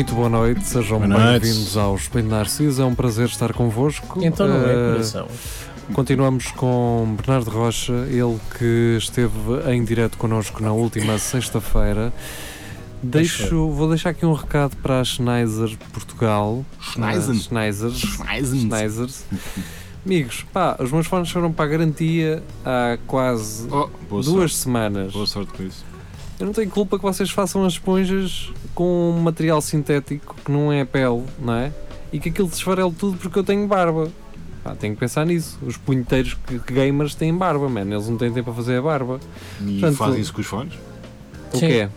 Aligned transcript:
Muito 0.00 0.14
boa 0.14 0.30
noite, 0.30 0.64
sejam 0.66 0.98
bem-vindos 0.98 1.76
ao 1.76 1.94
Espelho 1.94 2.26
Narciso. 2.26 2.80
É 2.80 2.86
um 2.86 2.94
prazer 2.94 3.26
estar 3.26 3.52
convosco. 3.52 4.24
Então 4.24 4.48
não 4.48 4.56
é 4.66 4.72
Eh, 4.72 4.92
coração. 4.92 5.28
Continuamos 5.92 6.46
com 6.52 7.16
Bernardo 7.18 7.50
Rocha, 7.50 7.92
ele 8.08 8.38
que 8.58 8.96
esteve 8.96 9.30
em 9.70 9.84
direto 9.84 10.16
connosco 10.16 10.62
na 10.62 10.72
última 10.72 11.18
sexta-feira. 11.18 12.14
Deixo, 13.02 13.68
vou 13.68 13.90
deixar 13.90 14.08
aqui 14.10 14.24
um 14.24 14.32
recado 14.32 14.74
para 14.78 15.00
a 15.00 15.04
Schneiser 15.04 15.76
Portugal. 15.92 16.64
Ah, 16.78 16.92
Schneisers. 16.92 17.42
Schneisen. 17.42 18.60
Schneisers. 18.70 19.24
Amigos, 20.06 20.46
pá, 20.50 20.78
os 20.80 20.90
meus 20.90 21.06
fones 21.06 21.28
foram 21.30 21.52
para 21.52 21.66
a 21.66 21.68
garantia 21.68 22.42
há 22.64 22.96
quase 23.06 23.68
Oh, 23.70 23.90
duas 24.08 24.24
sorte. 24.24 24.54
semanas. 24.56 25.12
Boa 25.12 25.26
sorte 25.26 25.52
com 25.52 25.62
isso. 25.62 25.84
Eu 26.40 26.46
não 26.46 26.52
tenho 26.54 26.70
culpa 26.70 26.96
que 26.96 27.02
vocês 27.04 27.30
façam 27.30 27.64
as 27.66 27.74
esponjas 27.74 28.50
com 28.74 29.10
um 29.10 29.20
material 29.20 29.60
sintético 29.60 30.34
que 30.42 30.50
não 30.50 30.72
é 30.72 30.84
pele, 30.86 31.22
não 31.38 31.54
é? 31.54 31.70
E 32.12 32.18
que 32.18 32.30
aquilo 32.30 32.48
desfarele 32.48 32.92
tudo 32.92 33.18
porque 33.18 33.38
eu 33.38 33.44
tenho 33.44 33.66
barba. 33.68 34.08
Pá, 34.64 34.74
tenho 34.74 34.94
que 34.94 35.00
pensar 35.00 35.26
nisso. 35.26 35.58
Os 35.62 35.76
punheteiros 35.76 36.34
que- 36.46 36.58
que 36.58 36.72
gamers 36.72 37.14
têm 37.14 37.34
barba, 37.36 37.68
mano. 37.68 37.92
Eles 37.94 38.08
não 38.08 38.16
têm 38.16 38.32
tempo 38.32 38.46
para 38.46 38.54
fazer 38.54 38.78
a 38.78 38.82
barba. 38.82 39.20
E 39.60 39.72
Portanto, 39.80 39.96
fazem 39.96 40.20
isso 40.20 40.32
com 40.32 40.40
os 40.40 40.46
fones? 40.46 40.72
O 41.52 41.58
Sim. 41.58 41.66
quê? 41.66 41.88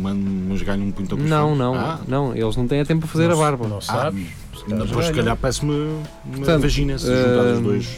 Mas 0.00 0.62
ganham 0.62 0.86
um 0.86 0.92
punho 0.92 1.08
com 1.08 1.16
os 1.16 1.22
Não, 1.22 1.46
fones? 1.48 1.58
não, 1.58 1.74
Ah, 1.76 2.00
não. 2.06 2.34
Eles 2.36 2.56
não 2.56 2.66
têm 2.66 2.84
tempo 2.84 3.00
para 3.02 3.08
fazer 3.10 3.28
Não 3.28 3.34
a 3.34 3.38
barba. 3.38 3.68
Não 3.68 3.78
ah, 3.78 3.80
sabes? 3.80 4.26
não, 4.66 4.86
depois 4.86 5.06
se 5.06 5.12
calhar 5.12 5.36
parece-me 5.36 5.72
uma 5.72 6.02
Portanto, 6.36 6.62
vagina 6.62 6.98
se 6.98 7.06
juntar 7.06 7.44
os 7.52 7.58
hum, 7.58 7.62
dois. 7.62 7.88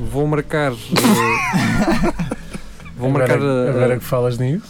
Vou 0.00 0.26
marcar. 0.26 0.72
eh, 0.72 0.76
vou 2.96 3.10
marcar, 3.10 3.34
agora, 3.36 3.66
a- 3.66 3.70
agora 3.70 3.98
que 3.98 4.04
falas 4.04 4.38
nisso, 4.38 4.64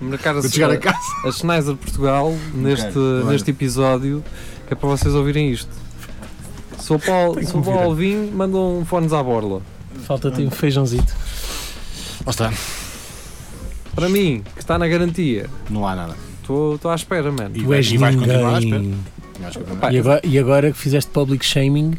marcar 0.00 0.30
a, 0.30 0.34
Quando 0.40 0.52
chegar 0.52 0.70
a 0.70 0.76
casa. 0.76 0.98
a 1.26 1.32
Schneider 1.32 1.76
Portugal 1.76 2.34
neste, 2.54 2.92
claro. 2.92 3.26
neste 3.26 3.50
episódio 3.50 4.24
que 4.66 4.72
é 4.72 4.76
para 4.76 4.88
vocês 4.88 5.14
ouvirem 5.14 5.50
isto. 5.50 5.70
Sou 6.78 6.98
Paulo, 6.98 7.42
sou. 7.46 7.62
Paulo 7.62 7.80
Alvim, 7.80 8.30
mandam 8.30 8.78
um 8.80 8.84
fones 8.84 9.12
à 9.12 9.22
borla. 9.22 9.62
falta-te 10.06 10.42
um 10.42 10.50
feijãozito. 10.50 11.14
Lá 12.26 12.30
está. 12.30 12.52
Para 13.94 14.08
mim, 14.08 14.42
que 14.54 14.60
está 14.60 14.76
na 14.78 14.88
garantia, 14.88 15.48
Não 15.70 15.86
há 15.86 15.94
nada. 15.94 16.16
estou 16.42 16.78
à 16.90 16.94
espera, 16.94 17.30
mano. 17.30 17.56
E, 17.56 17.60
Tu 17.62 17.66
vai- 17.68 17.78
és 17.78 17.90
e 17.92 17.96
vais 17.96 18.16
continuar 18.16 18.54
à 18.56 18.58
espera. 18.58 18.78
ninguém. 18.80 18.98
Pá, 19.80 19.92
E 19.92 19.98
agora, 19.98 20.20
e 20.24 20.38
agora 20.38 20.72
que 20.72 20.78
fizeste 20.78 21.10
public 21.10 21.44
shaming, 21.44 21.96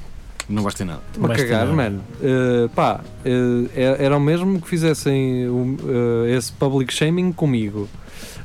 Não 0.47 0.61
vais 0.61 0.75
ter 0.75 0.85
nada. 0.85 1.01
Estou-me 1.07 1.25
a 1.25 1.27
vais 1.29 1.41
ter 1.41 1.47
cagar, 1.47 1.65
nada. 1.65 1.75
mano. 1.75 2.03
Uh, 2.19 2.69
pá, 2.69 3.01
uh, 3.25 3.69
era 3.75 4.15
o 4.15 4.19
mesmo 4.19 4.61
que 4.61 4.67
fizessem 4.67 5.47
uh, 5.47 6.25
esse 6.27 6.51
public 6.53 6.93
shaming 6.93 7.31
comigo. 7.31 7.89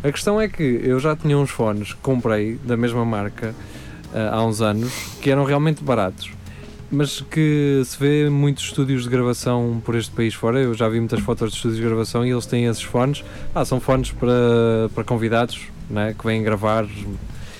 A 0.03 0.10
questão 0.10 0.41
é 0.41 0.49
que 0.49 0.62
eu 0.62 0.99
já 0.99 1.15
tinha 1.15 1.37
uns 1.37 1.50
fones 1.50 1.93
que 1.93 2.00
comprei 2.00 2.59
da 2.65 2.77
mesma 2.77 3.05
marca 3.05 3.55
uh, 4.15 4.34
há 4.34 4.44
uns 4.44 4.62
anos 4.62 4.91
que 5.21 5.31
eram 5.31 5.44
realmente 5.44 5.84
baratos. 5.84 6.31
Mas 6.91 7.21
que 7.21 7.83
se 7.84 7.97
vê 7.99 8.28
muitos 8.28 8.65
estúdios 8.65 9.05
de 9.05 9.10
gravação 9.10 9.81
por 9.84 9.94
este 9.94 10.10
país 10.10 10.34
fora. 10.34 10.59
Eu 10.59 10.75
já 10.75 10.89
vi 10.89 10.99
muitas 10.99 11.21
fotos 11.21 11.50
de 11.50 11.56
estúdios 11.56 11.81
de 11.81 11.87
gravação 11.87 12.27
e 12.27 12.31
eles 12.31 12.47
têm 12.47 12.65
esses 12.65 12.83
fones. 12.83 13.22
Ah, 13.55 13.65
são 13.65 13.78
fones 13.78 14.10
para, 14.10 14.89
para 14.93 15.05
convidados 15.05 15.69
né, 15.89 16.15
que 16.19 16.27
vêm 16.27 16.43
gravar 16.43 16.87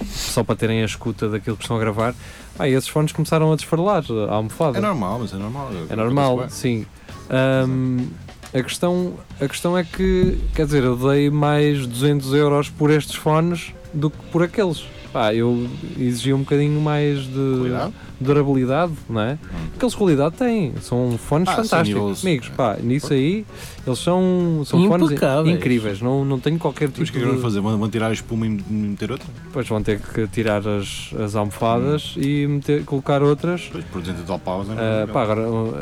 só 0.06 0.43
para 0.43 0.56
terem 0.56 0.83
a 0.83 0.84
escuta 0.84 1.29
daquilo 1.29 1.56
que 1.56 1.62
estão 1.62 1.77
a 1.77 1.81
gravar. 1.81 2.15
Ah, 2.60 2.69
e 2.69 2.75
esses 2.75 2.91
fones 2.91 3.10
começaram 3.10 3.50
a 3.50 3.56
desfarelar 3.56 4.04
a 4.28 4.34
almofada. 4.34 4.76
É 4.76 4.82
normal, 4.82 5.21
mas 5.21 5.32
é 5.32 5.37
normal. 5.38 5.71
É 5.88 5.97
normal, 5.97 6.44
sim. 6.50 6.84
Ahm, 7.31 8.06
a, 8.53 8.62
questão, 8.62 9.15
a 9.41 9.48
questão 9.48 9.78
é 9.78 9.82
que, 9.82 10.38
quer 10.54 10.66
dizer, 10.66 10.84
eu 10.84 10.94
dei 10.94 11.31
mais 11.31 11.87
200 11.87 12.34
euros 12.34 12.69
por 12.69 12.91
estes 12.91 13.15
fones 13.15 13.72
do 13.94 14.10
que 14.10 14.19
por 14.31 14.43
aqueles. 14.43 14.84
Pá, 15.10 15.34
eu 15.34 15.66
exigia 15.99 16.37
um 16.37 16.41
bocadinho 16.41 16.78
mais 16.82 17.20
de. 17.20 17.59
Cuidado. 17.60 17.94
Durabilidade, 18.20 18.92
não 19.08 19.20
é? 19.20 19.38
Porque 19.70 19.84
eles 19.84 19.94
qualidade 19.94 20.36
têm, 20.36 20.75
são 20.82 21.16
fones 21.19 21.48
Ah, 21.48 21.56
sim, 21.56 21.62
fantásticos. 21.62 22.03
níveis- 22.03 22.25
Amigos, 22.25 22.48
pá, 22.50 22.76
nisso 22.82 23.12
aí, 23.12 23.47
eles 23.86 23.98
são, 23.98 24.62
são 24.66 24.86
fones 24.86 25.10
incríveis, 25.47 26.00
não, 26.03 26.25
não 26.25 26.38
tenho 26.38 26.58
qualquer 26.58 26.88
tipo 26.88 27.00
Mas 27.00 27.08
o 27.08 27.12
que 27.12 27.19
é 27.19 27.20
que 27.22 27.26
vão 27.26 27.36
de... 27.36 27.42
fazer? 27.42 27.60
Vão, 27.60 27.88
tirar 27.88 28.08
a 28.08 28.12
espuma 28.12 28.47
e 28.47 28.50
meter 28.70 29.10
outra? 29.10 29.26
Pois 29.53 29.66
vão 29.69 29.82
ter 29.82 29.98
que 30.00 30.26
tirar 30.28 30.62
as, 30.69 31.10
as 31.19 31.34
almofadas 31.34 32.14
e 32.16 32.47
meter, 32.47 32.84
colocar 32.84 33.22
outras 33.22 33.69
Pois, 33.72 33.84
por 33.84 34.00
200 34.00 34.22
e 34.22 34.26
tal 34.26 34.38
paus. 34.38 34.69
não 34.69 34.75
Ah, 34.78 35.02
é? 35.02 35.06
pá, 35.06 35.22
agora 35.22 35.48
uh, 35.48 35.75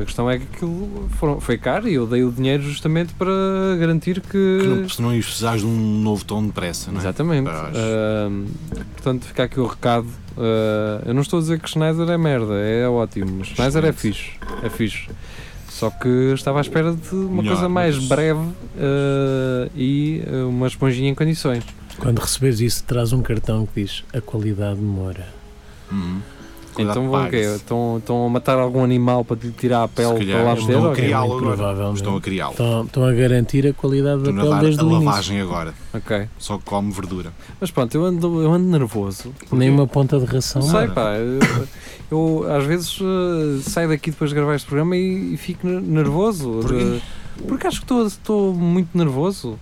a 0.00 0.04
questão 0.04 0.30
é 0.30 0.38
que 0.38 0.44
aquilo 0.52 1.08
foram- 1.18 1.40
foi 1.40 1.58
caro 1.58 1.88
e 1.88 1.94
eu 1.94 2.06
dei 2.06 2.22
o 2.22 2.30
dinheiro 2.30 2.62
justamente 2.62 3.12
para 3.14 3.30
garantir 3.78 4.20
que. 4.20 4.28
Que 4.60 4.66
não, 4.66 4.88
se 4.88 5.02
não 5.02 5.08
precisares 5.10 5.60
de 5.62 5.66
um 5.66 6.00
novo 6.02 6.24
tom 6.24 6.46
depressa, 6.46 6.90
não 6.90 6.98
é? 6.98 7.02
Exatamente. 7.02 7.48
Ah, 7.50 8.30
portanto, 8.94 9.24
fica 9.26 9.42
aqui 9.44 9.58
o 9.60 9.66
recado. 9.66 10.06
Ah, 10.36 11.02
eu 11.06 11.14
não 11.14 11.22
estou 11.22 11.38
a 11.38 11.42
dizer 11.42 11.60
que 11.60 11.68
Schneider 11.70 12.08
é 12.08 12.18
merda, 12.18 12.54
é 12.54 12.88
ótimo. 12.88 13.44
Schneider 13.44 13.84
é 13.86 13.92
fixe. 13.92 14.30
É 14.62 14.68
fixe. 14.68 15.08
Só 15.68 15.90
que 15.90 16.08
estava 16.34 16.58
à 16.58 16.60
espera 16.60 16.92
de 16.94 17.14
uma 17.14 17.42
Melhor, 17.42 17.54
coisa 17.54 17.68
mais 17.68 17.96
mas- 17.96 18.06
breve 18.06 18.48
ah, 18.78 19.68
e 19.74 20.22
ah, 20.26 20.46
uma 20.46 20.66
esponjinha 20.66 21.10
em 21.10 21.14
condições. 21.14 21.64
quando 21.98 22.18
receberes 22.18 22.60
isso, 22.60 22.84
traz 22.84 23.12
um 23.12 23.22
cartão 23.22 23.66
que 23.66 23.82
diz 23.82 24.04
a 24.14 24.20
qualidade 24.20 24.76
demora. 24.78 25.26
Uhum. 25.90 26.20
Então 26.78 27.10
vão 27.10 27.26
o 27.26 27.30
quê? 27.30 27.36
Estão, 27.36 27.96
estão 27.98 28.26
a 28.26 28.28
matar 28.28 28.58
algum 28.58 28.82
animal 28.82 29.24
para 29.24 29.36
lhe 29.42 29.50
tirar 29.52 29.82
a 29.84 29.88
pele 29.88 30.08
Se 30.08 30.14
para 30.14 30.24
calhar 30.26 30.44
lá 30.44 30.54
meter? 30.54 30.62
estão 30.70 30.90
a 30.90 30.94
criá-lo 30.94 31.36
agora. 31.36 31.56
provavelmente. 31.56 31.96
Estão 31.96 32.16
a 32.16 32.20
criá-lo. 32.20 32.52
Estão, 32.52 32.84
estão 32.84 33.04
a 33.04 33.12
garantir 33.12 33.66
a 33.66 33.72
qualidade 33.72 34.22
da 34.22 34.30
Estão 34.30 34.46
a 34.46 34.56
pele 34.56 34.60
desde 34.66 34.80
a 34.80 34.84
o 34.84 34.88
início. 34.88 35.04
lavagem 35.06 35.40
agora. 35.40 35.74
Ok. 35.94 36.28
Só 36.38 36.58
come 36.64 36.92
verdura. 36.92 37.32
Mas 37.60 37.70
pronto, 37.70 37.94
eu 37.94 38.04
ando, 38.04 38.42
eu 38.42 38.52
ando 38.52 38.66
nervoso. 38.66 39.32
Nem 39.50 39.70
uma 39.70 39.86
ponta 39.86 40.18
de 40.18 40.24
ração. 40.24 40.62
Não 40.62 40.70
sei, 40.70 40.88
pá. 40.88 41.14
Eu, 41.16 41.66
eu, 42.44 42.52
às 42.54 42.64
vezes 42.64 42.98
eh, 43.00 43.60
saio 43.68 43.88
daqui 43.88 44.10
depois 44.10 44.30
de 44.30 44.36
gravar 44.36 44.54
este 44.54 44.66
programa 44.66 44.96
e, 44.96 45.34
e 45.34 45.36
fico 45.36 45.66
ner- 45.66 45.80
nervoso. 45.82 46.60
Porquê? 46.62 46.78
de- 46.84 47.02
porque 47.48 47.66
acho 47.66 47.78
que 47.78 47.84
estou- 47.84 48.06
estou 48.06 48.54
muito 48.54 48.96
nervoso. 48.96 49.58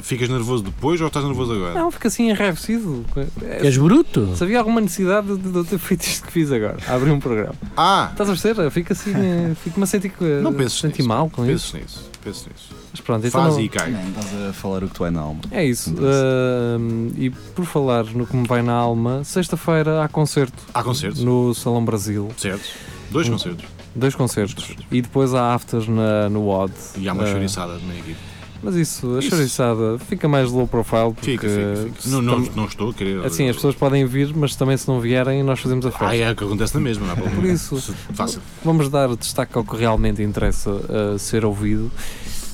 Ficas 0.00 0.28
nervoso 0.28 0.62
depois 0.62 1.00
ou 1.00 1.06
estás 1.08 1.24
nervoso 1.24 1.52
agora? 1.52 1.74
Não, 1.74 1.90
fico 1.90 2.06
assim 2.06 2.30
enraivecido. 2.30 3.04
É, 3.42 3.66
És 3.66 3.76
bruto? 3.76 4.34
se 4.34 4.42
havia 4.42 4.58
alguma 4.58 4.80
necessidade 4.80 5.26
de, 5.36 5.50
de 5.50 5.54
eu 5.58 5.64
ter 5.64 5.78
feito 5.78 6.02
isto 6.04 6.26
que 6.26 6.32
fiz 6.32 6.50
agora, 6.50 6.78
abrir 6.88 7.10
um 7.10 7.20
programa. 7.20 7.54
Ah! 7.76 8.08
Estás 8.10 8.30
a 8.30 8.32
perceber? 8.32 8.70
Fico 8.70 8.92
assim, 8.92 9.12
eh, 9.14 9.54
fico-me 9.62 9.84
a 9.84 9.86
sentir 9.86 10.08
que 10.08 10.24
Não 10.40 10.52
penses 10.54 10.78
senti 10.78 10.98
nisso. 10.98 11.08
mal 11.08 11.28
com 11.28 11.44
isso. 11.44 11.72
Penso 11.72 11.76
nisso. 11.76 12.10
Penso 12.24 12.48
nisso. 12.48 12.74
Mas 12.90 13.00
pronto, 13.00 13.26
então 13.26 13.42
Faz 13.42 13.54
não- 13.54 13.60
e 13.62 13.68
cai. 13.68 13.90
Não, 13.90 14.08
estás 14.08 14.48
a 14.48 14.52
falar 14.54 14.82
o 14.84 14.88
que 14.88 14.94
tu 14.94 15.04
é 15.04 15.10
na 15.10 15.20
alma. 15.20 15.40
é 15.50 15.64
isso. 15.64 15.94
Ahm, 15.98 17.10
e 17.16 17.30
por 17.30 17.64
falar 17.66 18.04
no 18.06 18.26
que 18.26 18.34
me 18.36 18.46
vai 18.46 18.62
na 18.62 18.72
alma, 18.72 19.22
sexta-feira 19.24 20.02
há 20.02 20.08
concerto 20.08 20.62
Há 20.72 20.82
concertos. 20.82 21.22
no 21.22 21.52
Salão 21.54 21.84
Brasil. 21.84 22.28
Certo. 22.36 22.64
Dois 23.10 23.28
Um- 23.28 23.32
concertos. 23.32 23.64
Dois 23.94 24.14
concertos. 24.14 24.74
E 24.90 25.02
depois 25.02 25.34
há 25.34 25.52
afters 25.54 25.86
na, 25.86 26.28
no 26.30 26.44
WOD. 26.46 26.72
E 26.96 27.06
há 27.08 27.12
uma 27.12 27.24
Ah, 27.24 27.26
chouriçada 27.26 27.74
na 27.86 27.94
equipe. 27.94 28.16
Mas 28.62 28.76
isso, 28.76 29.16
a 29.16 29.18
Isso. 29.18 29.30
chouriçada 29.30 29.98
fica 29.98 30.28
mais 30.28 30.50
low 30.50 30.68
profile 30.68 31.12
porque 31.14 31.32
Fica, 31.32 31.48
fica, 31.48 31.90
fica. 32.02 32.08
Não, 32.10 32.22
não, 32.22 32.38
não 32.54 32.64
estou 32.66 32.90
a 32.90 32.94
querer. 32.94 33.24
assim 33.26 33.48
as 33.48 33.56
pessoas 33.56 33.74
podem 33.74 34.06
vir, 34.06 34.32
mas 34.36 34.54
também 34.54 34.76
se 34.76 34.86
não 34.86 35.00
vierem 35.00 35.42
nós 35.42 35.58
fazemos 35.58 35.84
a 35.84 35.90
festa. 35.90 36.06
Ah, 36.06 36.16
é 36.16 36.30
o 36.30 36.36
que 36.36 36.44
acontece 36.44 36.74
na 36.74 36.80
mesma, 36.80 37.06
não 37.08 37.14
problema. 37.16 37.40
Por 37.40 37.44
isso. 37.50 37.76
Fácil. 38.14 38.40
Vamos 38.64 38.88
dar 38.88 39.14
destaque 39.16 39.58
ao 39.58 39.64
que 39.64 39.76
realmente 39.76 40.22
interessa 40.22 40.70
uh, 40.70 41.18
ser 41.18 41.44
ouvido. 41.44 41.90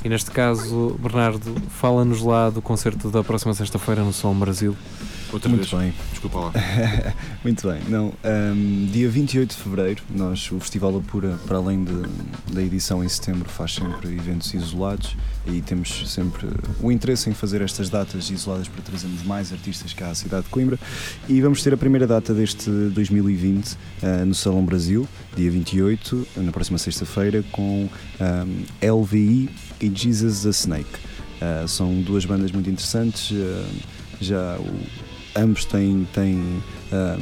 E 0.02 0.08
neste 0.08 0.30
caso, 0.30 0.96
Bernardo, 0.98 1.54
fala-nos 1.80 2.22
lá 2.22 2.48
do 2.50 2.62
concerto 2.62 3.10
da 3.10 3.22
próxima 3.22 3.52
sexta-feira 3.52 4.02
no 4.02 4.12
Som 4.12 4.34
Brasil. 4.34 4.74
Outra 5.30 5.48
Muito 5.50 5.68
vez. 5.76 5.82
bem, 5.82 5.94
Desculpa 6.10 6.38
lá. 6.38 6.52
muito 7.44 7.68
bem. 7.68 7.80
Não, 7.88 8.14
hum, 8.24 8.88
dia 8.90 9.10
28 9.10 9.50
de 9.56 9.62
Fevereiro, 9.62 10.02
nós, 10.14 10.50
o 10.50 10.58
Festival 10.58 10.96
Apura, 10.96 11.38
para 11.46 11.58
além 11.58 11.84
de- 11.84 12.52
da 12.54 12.62
edição 12.62 13.04
em 13.04 13.08
setembro, 13.08 13.46
faz 13.48 13.74
sempre 13.74 14.08
eventos 14.08 14.54
isolados 14.54 15.14
e 15.46 15.60
temos 15.60 16.10
sempre 16.10 16.48
o 16.80 16.90
interesse 16.90 17.28
em 17.28 17.34
fazer 17.34 17.60
estas 17.60 17.90
datas 17.90 18.30
isoladas 18.30 18.68
para 18.68 18.80
trazermos 18.82 19.22
mais 19.22 19.52
artistas 19.52 19.92
cá 19.92 20.08
à 20.10 20.14
cidade 20.14 20.44
de 20.44 20.48
Coimbra. 20.50 20.78
E 21.28 21.40
vamos 21.42 21.62
ter 21.62 21.74
a 21.74 21.76
primeira 21.76 22.06
data 22.06 22.32
deste 22.32 22.70
2020 22.70 23.76
ah, 24.02 24.24
no 24.24 24.34
Salão 24.34 24.64
Brasil, 24.64 25.06
dia 25.36 25.50
28, 25.50 26.26
na 26.38 26.52
próxima 26.52 26.78
sexta-feira, 26.78 27.44
com 27.52 27.86
hum, 28.18 28.62
LVI 29.02 29.50
e 29.78 29.92
Jesus 29.94 30.42
the 30.42 30.48
Snake. 30.50 30.88
Ah, 31.40 31.66
são 31.68 32.00
duas 32.00 32.24
bandas 32.24 32.50
muito 32.50 32.70
interessantes. 32.70 33.30
ah, 33.36 33.68
já 34.20 34.56
o- 34.58 35.07
ambos 35.38 35.64
têm, 35.64 36.06
têm 36.12 36.62
ahm, 36.92 37.20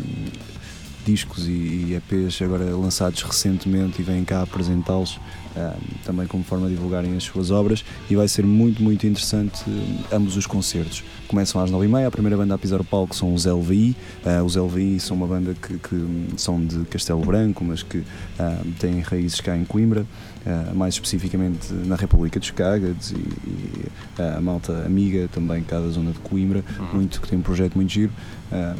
discos 1.06 1.46
e, 1.46 1.50
e 1.50 1.94
EPs 1.94 2.42
agora 2.42 2.64
lançados 2.76 3.22
recentemente 3.22 4.02
e 4.02 4.04
vêm 4.04 4.24
cá 4.24 4.42
apresentá-los 4.42 5.20
ahm, 5.56 5.78
também 6.04 6.26
como 6.26 6.42
forma 6.42 6.66
de 6.66 6.74
divulgarem 6.74 7.16
as 7.16 7.22
suas 7.22 7.52
obras 7.52 7.84
e 8.10 8.16
vai 8.16 8.26
ser 8.26 8.44
muito, 8.44 8.82
muito 8.82 9.06
interessante 9.06 9.62
hum, 9.68 9.98
ambos 10.12 10.36
os 10.36 10.46
concertos. 10.46 11.04
Começam 11.28 11.62
às 11.62 11.70
9h30, 11.70 12.06
a 12.06 12.10
primeira 12.10 12.36
banda 12.36 12.54
a 12.54 12.58
pisar 12.58 12.80
o 12.80 12.84
palco 12.84 13.14
são 13.14 13.32
os 13.32 13.46
LVI. 13.46 13.96
Ah, 14.24 14.42
os 14.42 14.56
LVI 14.56 14.98
são 14.98 15.16
uma 15.16 15.26
banda 15.26 15.54
que, 15.54 15.78
que, 15.78 16.06
são 16.36 16.64
de 16.64 16.84
Castelo 16.86 17.24
Branco, 17.24 17.64
mas 17.64 17.82
que 17.84 18.02
ah, 18.38 18.60
têm 18.80 19.00
raízes 19.00 19.40
cá 19.40 19.56
em 19.56 19.64
Coimbra, 19.64 20.04
ah, 20.44 20.72
mais 20.74 20.94
especificamente 20.94 21.72
na 21.72 21.94
República 21.94 22.40
dos 22.40 22.50
Cágades 22.50 23.12
e, 23.12 23.14
e 23.16 23.84
a 24.18 24.40
malta 24.40 24.84
amiga 24.84 25.28
também 25.32 25.62
cá 25.62 25.78
da 25.78 25.88
zona 25.88 26.10
de 26.10 26.18
Coimbra, 26.18 26.64
muito, 26.92 27.20
que 27.20 27.28
tem 27.28 27.38
um 27.38 27.42
projeto 27.42 27.76
muito 27.76 27.92
giro. 27.92 28.12
Ah, 28.50 28.74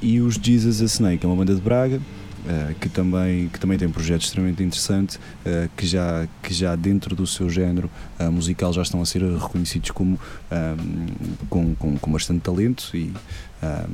e 0.00 0.20
os 0.20 0.38
Jesus 0.40 0.80
a 0.80 0.84
Snake, 0.84 1.24
é 1.24 1.28
uma 1.28 1.36
banda 1.36 1.54
de 1.54 1.60
Braga. 1.60 2.00
Ah, 2.46 2.72
que, 2.80 2.88
também, 2.88 3.48
que 3.48 3.58
também 3.58 3.78
tem 3.78 3.88
um 3.88 3.92
projeto 3.92 4.22
extremamente 4.22 4.62
interessante, 4.62 5.18
ah, 5.44 5.68
que, 5.76 5.86
já, 5.86 6.26
que 6.42 6.54
já 6.54 6.76
dentro 6.76 7.14
do 7.14 7.26
seu 7.26 7.48
género 7.50 7.90
ah, 8.18 8.30
musical 8.30 8.72
já 8.72 8.82
estão 8.82 9.02
a 9.02 9.06
ser 9.06 9.22
reconhecidos 9.22 9.90
como 9.90 10.18
com, 11.48 11.74
com, 11.74 11.98
com 11.98 12.12
bastante 12.12 12.40
talento 12.40 12.90
e, 12.94 13.12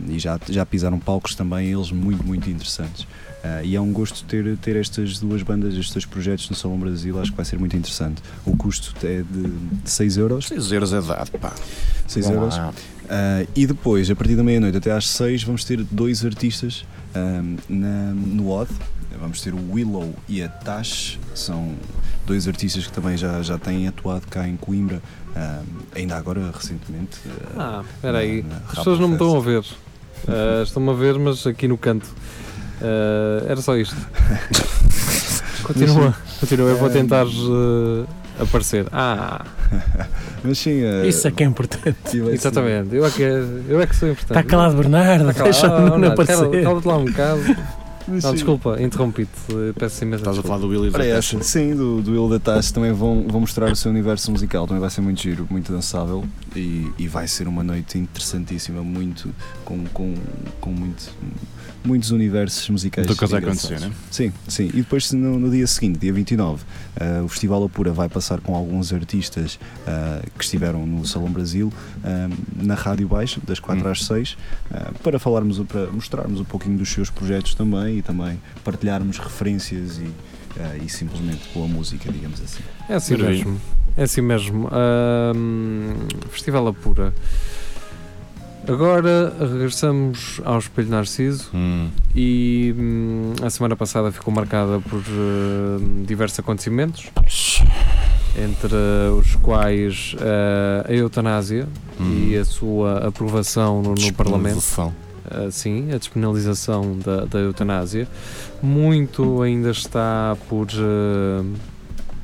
e 0.09 0.19
já, 0.19 0.39
já 0.49 0.65
pisaram 0.65 0.99
palcos 0.99 1.35
também 1.35 1.73
eles 1.73 1.91
muito, 1.91 2.25
muito 2.25 2.49
interessantes. 2.49 3.07
E 3.63 3.77
é 3.77 3.81
um 3.81 3.93
gosto 3.93 4.25
ter, 4.25 4.57
ter 4.59 4.77
estas 4.77 5.19
duas 5.19 5.43
bandas, 5.43 5.75
estes 5.75 5.93
dois 5.93 6.07
projetos 6.07 6.49
no 6.49 6.57
Salão 6.57 6.79
Brasil, 6.79 7.21
acho 7.21 7.31
que 7.31 7.37
vai 7.37 7.45
ser 7.45 7.59
muito 7.59 7.77
interessante. 7.77 8.23
O 8.47 8.57
custo 8.57 8.95
é 9.07 9.23
de, 9.23 9.51
de 9.83 9.91
6 9.91 10.17
euros. 10.17 10.49
6 10.49 10.73
euros 10.73 10.93
é 10.95 11.03
dado, 11.03 11.31
pá. 11.39 11.53
6 12.07 12.27
Vão 12.27 12.35
euros. 12.37 12.55
Ah, 13.09 13.45
e 13.55 13.67
depois, 13.67 14.11
a 14.11 14.17
partir 14.17 14.35
da 14.35 14.43
meia-noite 14.43 14.79
até 14.79 14.93
às 14.93 15.09
6, 15.09 15.43
vamos 15.43 15.65
ter 15.65 15.85
dois 15.91 16.25
artistas 16.25 16.87
ahm, 17.15 17.57
na- 17.69 18.13
no 18.15 18.51
Odd. 18.51 18.71
Vamos 19.21 19.41
ter 19.41 19.55
o 19.55 19.73
Willow 19.73 20.13
e 20.29 20.43
a 20.43 20.49
Tash, 20.49 21.19
são 21.35 21.75
dois 22.27 22.49
artistas 22.49 22.87
que 22.87 22.93
também 22.93 23.17
já, 23.17 23.41
já 23.43 23.57
têm 23.59 23.87
atuado 23.87 24.27
cá 24.29 24.47
em 24.49 24.57
Coimbra, 24.57 25.01
ahm, 25.37 25.63
ainda 25.95 26.17
agora 26.17 26.51
recentemente. 26.53 27.19
ah, 27.57 27.81
Ah, 27.81 27.85
espera 27.95 28.19
aí. 28.19 28.45
As 28.69 28.75
pessoas 28.79 28.99
não 28.99 29.09
me 29.09 29.15
estão 29.15 29.37
a 29.37 29.41
ver. 29.41 29.65
Ah, 30.27 30.63
Estão-me 30.65 30.91
a 30.91 30.95
ver, 30.95 31.19
mas 31.19 31.47
aqui 31.47 31.69
no 31.69 31.79
canto. 31.79 32.09
Ah, 32.83 33.45
era 33.49 33.61
só 33.63 33.77
isto. 33.77 33.95
Continua, 35.63 36.15
continua. 36.41 36.69
Eu 36.71 36.77
vou 36.77 36.91
tentar 36.91 37.25
ah, 37.27 38.07
aparecer. 38.39 38.87
Ah, 38.93 39.45
Mas 40.43 40.59
sim, 40.59 40.83
ah, 40.85 41.07
Isso 41.07 41.27
é 41.27 41.31
que 41.31 41.43
é 41.43 41.47
importante. 41.47 42.19
exatamente. 42.33 42.95
Eu 42.95 43.05
é 43.07 43.11
que, 43.11 43.23
eu 43.23 43.81
é 43.81 43.87
que 43.87 43.97
sou 43.97 44.09
importante. 44.11 44.39
Está 44.39 44.43
calado, 44.43 44.77
Bernardo. 44.77 45.31
Está 45.31 45.45
calado. 45.45 45.67
o 45.67 45.81
Nuno 45.81 45.91
Bernardo, 45.91 46.17
cala- 46.27 46.39
aparecer. 46.41 46.65
Cala-te 46.65 46.89
lá 46.89 46.97
um 46.97 47.05
bocado. 47.05 47.41
Não, 48.07 48.21
sim. 48.21 48.33
desculpa, 48.33 48.77
interrompi-te. 48.83 49.31
Peço 49.79 50.05
imensa 50.05 50.21
Estás 50.21 50.39
a 50.39 50.43
falar 50.43 50.59
do 50.59 50.69
Willy 50.69 50.91
da 50.91 51.07
essa, 51.07 51.43
sim, 51.43 51.75
do, 51.75 52.03
do 52.03 52.11
Will 52.11 52.29
da 52.29 52.39
Tash 52.39 52.71
também 52.71 52.93
vão, 52.93 53.27
vão 53.27 53.41
mostrar 53.41 53.73
o 53.73 53.77
seu 53.77 53.91
universo 53.91 54.31
musical, 54.31 54.67
também 54.67 54.81
vai 54.81 54.91
ser 54.91 55.01
muito 55.01 55.23
giro, 55.23 55.47
muito 55.51 55.73
dançável 55.73 56.23
e, 56.55 56.93
e 56.99 57.09
vai 57.09 57.27
ser 57.27 57.49
uma 57.49 57.65
noite 57.65 57.97
interessantíssima, 57.97 58.83
muito 58.83 59.31
com, 59.65 59.85
com, 59.87 60.15
com 60.61 60.71
muito, 60.71 61.11
muitos 61.85 62.11
universos 62.11 62.69
musicais. 62.71 63.07
Muita 63.07 63.19
coisa 63.19 63.37
a 63.37 63.39
acontecer, 63.39 63.79
né? 63.79 63.93
Sim, 64.11 64.33
sim. 64.49 64.69
E 64.69 64.79
depois 64.79 65.13
no, 65.13 65.39
no 65.39 65.51
dia 65.51 65.67
seguinte, 65.67 65.99
dia 65.99 66.13
29, 66.13 66.65
ah, 66.99 67.23
o 67.25 67.29
Festival 67.29 67.63
Apura 67.65 67.93
vai 67.93 68.09
passar 68.09 68.41
com 68.41 68.55
alguns 68.55 68.93
artistas 68.93 69.59
ah, 69.87 70.23
que 70.37 70.45
estiveram 70.45 70.87
no 70.87 71.07
Salão 71.07 71.31
Brasil 71.31 71.73
ah, 72.03 72.29
na 72.57 72.75
Rádio 72.75 73.07
Baixo, 73.09 73.41
das 73.47 73.61
4 73.61 73.87
Hum. 73.87 73.91
às 73.91 74.05
6, 74.05 74.37
ah, 74.71 74.93
para 75.03 75.19
falarmos, 75.19 75.59
para 75.61 75.87
mostrarmos 75.89 76.41
um 76.41 76.45
pouquinho 76.45 76.79
dos 76.79 76.89
seus 76.89 77.11
projetos 77.11 77.55
também 77.55 77.99
e 77.99 78.03
também 78.03 78.41
partilharmos 78.65 79.19
referências 79.19 79.99
e, 79.99 80.85
e 80.85 80.89
simplesmente 80.89 81.43
boa 81.53 81.67
música, 81.67 82.11
digamos 82.11 82.41
assim. 82.41 82.63
É 82.89 82.95
assim 82.95 83.17
mesmo. 83.17 83.61
É 83.97 84.05
assim 84.05 84.21
mesmo. 84.21 84.69
Festival 86.31 86.69
Apura. 86.69 87.13
Agora 88.67 89.33
regressamos 89.39 90.41
ao 90.45 90.59
Espelho 90.59 90.89
Narciso 90.89 91.51
Hum. 91.55 91.89
e 92.15 92.75
hum, 92.77 93.33
a 93.43 93.51
semana 93.51 93.77
passada 93.77 94.11
ficou 94.11 94.33
marcada 94.33 94.81
por 94.81 95.03
hum, 95.07 96.03
diversos 96.07 96.39
acontecimentos, 96.39 97.11
entre 98.37 98.75
os 99.19 99.35
quais 99.37 100.17
ah, 100.21 100.87
a 100.89 100.93
eutanásia 100.93 101.69
Hum. 102.01 102.29
e 102.29 102.37
a 102.37 102.45
sua 102.45 103.07
aprovação 103.07 103.83
no, 103.83 103.95
no 103.95 104.13
Parlamento. 104.15 104.59
Uh, 105.25 105.51
sim, 105.51 105.91
a 105.93 105.97
despenalização 105.97 106.99
da, 106.99 107.25
da 107.25 107.39
eutanásia. 107.39 108.07
Muito 108.63 109.41
ainda 109.41 109.71
está 109.71 110.37
por, 110.51 110.67
uh, 110.67 111.47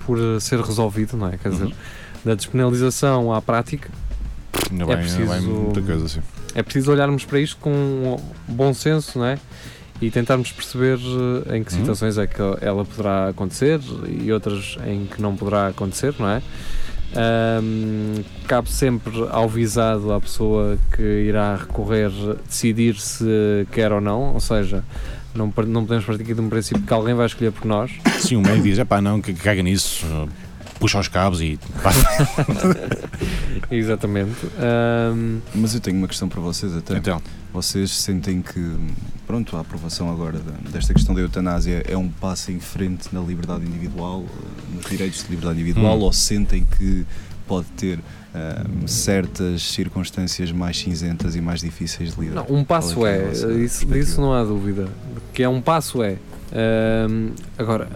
por 0.05 0.19
ser 0.39 0.61
resolvido, 0.61 1.17
não 1.17 1.29
é? 1.29 1.39
Quer 1.39 1.49
dizer, 1.49 1.65
Uhum. 1.65 1.73
da 2.27 2.35
despenalização 2.35 3.33
à 3.33 3.41
prática, 3.41 3.89
Ainda 4.71 4.85
É 4.85 4.87
vai, 4.87 4.97
ainda 4.97 5.17
preciso- 5.27 5.51
muita 5.51 5.83
coisa 5.83 6.05
assim. 6.07 6.21
é 6.55 6.63
preciso 6.63 6.93
olharmos 6.93 7.25
para 7.25 7.41
isto 7.41 7.57
com 7.61 8.21
bom 8.49 8.73
senso, 8.73 9.19
não 9.19 9.27
é? 9.27 9.39
E 10.01 10.11
tentarmos 10.11 10.51
perceber 10.53 10.97
uh, 10.97 11.55
em 11.55 11.63
que 11.63 11.73
Uhum. 11.75 11.81
situações 11.81 12.17
é 12.17 12.27
que 12.27 12.41
ela 12.63 12.85
poderá 12.85 13.29
acontecer 13.29 13.81
e 14.09 14.33
outras 14.33 14.79
em 14.87 15.05
que 15.07 15.21
não 15.21 15.37
poderá 15.37 15.69
acontecer, 15.69 16.15
não 16.19 16.29
é? 16.29 16.41
Ahm, 17.15 18.23
cabe 18.47 18.71
sempre 18.71 19.13
ao 19.31 19.49
visado, 19.49 20.13
à 20.13 20.21
pessoa 20.21 20.79
que 20.95 21.03
irá 21.03 21.57
recorrer, 21.57 22.11
decidir 22.47 22.95
se 22.97 23.67
quer 23.73 23.93
ou 23.93 24.01
não, 24.01 24.33
ou 24.35 24.41
seja, 24.41 24.85
não, 25.35 25.53
não 25.67 25.85
podemos 25.85 26.05
partir 26.05 26.23
aqui 26.23 26.35
de 26.35 26.41
um 26.41 26.49
princípio 26.49 26.83
que 26.83 26.93
alguém 26.93 27.15
vai 27.15 27.27
escolher 27.27 27.51
por 27.51 27.65
nós. 27.67 27.91
Sim, 28.21 28.37
o 28.37 28.41
médico 28.41 28.63
diz: 28.63 28.79
é 28.79 28.85
pá, 28.85 29.01
não, 29.03 29.21
que 29.21 29.35
caga 29.35 29.61
nisso, 29.63 30.07
puxa 30.81 30.99
os 30.99 31.07
cabos 31.07 31.41
e. 31.41 31.57
Exatamente. 33.71 34.35
Ahm, 34.59 35.39
Mas 35.55 35.75
eu 35.75 35.81
tenho 35.81 35.97
uma 35.99 36.09
questão 36.09 36.29
para 36.29 36.41
vocês 36.41 36.75
até. 36.77 36.97
Então, 36.97 37.21
Vocês 37.53 37.91
sentem 37.91 38.43
que, 38.43 38.77
pronto, 39.27 39.57
a 39.57 39.61
aprovação 39.61 40.11
agora 40.11 40.39
desta 40.73 40.93
questão 40.95 41.15
da 41.15 41.21
eutanásia 41.21 41.83
é 41.89 41.97
um 41.97 42.09
passo 42.09 42.51
em 42.53 42.61
frente 42.61 43.09
na 43.13 43.21
liberdade 43.21 43.65
individual, 43.65 44.25
eh, 44.27 44.77
nos 44.77 44.87
direitos 44.87 45.23
de 45.25 45.31
liberdade 45.31 45.61
individual, 45.61 45.99
Hum. 45.99 46.03
ou 46.03 46.13
sentem 46.13 46.67
que 46.79 47.05
pode 47.47 47.67
ter 47.77 47.99
ah, 48.33 48.65
certas 48.87 49.63
circunstâncias 49.63 50.53
mais 50.53 50.79
cinzentas 50.79 51.35
e 51.35 51.41
mais 51.41 51.59
difíceis 51.61 52.15
de 52.15 52.21
lidar? 52.21 52.45
não, 52.49 52.57
um 52.57 52.63
passo 52.63 53.05
é 53.05 53.17
é, 53.17 53.23
é 53.25 53.53
isso, 53.65 53.85
disso 53.87 54.21
não 54.21 54.33
há 54.33 54.45
dúvida. 54.45 54.89
Que 55.35 55.43
é 55.43 55.49
um 55.49 55.61
passo 55.61 56.01
é. 56.05 56.17
Agora, 57.59 57.89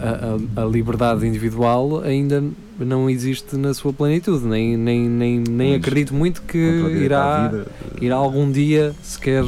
a, 0.57 0.63
a- 0.63 0.65
liberdade 0.67 1.27
individual 1.27 2.01
ainda 2.03 2.43
não 2.79 3.09
existe 3.09 3.57
na 3.57 3.73
sua 3.75 3.93
plenitude, 3.93 4.45
nem, 4.45 4.77
nem, 4.77 5.09
nem, 5.09 5.39
nem 5.41 5.75
acredito 5.77 6.13
muito 6.15 6.43
que 6.43 6.59
irá, 7.05 7.49
vida, 7.49 7.67
irá 8.01 8.17
algum 8.17 8.51
dia 8.51 8.93
sequer 9.03 9.45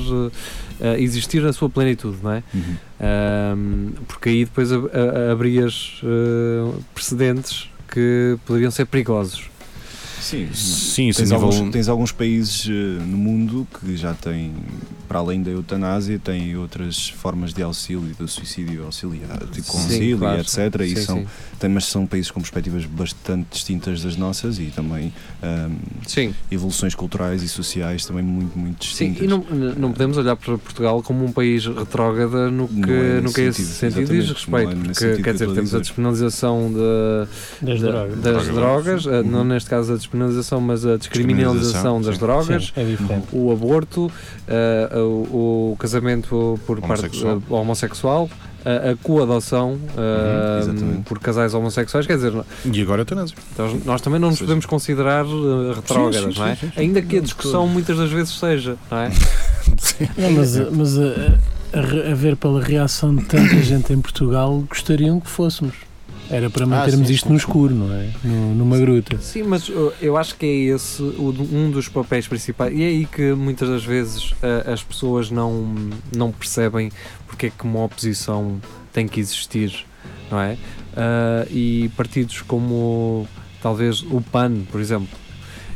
eh, 0.81 1.01
existir 1.01 1.43
na 1.43 1.53
sua 1.53 1.69
plenitude, 1.69 2.19
não 2.23 2.33
é? 2.33 2.43
uhum. 2.55 2.77
Ahm, 3.01 3.89
porque 4.09 4.29
aí 4.31 4.45
depois 4.45 4.73
ab- 4.73 4.91
abrias 5.33 6.01
eh, 6.05 6.73
precedentes 6.95 7.69
que 7.93 8.37
poderiam 8.47 8.71
ser 8.71 8.87
perigosos. 8.87 9.51
Sim, 10.21 10.49
sim, 10.53 11.13
Tens 11.13 11.31
nível. 11.31 11.47
alguns, 11.49 11.71
tens 11.73 11.89
alguns 11.89 12.13
países 12.13 12.67
eh, 12.69 12.73
no 13.05 13.17
mundo 13.17 13.67
que 13.79 13.97
já 13.97 14.13
têm, 14.15 14.53
para 15.07 15.19
além 15.19 15.43
da 15.43 15.51
eutanásia, 15.51 16.19
têm 16.19 16.57
outras 16.57 17.09
formas 17.09 17.53
de 17.53 17.63
auxílio, 17.63 18.15
do 18.19 18.27
suicídio 18.27 18.85
auxiliar, 18.85 19.39
tipo 19.53 19.67
com 19.69 19.79
Sim, 19.79 19.85
auxílio, 19.85 20.19
claro. 20.19 20.41
etc. 20.41 20.59
e 20.81 20.97
Sim, 20.97 21.03
são, 21.05 21.19
sim. 21.21 21.27
tem- 21.61 21.71
mas 21.71 21.85
são 21.85 22.07
países 22.07 22.31
com 22.31 22.41
perspectivas 22.41 22.85
bastante 22.87 23.47
distintas 23.53 24.03
das 24.03 24.17
nossas 24.17 24.59
e 24.59 24.65
também 24.67 25.13
ahm, 25.43 25.77
Sim, 26.07 26.35
evoluções 26.51 26.95
culturais 26.95 27.43
e 27.43 27.49
sociais 27.49 28.05
também 28.05 28.25
muito, 28.25 28.59
muito 28.59 28.85
sim, 28.85 29.13
distintas. 29.13 29.25
e 29.25 29.27
não, 29.29 29.45
não 29.77 29.93
podemos 29.93 30.17
olhar 30.17 30.35
para 30.35 30.59
Portugal 30.59 31.03
como 31.03 31.25
um 31.25 31.31
país 31.33 31.67
retrógrada 31.67 32.51
no 32.51 32.67
que, 32.67 32.75
Não 32.75 32.89
é 32.95 33.21
no 33.21 33.33
que 33.33 33.43
esse 33.43 33.65
sentido, 33.65 34.13
diz 34.13 34.25
não 34.49 34.59
é 34.59 34.65
respeito, 34.65 34.69
nesse 34.69 34.85
porque 34.87 34.95
sentido 34.95 35.17
quer 35.17 35.23
que 35.25 35.33
dizer, 35.35 35.51
a 35.51 35.55
temos 35.55 35.75
a 35.75 35.79
despenalização 35.79 36.73
de, 36.73 37.65
Das 37.67 37.81
da- 37.81 37.91
drogas. 37.91 38.19
das 38.21 38.23
Drogas. 38.49 38.55
drogas, 38.55 39.07
eh, 39.07 39.23
não 39.23 39.39
Uhum. 39.41 39.45
neste 39.45 39.71
caso 39.71 39.93
a 39.93 39.97
despenalização, 39.97 40.16
mas 40.61 40.85
a 40.87 40.97
descriminalização 40.97 42.01
das 42.01 42.15
sim. 42.15 42.21
drogas, 42.21 42.73
Sim, 42.75 42.81
é 42.81 43.23
o 43.33 43.53
aborto, 43.53 44.11
eh, 44.49 44.89
o, 44.97 45.73
o 45.73 45.77
casamento 45.79 46.59
por 46.67 46.79
Homossexual. 46.79 47.41
parte 47.41 47.53
eh, 47.53 47.55
homossexual, 47.55 48.31
a, 48.65 48.91
a 48.91 48.97
coadoção 48.97 49.79
eh, 49.97 50.59
exatamente. 50.63 51.03
por 51.03 51.19
casais 51.21 51.55
homossexuais, 51.55 52.07
quer 52.07 52.17
dizer, 52.17 52.33
E 52.65 52.83
agora 52.83 53.01
a 53.01 53.03
eutanásia. 53.03 53.37
nós, 53.57 53.85
nós 53.85 54.01
também 54.01 54.19
não 54.19 54.29
nos 54.29 54.39
seja, 54.39 54.47
podemos 54.47 54.67
considerar 54.67 55.25
eh, 55.25 55.75
retrógradas, 55.75 56.35
sim, 56.35 56.41
não 56.41 56.47
é? 56.47 56.55
sim, 56.57 56.67
sim, 56.67 56.73
sim. 56.75 56.81
Ainda 56.81 57.03
que 57.03 57.19
a 57.19 57.21
discussão 57.21 57.67
muitas 57.69 57.97
das 57.97 58.11
vezes 58.11 58.37
seja, 58.39 58.77
não 58.91 58.99
é? 58.99 59.11
Não, 60.17 60.31
mas 60.31 60.57
mas 60.71 60.99
a, 60.99 61.03
a, 61.73 62.13
a 62.13 62.15
ver 62.15 62.37
pela 62.37 62.63
reação 62.63 63.15
de 63.15 63.25
tanta 63.25 63.57
gente 63.63 63.93
em 63.93 64.01
Portugal, 64.01 64.63
gostariam 64.69 65.19
que 65.21 65.29
fôssemos. 65.29 65.75
Era 66.31 66.51
para 66.51 66.67
mantermos 66.67 67.09
sim, 67.09 67.15
isto 67.15 67.29
no 67.31 67.37
escuro, 67.37 67.75
não 67.75 67.93
é? 67.95 68.11
No- 68.25 68.55
numa 68.55 68.79
gruta. 68.79 69.17
Sim, 69.19 69.45
mas 69.45 69.69
uh, 69.69 69.93
eu 70.01 70.17
acho 70.17 70.35
que 70.37 70.45
é 70.47 70.75
esse 70.75 71.03
um 71.03 71.71
dos 71.71 71.89
papéis 71.89 72.27
principais. 72.27 72.77
E 72.77 72.83
é 72.83 72.87
aí 72.87 73.07
que 73.07 73.33
muitas 73.33 73.69
das 73.69 73.85
vezes 73.85 74.35
as 74.73 74.83
pessoas 74.83 75.31
não, 75.31 75.75
não 76.15 76.33
percebem 76.33 76.91
porque 77.27 77.47
é 77.47 77.51
que 77.51 77.65
uma 77.65 77.85
oposição 77.85 78.61
tem 78.93 79.07
que 79.07 79.21
existir, 79.21 79.85
não 80.31 80.41
é? 80.41 80.55
Uh, 80.93 81.47
e 81.53 81.91
partidos 81.97 82.41
como 82.43 83.29
talvez 83.63 84.03
o 84.03 84.21
PAN, 84.21 84.63
por 84.71 84.81
exemplo, 84.81 85.09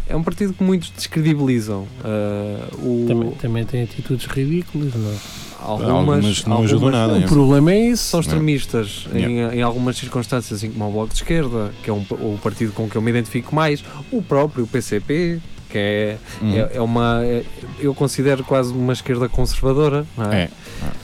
é 0.08 0.16
um 0.16 0.22
partido 0.22 0.52
que 0.52 0.62
muitos 0.64 0.90
descredibilizam. 0.90 1.86
Uh, 2.02 3.04
o, 3.04 3.06
Também, 3.06 3.30
também 3.32 3.64
tem 3.64 3.82
atitudes 3.82 4.26
ridículas, 4.26 4.94
não 4.94 5.10
é? 5.10 5.16
Algumas, 5.62 5.90
Algumas 5.90 6.44
não 6.44 6.62
ajudam 6.62 6.88
algumas- 6.88 7.08
nada. 7.08 7.12
O 7.20 7.24
é. 7.24 7.26
problema 7.26 7.72
é 7.72 7.86
isso. 7.90 8.04
são 8.04 8.20
extremistas 8.20 9.06
em, 9.12 9.18
Yeah. 9.18 9.56
em 9.56 9.62
algumas 9.62 9.96
circunstâncias, 9.96 10.58
assim 10.58 10.70
como 10.72 10.88
o 10.88 10.92
Bloco 10.92 11.08
de 11.08 11.14
Esquerda, 11.16 11.72
que 11.82 11.90
é 11.90 11.92
um, 11.92 12.04
o 12.10 12.38
partido 12.42 12.72
com 12.72 12.88
que 12.88 12.96
eu 12.96 13.02
me 13.02 13.10
identifico 13.10 13.54
mais, 13.54 13.84
o 14.10 14.22
próprio 14.22 14.66
PCP, 14.66 15.40
que 15.68 15.78
é, 15.78 16.16
Hum. 16.42 16.52
é, 16.54 16.70
é 16.76 16.80
uma. 16.80 17.20
é- 17.24 17.44
eu 17.78 17.94
considero 17.94 18.42
quase 18.42 18.72
uma 18.72 18.92
esquerda 18.92 19.28
conservadora. 19.28 20.04
Não 20.16 20.32
é? 20.32 20.42
É. 20.42 20.50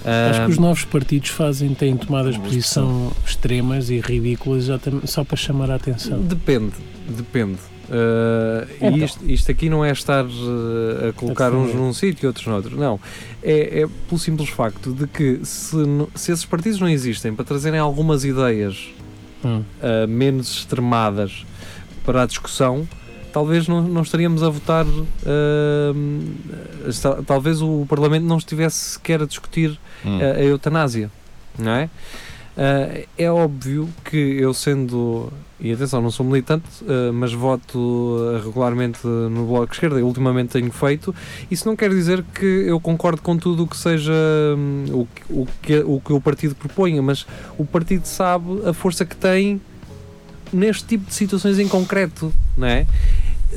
Ah, 0.04 0.30
Acho 0.30 0.44
que 0.46 0.50
os 0.52 0.58
novos 0.58 0.84
partidos 0.84 1.28
fazem, 1.30 1.72
têm 1.74 1.96
tomadas 1.96 2.34
de 2.34 2.40
posição 2.40 3.12
extremas 3.24 3.90
e 3.90 4.00
ridículas 4.00 4.64
só 5.04 5.22
para 5.22 5.36
chamar 5.36 5.70
a 5.70 5.76
atenção. 5.76 6.18
Depende, 6.20 6.72
depende. 7.08 7.58
Ah, 7.90 8.66
Então. 8.80 8.98
E 8.98 9.04
isto, 9.04 9.24
isto 9.30 9.50
aqui 9.50 9.68
não 9.70 9.84
é 9.84 9.90
estar 9.92 10.24
ah, 10.24 11.08
a 11.08 11.12
colocar 11.12 11.52
uns 11.52 11.66
defender. 11.66 11.82
num 11.82 11.92
sítio 11.92 12.24
e 12.24 12.26
outros 12.26 12.46
noutro. 12.46 12.76
Não. 12.76 12.98
É, 13.42 13.82
é 13.82 13.86
pelo 14.08 14.18
simples 14.18 14.48
facto 14.48 14.92
de 14.92 15.06
que 15.06 15.40
se, 15.44 15.76
se 16.14 16.32
esses 16.32 16.44
partidos 16.44 16.80
não 16.80 16.88
existem 16.88 17.34
para 17.34 17.44
trazerem 17.44 17.78
algumas 17.80 18.24
ideias 18.24 18.88
Hum. 19.44 19.62
uh, 19.82 20.08
menos 20.08 20.50
extremadas 20.58 21.44
para 22.04 22.22
a 22.22 22.26
discussão, 22.26 22.88
talvez 23.32 23.68
não, 23.68 23.82
não 23.82 24.02
estaríamos 24.02 24.42
a 24.42 24.48
votar. 24.48 24.84
uh, 24.86 25.94
talvez 27.26 27.60
o 27.62 27.84
Parlamento 27.88 28.24
não 28.24 28.38
estivesse 28.38 28.92
sequer 28.94 29.22
a 29.22 29.26
discutir 29.26 29.78
Hum. 30.04 30.18
a, 30.20 30.38
a 30.38 30.42
eutanásia, 30.42 31.10
não 31.58 31.70
é? 31.72 31.88
Uh, 32.56 33.06
é 33.18 33.30
óbvio 33.30 33.86
que 34.02 34.16
eu 34.16 34.54
sendo, 34.54 35.30
e 35.60 35.70
atenção, 35.70 36.00
não 36.00 36.10
sou 36.10 36.24
militante, 36.24 36.64
uh, 36.84 37.12
mas 37.12 37.30
voto 37.30 37.78
uh, 37.78 38.42
regularmente 38.42 39.06
no 39.06 39.44
Bloco 39.46 39.66
de 39.66 39.74
Esquerda 39.74 40.00
e 40.00 40.02
ultimamente 40.02 40.52
tenho 40.52 40.72
feito, 40.72 41.14
isso 41.50 41.68
não 41.68 41.76
quer 41.76 41.90
dizer 41.90 42.24
que 42.34 42.46
eu 42.46 42.80
concordo 42.80 43.20
com 43.20 43.36
tudo 43.36 43.64
o 43.64 43.66
que 43.66 43.76
seja 43.76 44.14
hum, 44.56 44.86
o, 44.90 45.42
o, 45.42 45.48
que, 45.60 45.78
o 45.80 46.00
que 46.00 46.12
o 46.14 46.20
partido 46.20 46.54
proponha, 46.54 47.02
mas 47.02 47.26
o 47.58 47.66
partido 47.66 48.06
sabe 48.06 48.66
a 48.66 48.72
força 48.72 49.04
que 49.04 49.16
tem 49.16 49.60
neste 50.50 50.84
tipo 50.84 51.06
de 51.06 51.14
situações 51.14 51.58
em 51.58 51.68
concreto, 51.68 52.32
não 52.56 52.68
é? 52.68 52.86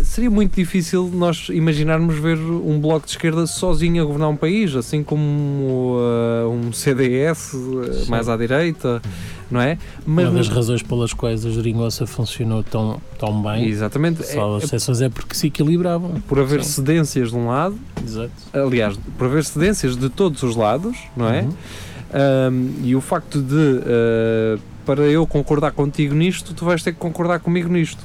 Seria 0.03 0.29
muito 0.29 0.55
difícil 0.55 1.09
nós 1.11 1.49
imaginarmos 1.49 2.15
ver 2.17 2.37
um 2.37 2.79
bloco 2.79 3.05
de 3.05 3.11
esquerda 3.11 3.47
sozinho 3.47 4.01
a 4.01 4.05
governar 4.05 4.29
um 4.29 4.35
país, 4.35 4.75
assim 4.75 5.03
como 5.03 5.97
uh, 5.97 6.47
um 6.47 6.71
CDS 6.71 7.53
uh, 7.53 8.07
mais 8.07 8.29
à 8.29 8.37
direita, 8.37 9.01
não 9.49 9.59
é? 9.59 9.79
Uma 10.05 10.29
das 10.29 10.47
razões 10.47 10.83
pelas 10.83 11.11
quais 11.11 11.43
a 11.43 11.49
geringonça 11.49 12.05
funcionou 12.05 12.63
tão, 12.63 13.01
tão 13.17 13.41
bem, 13.41 13.65
exatamente, 13.65 14.23
só 14.25 14.53
é- 14.53 14.57
as 14.57 14.63
é 14.63 14.65
exceções 14.67 15.01
é 15.01 15.09
porque 15.09 15.33
se 15.33 15.47
equilibravam. 15.47 16.21
por 16.27 16.39
haver 16.39 16.63
Sim. 16.63 16.71
cedências 16.73 17.31
de 17.31 17.35
um 17.35 17.47
lado, 17.47 17.77
Exato. 18.05 18.31
aliás, 18.53 18.95
por 19.17 19.25
haver 19.25 19.43
cedências 19.43 19.97
de 19.97 20.07
todos 20.07 20.43
os 20.43 20.55
lados, 20.55 20.97
não 21.17 21.27
é? 21.27 21.41
Uhum. 21.41 21.53
Um, 22.11 22.73
e 22.83 22.95
o 22.95 23.01
facto 23.01 23.41
de, 23.41 23.55
uh, 23.55 24.59
para 24.85 25.01
eu 25.03 25.25
concordar 25.25 25.71
contigo 25.71 26.13
nisto, 26.13 26.53
tu 26.53 26.63
vais 26.63 26.81
ter 26.83 26.93
que 26.93 26.99
concordar 26.99 27.39
comigo 27.39 27.69
nisto. 27.69 28.03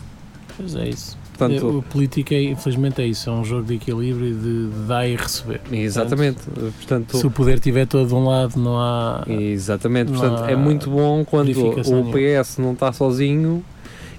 Pois 0.56 0.74
é 0.74 0.88
isso. 0.88 1.24
Portanto, 1.36 1.84
a 1.84 1.92
política, 1.92 2.34
é, 2.34 2.44
infelizmente, 2.44 3.02
é 3.02 3.06
isso. 3.06 3.28
É 3.28 3.32
um 3.32 3.44
jogo 3.44 3.64
de 3.64 3.74
equilíbrio 3.74 4.28
e 4.28 4.34
de, 4.34 4.68
de 4.68 4.86
dar 4.86 5.06
e 5.06 5.16
receber. 5.16 5.60
exatamente. 5.72 6.38
Portanto, 6.48 7.18
Se 7.18 7.26
o 7.26 7.30
poder 7.30 7.54
estiver 7.54 7.86
todo 7.86 8.06
de 8.06 8.14
um 8.14 8.24
lado, 8.24 8.56
não 8.58 8.78
há. 8.78 9.24
Exatamente, 9.26 10.12
Não 10.12 10.20
portanto 10.20 10.44
há 10.44 10.50
é 10.50 10.56
muito 10.56 10.88
bom 10.90 11.24
quando 11.24 11.50
o 11.50 12.12
PS 12.12 12.58
não 12.58 12.72
está 12.72 12.92
sozinho 12.92 13.64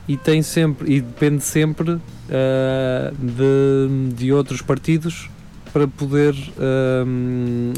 e 0.07 0.17
tem 0.17 0.41
sempre 0.41 0.93
e 0.93 1.01
depende 1.01 1.43
sempre 1.43 1.99
ah, 2.29 3.13
de, 3.17 4.13
de 4.13 4.33
outros 4.33 4.61
partidos 4.61 5.29
para 5.71 5.87
poder 5.87 6.35
ah, 6.57 7.05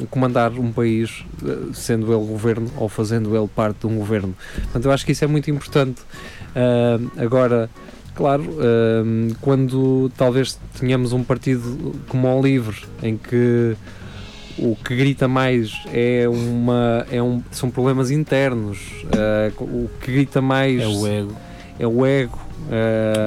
comandar 0.10 0.52
um 0.54 0.72
país, 0.72 1.24
ah, 1.44 1.74
sendo 1.74 2.14
ele 2.14 2.26
governo 2.26 2.72
ou 2.78 2.90
fazendo 2.90 3.36
ele 3.36 3.48
parte 3.48 3.82
de 3.82 3.88
um 3.88 3.98
governo. 3.98 4.36
Portanto, 4.56 4.86
eu 4.86 4.92
acho 4.92 5.06
que 5.06 5.12
isso 5.12 5.24
é 5.24 5.28
muito 5.28 5.50
importante. 5.52 6.02
Ah, 6.56 7.00
agora, 7.18 7.70
claro, 8.18 8.44
ah, 8.60 9.36
quando 9.40 10.12
talvez 10.18 10.60
tenhamos 10.80 11.14
um 11.14 11.24
partido 11.24 11.96
como 12.10 12.28
o 12.28 12.42
Livre, 12.42 12.76
em 13.04 13.16
que 13.16 13.78
o 14.58 14.76
que 14.76 14.96
grita 14.96 15.28
mais 15.28 15.72
é 15.94 16.28
uma, 16.28 17.06
é 17.12 17.22
um, 17.22 17.44
são 17.52 17.70
problemas 17.70 18.10
internos, 18.10 18.80
ah, 19.16 19.54
o 19.62 19.88
que 20.02 20.12
grita 20.12 20.42
mais 20.42 20.82
É 20.82 20.88
o 20.88 21.08
ego. 21.08 21.34
é 21.80 21.88
o 21.88 22.06
ego. 22.06 22.40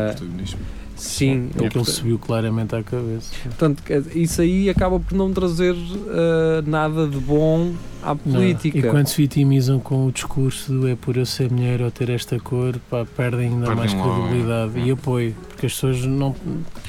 Protagonismo. 0.09 0.59
Sim, 1.01 1.51
É 1.57 1.67
o 1.67 1.69
que 1.69 1.79
ele 1.79 1.85
subiu 1.85 2.19
claramente 2.19 2.75
à 2.75 2.83
cabeça. 2.83 3.33
Portanto, 3.43 3.83
isso 4.15 4.41
aí 4.43 4.69
acaba 4.69 5.01
por 5.01 5.17
não 5.17 5.33
trazer 5.33 5.75
ah, 6.09 6.63
nada 6.67 7.07
de 7.07 7.19
bom 7.19 7.73
à 8.03 8.09
Não. 8.09 8.17
política. 8.17 8.79
E 8.79 8.83
quando 8.83 9.07
se 9.07 9.17
vitimizam 9.17 9.79
com 9.79 10.07
o 10.07 10.13
discurso 10.13 10.73
do 10.73 10.89
é 10.89 10.95
por 10.95 11.17
eu 11.17 11.27
ser 11.27 11.51
mulher 11.51 11.83
ou 11.83 11.91
ter 11.91 12.11
esta 12.11 12.39
cor, 12.39 12.79
pá, 12.91 13.07
perdem 13.17 13.49
ainda 13.49 13.67
Perdem 13.67 13.77
mais 13.77 13.95
credibilidade 13.95 14.79
é. 14.79 14.85
e 14.85 14.91
apoio. 14.91 15.35
Porque 15.49 15.67
as 15.67 15.73
pessoas 15.73 16.05
não. 16.05 16.35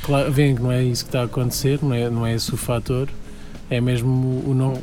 Claro, 0.03 0.31
veem 0.31 0.55
que 0.55 0.61
não 0.61 0.71
é 0.71 0.83
isso 0.83 1.03
que 1.03 1.09
está 1.09 1.21
a 1.21 1.25
acontecer, 1.25 1.79
não 1.81 1.93
é, 1.93 2.09
não 2.09 2.25
é 2.25 2.35
esse 2.35 2.53
o 2.53 2.57
fator. 2.57 3.09
É 3.69 3.79
mesmo 3.79 4.43
o 4.45 4.53
não. 4.53 4.73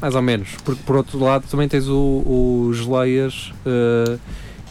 Mais 0.00 0.14
ou 0.14 0.22
menos, 0.22 0.50
porque 0.64 0.80
por 0.86 0.94
outro 0.94 1.18
lado 1.18 1.44
também 1.50 1.66
tens 1.68 1.88
o, 1.88 1.96
o 1.96 2.70
Geleias 2.72 3.52
ah, 3.66 4.16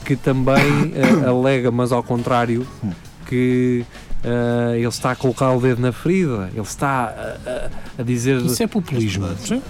que 0.05 0.15
também 0.15 0.93
ah, 1.25 1.27
alega, 1.27 1.69
mas 1.69 1.91
ao 1.91 2.01
contrário, 2.01 2.65
que 3.27 3.85
ah, 4.23 4.75
ele 4.75 4.87
está 4.87 5.11
a 5.11 5.15
colocar 5.15 5.51
o 5.51 5.59
dedo 5.61 5.81
na 5.81 5.91
ferida, 5.91 6.49
ele 6.53 6.61
está 6.61 7.05
a, 7.45 7.49
a- 7.49 7.69
a 7.99 8.03
dizer. 8.03 8.41
Isso 8.41 8.61
é 8.63 8.67
populismo. 8.67 9.27
Sim. 9.37 9.61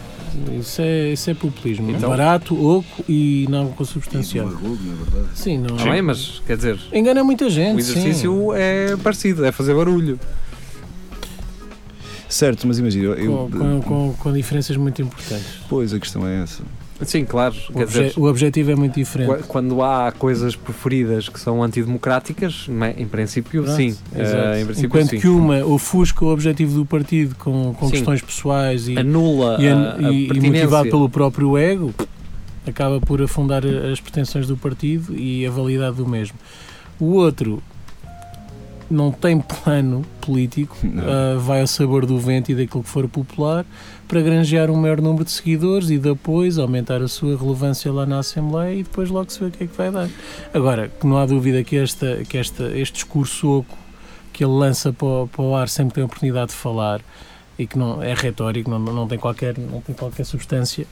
Isso 0.59 0.81
é, 0.81 1.13
isso 1.13 1.29
é 1.31 1.33
populismo. 1.33 1.89
Então- 1.89 2.09
Barato, 2.09 2.53
oco 2.55 3.03
e 3.09 3.47
não 3.49 3.69
consubstanciado. 3.69 4.49
Demagogo, 4.49 4.77
na 4.83 4.93
verdade. 5.03 5.27
Sim, 5.35 5.57
não. 5.57 5.75
Bem, 5.77 6.01
mas 6.01 6.41
quer 6.45 6.57
dizer, 6.57 6.79
Engana 6.93 7.23
muita 7.23 7.45
o 7.45 7.49
gente. 7.49 7.79
exercício 7.79 8.53
é 8.53 8.95
parecido, 8.97 9.43
é 9.45 9.51
fazer 9.51 9.73
barulho. 9.73 10.19
Certo, 12.29 12.67
mas 12.67 12.77
imagina, 12.77 13.15
sim. 13.15 13.23
eu, 13.23 13.31
Com, 13.31 13.51
com, 13.51 13.81
com, 13.81 14.13
com 14.19 14.33
diferenças 14.33 14.75
muito 14.75 15.01
importantes. 15.01 15.47
pois 15.69 15.93
a 15.93 15.99
questão 15.99 16.27
é 16.27 16.43
essa. 16.43 16.61
Sim, 17.05 17.25
claro, 17.25 17.53
O, 17.69 17.73
quer 17.73 17.83
obje- 17.83 18.03
dizer, 18.07 18.19
o 18.19 18.23
objetivo 18.25 18.71
é 18.71 18.75
muito 18.75 18.95
diferente. 18.95 19.43
Qu- 19.43 19.47
Quando 19.47 19.83
há 19.83 20.11
coisas 20.11 20.55
preferidas 20.55 21.29
que 21.29 21.39
são 21.39 21.61
antidemocráticas, 21.61 22.67
em 22.97 23.07
princípio, 23.07 23.63
Pronto, 23.63 23.75
sim. 23.77 23.95
Eh, 24.15 24.61
em 24.61 24.65
princípio, 24.65 24.87
Enquanto 24.87 25.09
sim. 25.11 25.19
que 25.19 25.27
uma 25.27 25.63
ofusca 25.63 26.25
o 26.25 26.29
objetivo 26.33 26.73
do 26.73 26.85
partido 26.85 27.35
com, 27.35 27.73
com 27.75 27.89
questões 27.91 28.21
pessoais 28.21 28.87
e, 28.87 28.97
Anula 28.97 29.57
e, 29.59 29.67
a, 29.67 29.95
a 30.07 30.11
e- 30.11 30.27
e 30.27 30.39
motivado 30.41 30.89
pelo 30.89 31.07
próprio 31.07 31.55
ego, 31.55 31.93
acaba 32.67 32.99
por 32.99 33.21
afundar 33.21 33.63
as 33.65 33.99
pretensões 34.01 34.47
do 34.47 34.57
partido 34.57 35.15
e 35.15 35.45
a 35.45 35.51
validade 35.51 35.97
do 35.97 36.07
mesmo. 36.07 36.35
O 36.99 37.11
outro 37.13 37.61
não 38.89 39.11
tem 39.11 39.39
plano 39.39 40.03
político, 40.21 40.75
ah, 40.99 41.37
vai 41.39 41.61
ao 41.61 41.67
sabor 41.67 42.05
do 42.05 42.17
vento 42.19 42.51
e 42.51 42.55
daquilo 42.55 42.81
que 42.83 42.89
for 42.89 43.07
popular 43.07 43.65
para 44.07 44.21
granjear 44.21 44.69
um 44.71 44.75
maior 44.75 45.01
número 45.01 45.25
de 45.25 45.31
seguidores 45.31 45.89
e 45.89 45.97
de 45.97 46.09
apoios, 46.09 46.57
aumentar 46.57 47.01
a 47.01 47.07
sua 47.07 47.37
relevância 47.37 47.91
lá 47.91 48.05
na 48.05 48.19
Assembleia 48.19 48.73
e 48.75 48.83
depois 48.83 49.09
logo 49.09 49.29
se 49.31 49.39
vê 49.39 49.45
o 49.47 49.51
que 49.51 49.63
é 49.63 49.67
que 49.67 49.75
vai 49.77 49.91
dar. 49.91 50.09
Agora, 50.53 50.87
que 50.89 51.05
não 51.05 51.17
há 51.17 51.25
dúvida 51.25 51.63
que, 51.63 51.75
esta, 51.77 52.23
que 52.27 52.37
esta, 52.37 52.63
este 52.77 52.93
discurso 52.95 53.49
oco 53.59 53.77
que 54.31 54.43
ele 54.43 54.53
lança 54.53 54.93
para, 54.93 55.07
o- 55.07 55.27
para 55.27 55.41
o 55.41 55.55
ar 55.55 55.67
sempre 55.67 55.95
tem 55.95 56.03
a 56.03 56.05
oportunidade 56.05 56.51
de 56.51 56.57
falar 56.57 57.01
e 57.59 57.65
que 57.67 57.77
não 57.77 58.01
é 58.01 58.13
retórico, 58.13 58.69
não, 58.69 58.79
não, 58.79 59.07
tem, 59.07 59.17
qualquer, 59.17 59.57
não 59.57 59.81
tem 59.81 59.95
qualquer 59.95 60.23
substância, 60.25 60.85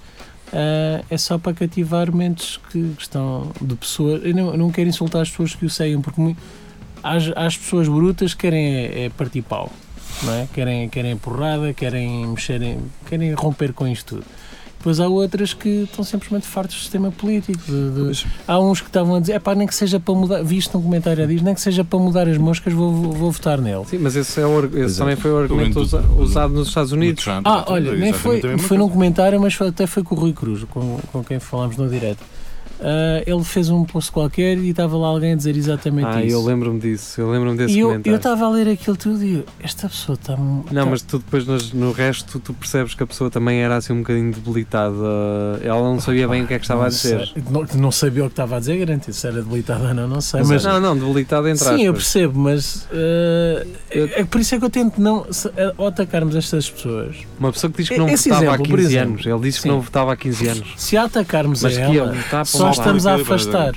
ah, 0.51 1.03
é 1.09 1.17
só 1.17 1.37
para 1.37 1.53
cativar 1.53 2.11
mentes 2.13 2.57
que, 2.71 2.91
que 2.95 3.01
estão 3.01 3.51
de 3.61 3.75
pessoas. 3.75 4.23
Eu 4.25 4.33
não, 4.33 4.57
não 4.57 4.71
quero 4.71 4.89
insultar 4.89 5.21
as 5.21 5.29
pessoas 5.29 5.53
que 5.55 5.65
o 5.65 5.69
seguem, 5.69 6.01
porque 6.01 6.35
há 7.03 7.45
as 7.45 7.55
pessoas 7.55 7.87
brutas 7.87 8.33
que 8.33 8.41
querem 8.41 8.65
é, 8.65 9.05
é 9.05 9.09
partir 9.09 9.41
pau, 9.43 9.71
não 10.23 10.33
é? 10.33 10.47
Querem, 10.53 10.89
querem 10.89 11.17
porrada, 11.17 11.73
querem 11.73 12.27
mexer, 12.27 12.61
em- 12.61 12.79
querem 13.07 13.33
romper 13.33 13.73
com 13.73 13.87
isto 13.87 14.15
tudo. 14.15 14.25
Depois 14.77 14.99
há 14.99 15.07
outras 15.07 15.51
que 15.51 15.67
estão 15.89 16.05
simplesmente 16.05 16.45
fartos 16.45 16.75
do 16.75 16.79
sistema 16.81 17.11
político. 17.11 17.59
de- 17.65 18.11
de- 18.13 18.25
Há 18.47 18.59
uns 18.59 18.81
que 18.81 18.87
estavam 18.87 19.15
a 19.15 19.19
dizer, 19.19 19.33
é 19.33 19.39
pá, 19.39 19.55
nem 19.55 19.65
que 19.65 19.73
seja 19.73 19.99
para 19.99 20.13
mudar, 20.13 20.43
visto 20.43 20.77
um 20.77 20.81
comentário 20.81 21.23
a 21.23 21.25
diz, 21.25 21.41
nem 21.41 21.55
que 21.55 21.61
seja 21.61 21.83
para 21.83 21.97
mudar 21.97 22.27
as 22.27 22.37
moscas, 22.37 22.71
vou, 22.71 22.91
vou, 22.93 23.11
vou 23.13 23.31
votar 23.31 23.59
nele. 23.59 23.83
Sim, 23.85 23.97
mas 23.97 24.15
esse, 24.15 24.39
é 24.39 24.45
o, 24.45 24.63
esse 24.77 24.99
também 24.99 25.15
foi 25.15 25.31
o 25.31 25.37
argumento 25.39 25.79
usa- 25.79 26.01
do- 26.03 26.21
usado 26.21 26.53
nos 26.53 26.67
Estados 26.67 26.91
Unidos. 26.91 27.23
Trump, 27.23 27.47
Ah, 27.47 27.65
olha, 27.67 27.93
nem 27.95 28.13
foi, 28.13 28.39
foi 28.59 28.77
num 28.77 28.87
comentário, 28.87 29.41
mas 29.41 29.55
foi- 29.55 29.69
até 29.69 29.87
foi 29.87 30.03
com 30.03 30.13
o 30.13 30.19
Rui 30.19 30.33
Cruz, 30.33 30.63
com, 30.65 30.99
com 31.11 31.23
quem 31.23 31.39
falámos 31.39 31.77
no 31.77 31.89
direto. 31.89 32.19
Ah, 32.81 33.23
ele 33.25 33.43
fez 33.43 33.69
um 33.69 33.83
post 33.83 34.11
qualquer 34.11 34.57
e 34.57 34.69
estava 34.69 34.95
lá 34.97 35.07
alguém 35.07 35.33
a 35.33 35.35
dizer 35.35 35.55
exatamente 35.55 36.07
Ah, 36.07 36.23
isso. 36.23 36.35
eu 36.35 36.43
lembro-me 36.43 36.79
disso, 36.79 37.19
eu 37.21 37.29
lembro-me 37.31 37.57
desse 37.57 37.73
e 37.75 37.79
eu 37.79 37.87
comentário. 37.89 38.17
estava 38.17 38.45
a 38.45 38.49
ler 38.49 38.67
aquilo 38.69 38.95
tudo 38.97 39.23
e 39.23 39.35
eu, 39.35 39.45
esta 39.61 39.87
pessoa 39.89 40.15
está. 40.19 40.35
Não, 40.37 40.85
mas 40.89 41.01
tu 41.01 41.17
depois 41.19 41.45
nos- 41.45 41.71
no 41.73 41.91
resto 41.91 42.39
tu 42.39 42.53
percebes 42.53 42.93
que 42.93 43.03
a 43.03 43.07
pessoa 43.07 43.29
também 43.29 43.59
era 43.61 43.75
assim 43.77 43.93
um 43.93 43.99
bocadinho 43.99 44.31
debilitada. 44.31 44.95
Ela 45.63 45.81
não 45.81 45.99
sabia 45.99 46.27
bem 46.27 46.43
o 46.43 46.47
que 46.47 46.53
é 46.53 46.57
que 46.59 46.63
estava 46.65 46.85
a 46.85 46.89
dizer. 46.89 47.31
Não, 47.49 47.65
não 47.75 47.91
sabia 47.91 48.23
o 48.23 48.27
que 48.27 48.33
estava 48.33 48.57
a 48.57 48.59
dizer, 48.59 48.77
garantido. 48.77 49.13
Se 49.15 49.27
era 49.27 49.41
debilitada 49.41 49.87
ou 49.89 49.93
não, 49.93 50.07
não 50.07 50.21
sei. 50.21 50.41
Mas 50.41 50.55
Mas, 50.55 50.63
Não, 50.63 50.79
não, 50.79 50.97
debilitada 50.97 51.49
entre 51.49 51.65
sim, 51.65 51.83
eu 51.83 51.93
percebo, 51.93 52.39
mas 52.39 52.87
ah, 52.91 53.65
Eu- 53.91 54.05
é, 54.05 54.21
é 54.21 54.23
por 54.23 54.39
isso 54.41 54.55
é 54.55 54.59
que 54.59 54.65
eu 54.65 54.69
tento 54.69 54.99
não. 55.01 55.25
Se, 55.31 55.49
ao 55.77 55.87
atacarmos 55.87 56.35
estas 56.35 56.69
pessoas, 56.69 57.15
Uma 57.39 57.51
pessoa 57.51 57.69
que 57.71 57.77
diz 57.79 57.89
que 57.89 57.97
não 57.97 58.07
Esse 58.09 58.29
votava 58.29 58.45
exemplo, 58.45 58.65
há 58.65 58.67
por 58.69 58.77
15 58.77 58.85
exemplo. 58.95 59.09
anos. 59.13 59.25
Ele 59.25 59.39
disse 59.39 59.57
que 59.59 59.63
Sim. 59.63 59.69
não 59.69 59.81
votava 59.81 60.13
há 60.13 60.15
15 60.17 60.47
anos. 60.47 60.73
se 60.77 60.97
a 60.97 61.03
atacarmos 61.03 61.61
Mas 61.61 61.77
a 61.77 61.85
que 61.87 61.97
ela, 61.97 62.15
falar. 62.73 62.85
estamos 62.97 63.07
a 63.07 63.15
afastar. 63.15 63.73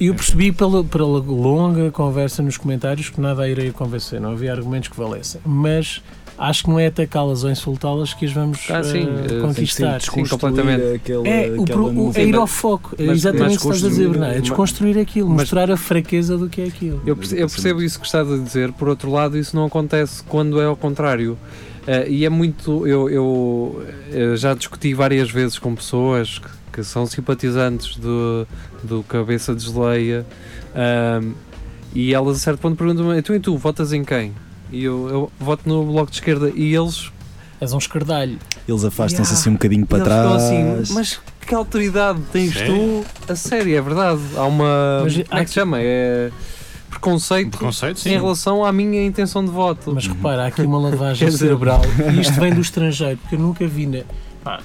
E 0.00 0.06
eu 0.06 0.14
percebi 0.14 0.50
pela, 0.50 0.82
pela 0.82 1.18
longa 1.20 1.90
conversa 1.90 2.42
nos 2.42 2.56
comentários 2.56 3.08
que 3.10 3.20
nada 3.20 3.42
a 3.42 3.48
irei 3.48 3.70
convencer, 3.70 4.20
não 4.20 4.32
havia 4.32 4.52
argumentos 4.52 4.88
que 4.88 4.96
valessem. 4.96 5.40
Mas 5.46 6.02
acho 6.36 6.64
que 6.64 6.68
não 6.70 6.80
é 6.80 6.88
atacá-las 6.88 7.44
ou 7.44 7.50
insultá-las 7.50 8.12
que 8.12 8.24
as 8.26 8.32
vamos 8.32 8.58
Ah, 8.70 8.82
sim, 8.82 9.04
eh, 9.06 9.36
eh, 9.36 9.40
conquistar. 9.40 10.00
sim, 10.02 10.24
completamente. 10.26 10.96
Aquela, 10.96 11.28
É, 11.28 11.52
o, 11.56 11.64
pro- 11.64 12.12
é 12.16 12.24
ir 12.24 12.34
ao 12.34 12.46
foco, 12.48 12.96
é 12.98 13.04
mas- 13.04 13.18
exatamente 13.18 13.56
o 13.56 13.60
que 13.60 13.66
estás 13.68 13.84
a 13.84 13.88
dizer, 13.88 14.08
Bernardo, 14.08 14.36
é 14.36 14.40
desconstruir 14.40 14.98
aquilo, 14.98 15.28
mas- 15.28 15.42
mostrar 15.42 15.70
a 15.70 15.76
fraqueza 15.76 16.36
do 16.36 16.48
que 16.48 16.62
é 16.62 16.64
aquilo. 16.66 17.00
Eu, 17.06 17.16
perce- 17.16 17.36
eu 17.38 17.48
percebo 17.48 17.80
isso 17.80 18.00
que 18.00 18.04
estás 18.06 18.28
a 18.30 18.36
dizer, 18.36 18.72
por 18.72 18.88
outro 18.88 19.12
lado, 19.12 19.38
isso 19.38 19.54
não 19.54 19.66
acontece 19.66 20.24
quando 20.24 20.60
é 20.60 20.64
ao 20.64 20.76
contrário. 20.76 21.38
Eh, 21.86 22.08
e 22.10 22.24
é 22.24 22.28
muito. 22.28 22.84
Eu, 22.84 23.08
eu, 23.08 23.86
eh, 24.10 24.34
já 24.36 24.54
discuti 24.54 24.92
várias 24.92 25.30
vezes 25.30 25.56
com 25.56 25.72
pessoas 25.72 26.40
que, 26.40 26.48
que 26.74 26.82
são 26.82 27.06
simpatizantes 27.06 27.96
do, 27.96 28.46
do 28.82 29.02
Cabeça 29.04 29.54
de 29.54 29.64
Geleia 29.64 30.26
ahm, 30.74 31.32
e 31.94 32.12
elas 32.12 32.38
a 32.38 32.40
certo 32.40 32.58
ponto 32.58 32.76
perguntam-me: 32.76 33.22
tu 33.22 33.32
e 33.34 33.38
tu, 33.38 33.56
votas 33.56 33.92
em 33.92 34.04
quem? 34.04 34.32
E 34.72 34.82
eu, 34.82 35.08
eu 35.08 35.32
voto 35.38 35.68
no 35.68 35.84
Bloco 35.84 36.10
de 36.10 36.16
Esquerda. 36.16 36.50
E 36.52 36.74
eles, 36.74 37.12
És 37.60 37.72
um 37.72 37.78
escardalho. 37.78 38.38
Eles 38.66 38.84
afastam-se 38.84 39.30
Yeah. 39.30 39.40
assim 39.40 39.50
um 39.50 39.52
bocadinho 39.52 39.86
para 39.86 39.98
eles 39.98 40.08
ficam 40.08 40.30
trás. 40.30 40.42
assim: 40.82 40.94
mas 40.94 41.20
que 41.46 41.54
autoridade 41.54 42.20
tens 42.32 42.52
Sério? 42.54 43.04
tu? 43.26 43.32
A 43.32 43.36
sério, 43.36 43.76
é 43.76 43.80
verdade. 43.80 44.20
Há 44.36 44.44
uma. 44.44 45.00
Mas 45.04 45.14
como 45.14 45.40
é 45.40 45.44
que 45.44 45.50
se 45.50 45.54
chama? 45.54 45.78
É 45.80 46.30
preconceito 46.90 47.50
Preconceito, 47.50 47.98
em 47.98 48.00
sim. 48.00 48.10
relação 48.10 48.64
à 48.64 48.72
minha 48.72 49.04
intenção 49.04 49.44
de 49.44 49.50
voto. 49.50 49.92
Mas 49.94 50.06
repara, 50.06 50.44
há 50.44 50.46
aqui 50.46 50.62
uma 50.62 50.78
lavagem 50.90 51.30
cerebral 51.30 51.82
e 52.14 52.20
isto 52.20 52.40
vem 52.40 52.52
do 52.54 52.60
estrangeiro, 52.60 53.18
porque 53.18 53.34
eu 53.34 53.38
nunca 53.38 53.66
vi 53.66 53.86
na. 53.86 53.98
Pá, 54.42 54.60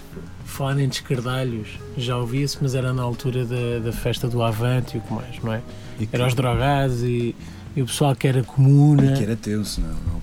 falar 0.60 0.78
em 0.78 0.90
descardalhos, 0.90 1.70
já 1.98 2.18
ouvia-se, 2.18 2.58
mas 2.62 2.76
era 2.76 2.92
na 2.92 3.02
altura 3.02 3.46
da, 3.46 3.80
da 3.82 3.94
festa 3.94 4.28
do 4.28 4.44
Avante 4.44 4.98
e 4.98 5.00
o 5.00 5.02
que 5.02 5.14
mais, 5.14 5.42
não 5.42 5.54
é? 5.54 5.62
E 5.98 6.06
que- 6.06 6.14
Era 6.14 6.28
os 6.28 6.34
drogados 6.34 7.02
e, 7.02 7.34
e 7.78 7.82
o 7.82 7.86
pessoal 7.86 8.14
que 8.14 8.28
era 8.28 8.44
comuna. 8.44 9.06
e 9.06 9.14
que 9.18 9.24
era 9.24 9.38
tenso, 9.38 9.80
não, 9.80 9.88
não 9.88 10.20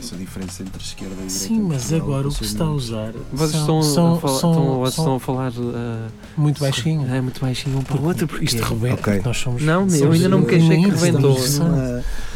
essa 0.00 0.16
diferença 0.16 0.64
entre 0.64 0.82
esquerda 0.82 1.14
e 1.14 1.26
direita. 1.28 1.32
Sim, 1.34 1.60
mas 1.60 1.82
Portugal 1.84 2.08
agora 2.08 2.28
o 2.28 2.30
que 2.32 2.36
se 2.38 2.44
está 2.44 2.64
a 2.64 2.70
usar 2.70 3.12
Vocês 3.32 3.64
são, 3.64 3.78
estão, 3.80 3.82
são, 3.82 4.14
a 4.14 4.18
falar, 4.18 4.38
são- 4.40 4.84
estão, 4.86 5.14
a 5.14 5.20
falar 5.20 5.52
ah, 5.56 6.08
muito 6.36 6.60
baixinho. 6.60 7.08
é 7.14 7.20
muito 7.20 7.40
baixinho 7.40 7.78
um 7.78 7.82
para 7.82 7.96
o 7.96 8.04
outro 8.06 8.26
porque 8.26 8.44
Isto 8.44 8.62
rebenta, 8.62 8.94
Ok. 8.94 9.12
porque 9.14 9.28
nós 9.28 9.36
somos. 9.38 9.62
Não, 9.62 9.82
eu 9.84 9.90
somos 9.90 10.16
ainda 10.16 10.28
não 10.28 10.40
me 10.40 10.46
queixei 10.46 10.82
que 10.82 10.90
rebentou. 10.90 11.38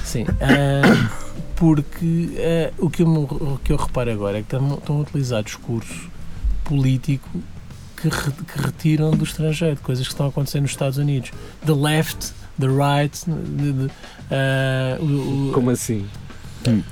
Sim, 0.05 0.25
ah, 0.41 1.11
porque 1.57 2.29
ah, 2.39 2.73
o, 2.79 2.89
que 2.89 3.03
eu, 3.03 3.09
o 3.09 3.61
que 3.65 3.73
eu 3.73 3.77
reparo 3.77 4.13
agora 4.13 4.39
é 4.39 4.43
que 4.43 4.55
estão, 4.55 4.75
estão 4.75 4.97
a 4.99 5.01
utilizar 5.01 5.43
discurso 5.43 6.10
político 6.75 7.29
que, 7.97 8.09
re- 8.09 8.33
que 8.47 8.63
retiram 8.63 9.11
do 9.11 9.25
estrangeiro, 9.25 9.79
coisas 9.83 10.07
que 10.07 10.13
estão 10.15 10.27
a 10.27 10.29
acontecer 10.29 10.61
nos 10.61 10.71
Estados 10.71 10.97
Unidos. 10.99 11.31
The 11.67 11.73
left, 11.75 12.33
the 12.59 12.67
right, 12.69 13.19
de- 13.29 13.73
de- 13.73 13.91
ah, 14.31 14.97
o- 15.01 15.49
o- 15.49 15.53
como 15.53 15.71
assim? 15.71 16.07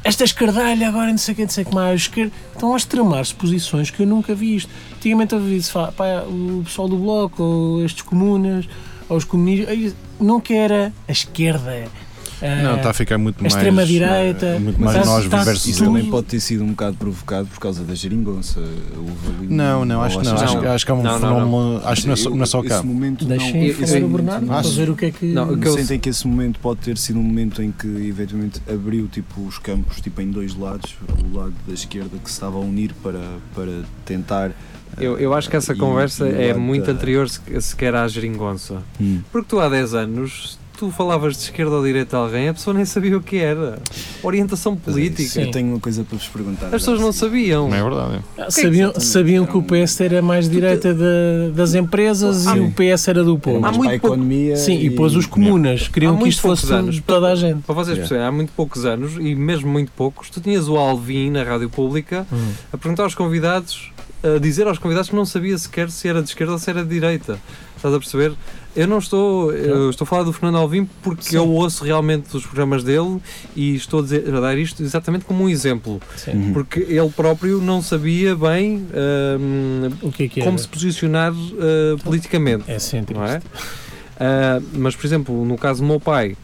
esta 0.02 0.24
escardalha 0.24 0.88
agora 0.88 1.10
não 1.10 1.18
sei 1.18 1.32
o 1.34 1.36
que, 1.36 1.42
não 1.42 1.50
sei 1.50 1.62
o 1.64 1.66
que 1.68 1.74
mais. 1.74 1.92
a 1.92 1.94
esquerda- 1.94 2.32
Estão 2.54 2.72
a 2.74 2.76
extremar-se 2.76 3.34
posições 3.34 3.90
que 3.90 4.02
eu 4.02 4.06
nunca 4.06 4.34
vi 4.34 4.56
isto. 4.56 4.70
Antigamente 4.96 5.34
eu 5.34 5.40
vi-se 5.40 5.70
falar, 5.70 5.92
pá, 5.92 6.22
o 6.26 6.62
pessoal 6.64 6.88
do 6.88 6.96
Bloco, 6.96 7.42
ou 7.42 7.84
estes 7.84 8.02
comunas, 8.02 8.66
ou 9.08 9.16
os 9.16 9.24
comunistas, 9.24 9.68
aí, 9.68 9.94
nunca 10.18 10.52
era 10.54 10.92
a 11.06 11.12
esquerda. 11.12 11.86
Ah, 12.42 12.62
Não, 12.62 12.76
está 12.76 12.90
a 12.90 12.92
ficar 12.92 13.18
muito 13.18 13.40
mais. 13.42 13.54
extrema-direita, 13.54 14.46
eh, 14.46 14.58
Muito 14.58 14.80
mas 14.80 14.94
mais 14.94 15.06
nós 15.06 15.24
versus 15.44 15.66
Isso 15.66 15.84
também 15.84 16.04
pode 16.10 16.26
ter 16.26 16.40
sido 16.40 16.64
um 16.64 16.68
bocado 16.70 16.96
provocado 16.96 17.46
por 17.48 17.58
causa 17.58 17.82
da 17.84 17.94
geringonça. 17.94 18.60
Um- 18.60 19.46
Não, 19.54 19.84
não, 19.84 20.02
acho 20.02 20.18
que 20.18 20.24
não. 20.24 20.34
Acho, 20.34 20.84
que- 20.86 20.90
é 20.92 20.94
um 20.94 21.02
Não, 21.02 21.18
não, 21.18 21.20
não. 21.20 21.46
fenómeno. 21.46 21.82
Acho 21.84 22.00
que 22.02 22.06
não 22.06 22.14
é 22.14 22.16
só, 22.16 22.30
não 22.30 22.42
é 22.44 22.68
cá. 22.68 22.82
Deixem 23.26 23.72
falar 23.74 24.04
o 24.04 24.08
Bernardo 24.08 24.46
não- 24.46 24.60
para 24.62 24.70
ver 24.70 24.90
o 24.90 24.96
que 24.96 25.04
é 25.06 25.10
que. 25.10 25.26
Não, 25.26 25.48
Sentem 25.72 25.98
que 25.98 26.08
esse 26.08 26.26
momento 26.26 26.58
pode 26.60 26.80
ter 26.80 26.96
sido 26.98 27.18
um 27.18 27.22
momento 27.22 27.62
em 27.62 27.70
que 27.72 27.86
efetivamente 28.08 28.60
abriu 28.72 29.06
tipo, 29.08 29.40
os 29.46 29.58
campos 29.58 30.00
tipo, 30.00 30.20
em 30.20 30.30
dois 30.30 30.54
lados, 30.56 30.96
o 31.32 31.36
lado 31.36 31.52
da 31.66 31.74
esquerda 31.74 32.10
que 32.22 32.28
se 32.28 32.32
estava 32.34 32.56
a 32.56 32.60
unir 32.60 32.92
para, 33.02 33.20
para 33.54 33.82
tentar. 34.04 34.50
Eu, 34.98 35.18
eu 35.18 35.32
acho 35.34 35.48
que 35.48 35.56
essa 35.56 35.74
conversa 35.74 36.28
e 36.28 36.48
é 36.48 36.54
muito 36.54 36.86
da- 36.86 36.92
anterior 36.92 37.28
se- 37.28 37.40
sequer 37.60 37.94
à 37.94 38.08
geringonça. 38.08 38.82
Hum. 39.00 39.20
Porque 39.30 39.46
tu 39.48 39.60
há 39.60 39.68
10 39.68 39.94
anos, 39.94 40.58
tu 40.78 40.90
falavas 40.92 41.36
de 41.36 41.42
esquerda 41.42 41.72
ou 41.74 41.82
direita 41.84 42.16
a 42.16 42.20
alguém, 42.20 42.48
a 42.48 42.54
pessoa 42.54 42.72
nem 42.72 42.84
sabia 42.84 43.16
o 43.16 43.20
que 43.20 43.36
era. 43.38 43.78
Orientação 44.22 44.76
política. 44.76 45.28
Sim. 45.28 45.42
Eu 45.42 45.50
tenho 45.50 45.68
uma 45.70 45.80
coisa 45.80 46.04
para 46.04 46.16
vos 46.16 46.28
perguntar. 46.28 46.66
As 46.66 46.70
pessoas 46.72 47.00
não 47.00 47.12
sabiam. 47.12 47.68
Não 47.68 47.76
é 47.76 47.82
verdade. 47.82 48.20
Ah, 48.38 48.50
Sabiam, 48.50 48.92
sabiam 49.00 49.44
que 49.44 49.56
o 49.56 49.62
PS 49.62 50.00
era 50.00 50.22
mais 50.22 50.48
direita 50.48 50.94
da- 50.94 51.48
das 51.54 51.74
empresas 51.74 52.46
e 52.46 52.52
Sim. 52.52 52.60
o 52.66 52.72
PS 52.72 53.08
era 53.08 53.24
do 53.24 53.32
Era 53.32 53.40
povo. 53.40 53.66
Há 53.66 53.72
muito 53.72 53.82
para 53.88 53.96
a 53.96 54.00
pouco- 54.00 54.14
economia. 54.14 54.56
Sim, 54.56 54.78
e 54.78 54.88
depois 54.88 55.14
os 55.16 55.26
comunas 55.26 55.88
queriam 55.88 56.12
Há 56.12 56.14
que 56.14 56.20
muito 56.20 56.32
isto 56.32 56.42
fosse 56.42 56.62
poucos 56.66 56.78
anos. 56.78 57.02
toda 57.06 57.28
a 57.32 57.34
gente. 57.34 57.62
Para 57.62 57.74
vocês 57.74 57.96
Yeah. 57.96 58.00
perceberem, 58.02 58.26
há 58.28 58.32
muito 58.32 58.52
poucos 58.52 58.84
anos, 58.84 59.12
e 59.18 59.34
mesmo 59.34 59.68
muito 59.70 59.90
poucos, 59.92 60.30
tu 60.30 60.40
tinhas 60.40 60.68
o 60.68 60.76
Alvin 60.76 61.30
na 61.30 61.42
rádio 61.42 61.68
pública 61.68 62.26
Hum. 62.32 62.52
a 62.72 62.78
perguntar 62.78 63.02
aos 63.02 63.14
convidados, 63.16 63.90
a 64.22 64.38
dizer 64.38 64.66
aos 64.66 64.78
convidados 64.78 65.10
que 65.10 65.16
não 65.16 65.24
sabia 65.24 65.56
sequer 65.58 65.90
se 65.90 66.06
era 66.08 66.22
de 66.22 66.28
esquerda 66.28 66.52
ou 66.52 66.58
se 66.58 66.70
era 66.70 66.82
de 66.82 66.88
direita. 66.88 67.38
Estás 67.76 67.94
a 67.94 67.98
perceber? 67.98 68.32
Eu 68.78 68.86
não 68.86 68.98
estou, 68.98 69.52
eu 69.52 69.90
estou 69.90 70.04
a 70.04 70.06
falar 70.08 70.22
do 70.22 70.32
Fernando 70.32 70.56
Alvim 70.58 70.88
porque 71.02 71.22
Sim. 71.30 71.36
eu 71.36 71.48
ouço 71.48 71.82
realmente 71.84 72.36
os 72.36 72.44
programas 72.46 72.84
dele 72.84 73.18
e 73.56 73.74
estou 73.74 73.98
a, 73.98 74.02
dizer- 74.04 74.32
a 74.32 74.38
dar 74.40 74.56
isto 74.56 74.80
exatamente 74.84 75.24
como 75.24 75.42
um 75.44 75.48
exemplo. 75.48 76.00
Sim. 76.16 76.30
Uhum. 76.30 76.52
Porque 76.52 76.80
ele 76.88 77.10
próprio 77.10 77.60
não 77.60 77.82
sabia 77.82 78.36
bem 78.36 78.86
hum, 79.40 79.90
O 80.00 80.12
que 80.12 80.22
é 80.24 80.28
que 80.28 80.42
como 80.42 80.56
se 80.56 80.68
posicionar 80.68 81.32
uh, 81.32 81.98
politicamente. 82.04 82.70
É 82.70 82.78
sempre 82.78 83.14
não 83.16 83.24
é? 83.24 83.42
Ah, 84.20 84.60
mas, 84.72 84.94
por 84.94 85.06
exemplo, 85.06 85.44
no 85.44 85.58
caso 85.58 85.80
do 85.80 85.86
meu 85.88 85.98
pai, 85.98 86.36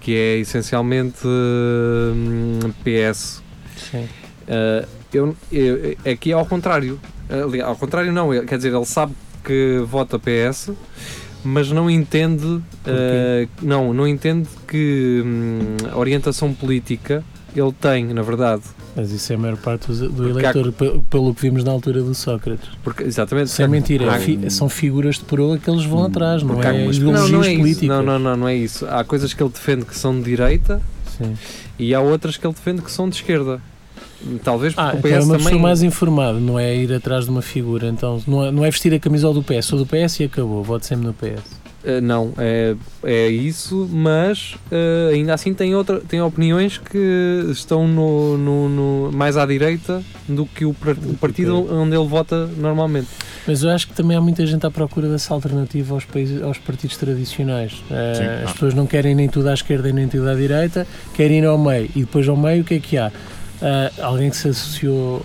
que 0.00 0.14
é 0.14 0.36
essencialmente 0.38 1.18
hum, 1.26 2.58
PS, 2.84 3.42
Sim. 3.90 4.06
ah, 4.48 4.86
eu, 5.12 5.34
eu- 5.50 5.96
aqui 6.12 6.30
é 6.30 6.34
ao 6.34 6.44
contrário. 6.44 7.00
Ali- 7.30 7.60
ao 7.62 7.74
contrário, 7.76 8.12
não, 8.12 8.34
ele- 8.34 8.44
quer 8.46 8.56
dizer, 8.58 8.72
ele 8.74 8.84
sabe 8.84 9.14
que 9.42 9.82
vota 9.86 10.18
PS, 10.18 10.70
mas 11.44 11.70
não 11.70 11.90
entende, 11.90 12.60
ah, 12.86 13.46
não, 13.62 13.92
não 13.94 14.06
entende 14.08 14.48
que 14.66 15.22
hum, 15.24 15.76
a 15.92 15.98
orientação 15.98 16.52
política 16.54 17.22
ele 17.54 17.72
tem, 17.80 18.06
na 18.12 18.22
verdade. 18.22 18.62
Mas 18.96 19.10
isso 19.10 19.32
é 19.32 19.36
a 19.36 19.38
maior 19.38 19.56
parte 19.56 19.90
do, 19.90 20.10
Porque 20.12 20.46
há- 20.46 20.50
eleitor, 20.50 20.72
pe- 20.72 21.00
pelo 21.10 21.34
que 21.34 21.42
vimos 21.42 21.64
na 21.64 21.72
altura 21.72 22.00
do 22.02 22.14
Sócrates. 22.14 22.68
Porque, 22.82 23.02
exatamente. 23.04 23.50
Sem 23.50 23.66
mentira, 23.68 24.04
é 24.04 24.08
há- 24.08 24.18
fi- 24.18 24.50
são 24.50 24.68
figuras 24.68 25.16
de 25.16 25.24
proa 25.24 25.58
que 25.58 25.68
eles 25.68 25.84
vão 25.84 26.02
Hum, 26.02 26.06
atrás, 26.06 26.42
não 26.42 26.54
porque 26.54 26.66
há 26.66 26.70
é 26.70 26.72
algumas- 26.74 26.98
não, 26.98 27.10
ideologias 27.10 27.30
não 27.32 27.44
é 27.44 27.48
isso. 27.52 27.60
políticas. 27.60 27.88
Não, 27.88 28.02
não, 28.04 28.18
não, 28.18 28.36
não 28.36 28.48
é 28.48 28.54
isso. 28.56 28.86
Há 28.86 29.02
coisas 29.04 29.34
que 29.34 29.42
ele 29.42 29.50
defende 29.50 29.84
que 29.84 29.96
são 29.96 30.16
de 30.16 30.24
direita 30.24 30.80
Sim. 31.18 31.34
e 31.78 31.92
há 31.94 32.00
outras 32.00 32.36
que 32.36 32.46
ele 32.46 32.54
defende 32.54 32.82
que 32.82 32.90
são 32.90 33.08
de 33.08 33.16
esquerda. 33.16 33.60
Talvez 34.42 34.74
porque 34.74 34.90
Ah, 34.90 34.94
o 34.94 34.98
então 34.98 35.10
é 35.10 35.14
PS 35.18 35.24
uma 35.24 35.32
também. 35.34 35.44
pessoa 35.46 35.62
mais 35.62 35.82
informada, 35.82 36.38
não 36.40 36.58
é 36.58 36.74
ir 36.76 36.92
atrás 36.92 37.24
de 37.24 37.30
uma 37.30 37.42
figura. 37.42 37.86
Então 37.88 38.20
não 38.26 38.44
é, 38.44 38.50
não 38.50 38.64
é 38.64 38.70
vestir 38.70 38.92
a 38.94 38.98
camisola 38.98 39.34
do 39.34 39.42
PS, 39.42 39.66
sou 39.66 39.78
do 39.78 39.86
PS 39.86 40.20
e 40.20 40.24
acabou, 40.24 40.62
voto 40.62 40.84
sempre 40.86 41.06
no 41.06 41.12
PS. 41.14 41.62
Uh, 41.84 42.00
não, 42.00 42.32
é, 42.38 42.74
é 43.02 43.28
isso, 43.28 43.86
mas 43.92 44.54
uh, 44.72 45.12
ainda 45.12 45.34
assim 45.34 45.52
tem, 45.52 45.74
outra, 45.74 46.00
tem 46.00 46.18
opiniões 46.22 46.78
que 46.78 47.44
estão 47.50 47.86
no, 47.86 48.38
no- 48.38 48.68
no- 48.70 49.12
mais 49.12 49.36
à 49.36 49.44
direita 49.44 50.02
do 50.26 50.46
que 50.46 50.64
o, 50.64 50.70
o 50.70 51.14
partido 51.20 51.70
onde 51.70 51.94
ele 51.94 52.06
vota 52.08 52.46
normalmente. 52.56 53.08
Mas 53.46 53.62
eu 53.62 53.68
acho 53.68 53.86
que 53.88 53.92
também 53.92 54.16
há 54.16 54.20
muita 54.22 54.46
gente 54.46 54.64
à 54.64 54.70
procura 54.70 55.10
dessa 55.10 55.34
alternativa 55.34 55.92
aos, 55.94 56.06
países, 56.06 56.42
aos 56.42 56.56
partidos 56.56 56.96
tradicionais. 56.96 57.84
Eh, 57.90 58.14
Sim. 58.14 58.44
as 58.46 58.52
pessoas 58.54 58.72
não 58.72 58.86
querem 58.86 59.14
nem 59.14 59.28
tudo 59.28 59.50
à 59.50 59.52
esquerda 59.52 59.92
nem 59.92 60.08
tudo 60.08 60.26
à 60.30 60.34
direita, 60.34 60.86
querem 61.12 61.40
ir 61.40 61.44
ao 61.44 61.58
meio. 61.58 61.90
E 61.94 62.00
depois 62.00 62.26
ao 62.26 62.36
meio 62.38 62.62
o 62.62 62.64
que 62.64 62.72
é 62.76 62.80
que 62.80 62.96
há? 62.96 63.12
Ah, 63.62 63.90
alguém 64.02 64.30
que 64.30 64.36
se 64.36 64.48
associou, 64.48 65.24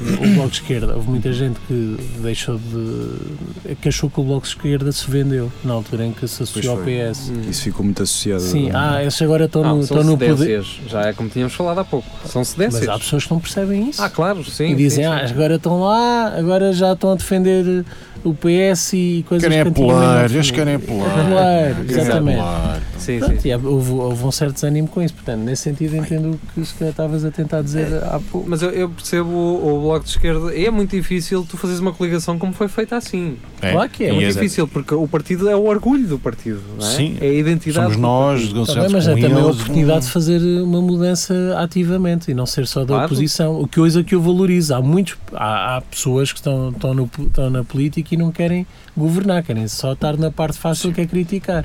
o 0.00 0.34
Bloco 0.34 0.50
de 0.50 0.56
Esquerda. 0.56 0.94
Houve 0.94 1.10
muita 1.10 1.32
gente 1.32 1.58
que 1.66 1.96
deixou 2.20 2.58
de. 2.58 3.74
que 3.76 3.88
achou 3.88 4.10
que 4.10 4.20
o 4.20 4.24
Bloco 4.24 4.42
de 4.42 4.48
Esquerda 4.48 4.92
se 4.92 5.10
vendeu 5.10 5.52
na 5.64 5.74
altura 5.74 6.06
em 6.06 6.12
que 6.12 6.26
se 6.26 6.42
associou 6.42 6.78
ao 6.78 6.82
PS. 6.82 7.30
Hum. 7.30 7.50
Isso 7.50 7.62
ficou 7.62 7.84
muito 7.84 8.02
associado. 8.02 8.40
Sim, 8.42 8.70
ah, 8.72 9.02
esses 9.04 9.20
agora 9.22 9.44
estão 9.44 9.62
Não, 9.62 9.76
no, 9.76 9.84
são 9.84 9.98
estão 9.98 10.12
no 10.12 10.18
poder. 10.18 10.64
Já 10.86 11.02
é 11.02 11.12
como 11.12 11.28
tínhamos 11.28 11.54
falado 11.54 11.78
há 11.78 11.84
pouco. 11.84 12.08
São 12.26 12.44
cedências. 12.44 12.86
Mas 12.86 12.88
há 12.88 12.98
pessoas 12.98 13.24
que 13.24 13.30
não 13.32 13.40
percebem 13.40 13.90
isso. 13.90 14.02
Ah, 14.02 14.10
claro, 14.10 14.44
sim. 14.44 14.66
e 14.66 14.74
dizem, 14.74 15.04
sim, 15.04 15.10
ah, 15.10 15.26
sim. 15.26 15.34
agora 15.34 15.56
estão 15.56 15.80
lá, 15.80 16.34
agora 16.36 16.72
já 16.72 16.92
estão 16.92 17.12
a 17.12 17.14
defender 17.14 17.84
o 18.24 18.34
PS 18.34 18.92
e 18.92 19.24
coisas 19.28 19.48
Querem 19.48 19.72
que 19.72 19.80
apelar, 19.80 20.30
eles 20.30 20.50
querem 20.50 20.74
apelar. 20.76 21.84
Exatamente. 21.88 22.38
apelar. 22.38 22.82
Sim, 22.98 23.18
Pronto, 23.18 23.40
sim. 23.40 23.48
e 23.48 23.54
houve, 23.54 23.92
houve 23.92 24.24
um 24.24 24.30
certo 24.30 24.54
desânimo 24.54 24.88
com 24.88 25.02
isso. 25.02 25.14
Portanto, 25.14 25.40
nesse 25.40 25.62
sentido, 25.62 25.96
entendo 25.96 26.34
o 26.34 26.54
que 26.54 26.64
se 26.64 26.74
calhar 26.74 26.92
estavas 26.92 27.24
a 27.24 27.30
tentar 27.30 27.62
dizer 27.62 28.02
há 28.04 28.20
pouco. 28.30 28.48
Mas 28.48 28.62
eu, 28.62 28.70
eu 28.70 28.88
percebo 28.88 29.28
o, 29.28 29.86
o 29.86 29.91
Bloco 29.92 30.04
de 30.04 30.10
Esquerda. 30.10 30.58
É 30.58 30.70
muito 30.70 30.90
difícil 30.90 31.46
tu 31.48 31.56
fazeres 31.56 31.80
uma 31.80 31.92
coligação 31.92 32.38
como 32.38 32.52
foi 32.52 32.68
feita 32.68 32.96
assim. 32.96 33.36
É. 33.60 33.72
Claro 33.72 33.90
que 33.90 34.04
é. 34.04 34.08
É 34.08 34.12
muito 34.12 34.26
é- 34.26 34.32
difícil, 34.32 34.66
porque 34.66 34.94
o 34.94 35.06
partido 35.06 35.48
é 35.48 35.56
o 35.56 35.64
orgulho 35.64 36.06
do 36.06 36.18
partido. 36.18 36.60
Não 36.78 36.86
é? 36.86 36.90
Sim. 36.90 37.18
É 37.20 37.26
a 37.28 37.32
identidade. 37.34 37.92
Somos 37.92 37.96
do 37.96 38.00
nós, 38.02 38.40
partido. 38.40 38.66
Tá 38.66 38.88
mas 38.90 39.04
com 39.04 39.10
é 39.10 39.20
também 39.20 39.42
a 39.42 39.46
oportunidade 39.46 40.06
de 40.06 40.10
fazer 40.12 40.40
uma 40.62 40.80
mudança 40.80 41.34
ativamente 41.58 42.30
e 42.30 42.34
não 42.34 42.46
ser 42.46 42.66
só 42.66 42.80
da 42.80 42.86
Claro. 42.86 43.06
oposição. 43.06 43.60
O 43.60 43.68
que 43.68 43.78
coisa 43.78 44.02
que 44.02 44.14
eu 44.14 44.22
valorizo. 44.22 44.74
Há 44.74 44.80
muitos, 44.80 45.16
há, 45.32 45.76
há 45.76 45.80
pessoas 45.80 46.32
que 46.32 46.38
estão, 46.38 46.70
estão, 46.70 46.94
no, 46.94 47.10
estão 47.18 47.50
na 47.50 47.64
política 47.64 48.14
e 48.14 48.16
não 48.16 48.30
querem 48.32 48.66
governar, 48.96 49.42
querem 49.42 49.66
só 49.68 49.92
estar 49.92 50.16
na 50.16 50.30
parte 50.30 50.58
fácil 50.58 50.92
que 50.92 51.00
é 51.00 51.06
criticar. 51.06 51.64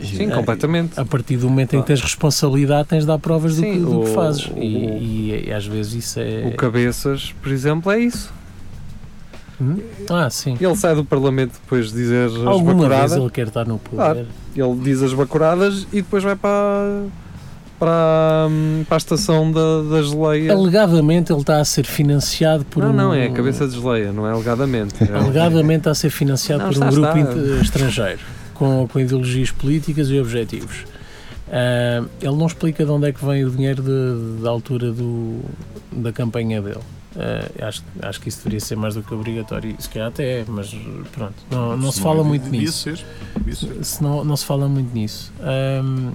Sim, 0.00 0.30
É, 0.30 0.34
completamente. 0.34 0.98
A 1.00 1.04
partir 1.04 1.36
do 1.38 1.48
momento 1.48 1.74
em 1.74 1.80
que 1.80 1.86
tens 1.86 2.00
responsabilidade, 2.02 2.88
tens 2.88 3.00
de 3.00 3.06
dar 3.06 3.18
provas 3.18 3.56
do, 3.56 3.62
Sim, 3.62 3.72
que, 3.72 3.78
do 3.80 3.86
que 4.02 4.10
o- 4.10 4.14
fazes. 4.14 4.46
o- 4.46 4.58
E, 4.58 4.76
e- 4.76 5.44
e 5.48 5.52
às 5.52 5.66
vezes 5.66 5.92
isso 5.94 6.20
é. 6.20 6.42
O 6.46 6.56
Cabeças, 6.56 7.34
por 7.42 7.50
exemplo, 7.50 7.90
é 7.90 8.00
isso. 8.00 8.32
Hum? 9.60 9.78
Ah, 10.10 10.28
sim. 10.28 10.56
Ele 10.60 10.76
sai 10.76 10.94
do 10.94 11.02
Parlamento 11.04 11.52
depois 11.52 11.86
de 11.90 11.94
dizer 11.94 12.26
as 12.28 12.34
Alguma 12.34 12.74
vez 12.74 12.76
bacuradas. 12.76 13.12
ele 13.16 13.30
quer 13.30 13.46
estar 13.46 13.64
no 13.66 13.78
poder. 13.78 13.96
Claro. 13.96 14.26
Ele 14.54 14.74
diz 14.82 15.02
as 15.02 15.14
bacuradas 15.14 15.86
e 15.92 15.96
depois 16.02 16.22
vai 16.22 16.36
para, 16.36 17.04
para, 17.78 18.48
hum, 18.50 18.84
para 18.86 18.96
a 18.96 18.98
estação 18.98 19.50
da, 19.50 19.82
da 19.90 20.02
geleia. 20.02 20.52
Alegadamente 20.52 21.32
ele 21.32 21.40
está 21.40 21.58
a 21.58 21.64
ser 21.64 21.86
financiado 21.86 22.66
por 22.66 22.82
Não, 22.82 22.90
um. 22.90 22.92
não, 22.92 23.14
é 23.14 23.26
a 23.28 23.30
cabeça 23.30 23.66
de 23.66 23.80
geleia, 23.80 24.12
não 24.12 24.26
é 24.26 24.32
alegadamente. 24.32 24.94
É- 25.02 25.08
Alegadamente 25.16 25.78
está 25.78 25.90
a 25.92 25.94
ser 25.94 26.10
financiado 26.10 26.62
Não, 26.64 26.70
por 26.70 26.78
um 26.82 26.88
está, 26.88 27.12
grupo 27.14 27.38
está. 27.38 27.62
estrangeiro 27.62 28.20
com, 28.58 28.86
com 28.88 28.98
ideologias 29.00 29.50
políticas 29.50 30.08
e 30.10 30.18
objetivos. 30.20 30.84
Ah, 31.50 32.04
ele 32.20 32.34
não 32.36 32.46
explica 32.46 32.84
de 32.84 32.90
onde 32.90 33.08
é 33.08 33.12
que 33.12 33.24
vem 33.24 33.44
o 33.44 33.50
dinheiro 33.50 33.82
de- 33.82 34.42
da 34.42 34.50
altura 34.50 34.90
do, 34.92 35.40
da 35.92 36.12
campanha 36.12 36.60
dele. 36.60 36.80
Ah, 37.18 37.66
acho, 37.68 37.82
acho 38.02 38.20
que 38.20 38.28
isso 38.28 38.38
deveria 38.38 38.60
ser 38.60 38.76
mais 38.76 38.94
do 38.94 39.02
que 39.02 39.14
obrigatório. 39.14 39.74
Se 39.78 39.88
calhar 39.88 40.08
até 40.08 40.40
é, 40.40 40.44
mas 40.48 40.74
pronto, 41.12 41.34
não, 41.50 41.76
não 41.76 41.92
se 41.92 42.00
fala 42.00 42.22
muito 42.24 42.42
Devia 42.44 42.60
nisso. 42.60 42.90
Se 43.82 44.02
não, 44.02 44.24
não 44.24 44.36
se 44.36 44.44
fala 44.44 44.68
muito 44.68 44.92
nisso. 44.94 45.32
Ahm, 45.40 46.12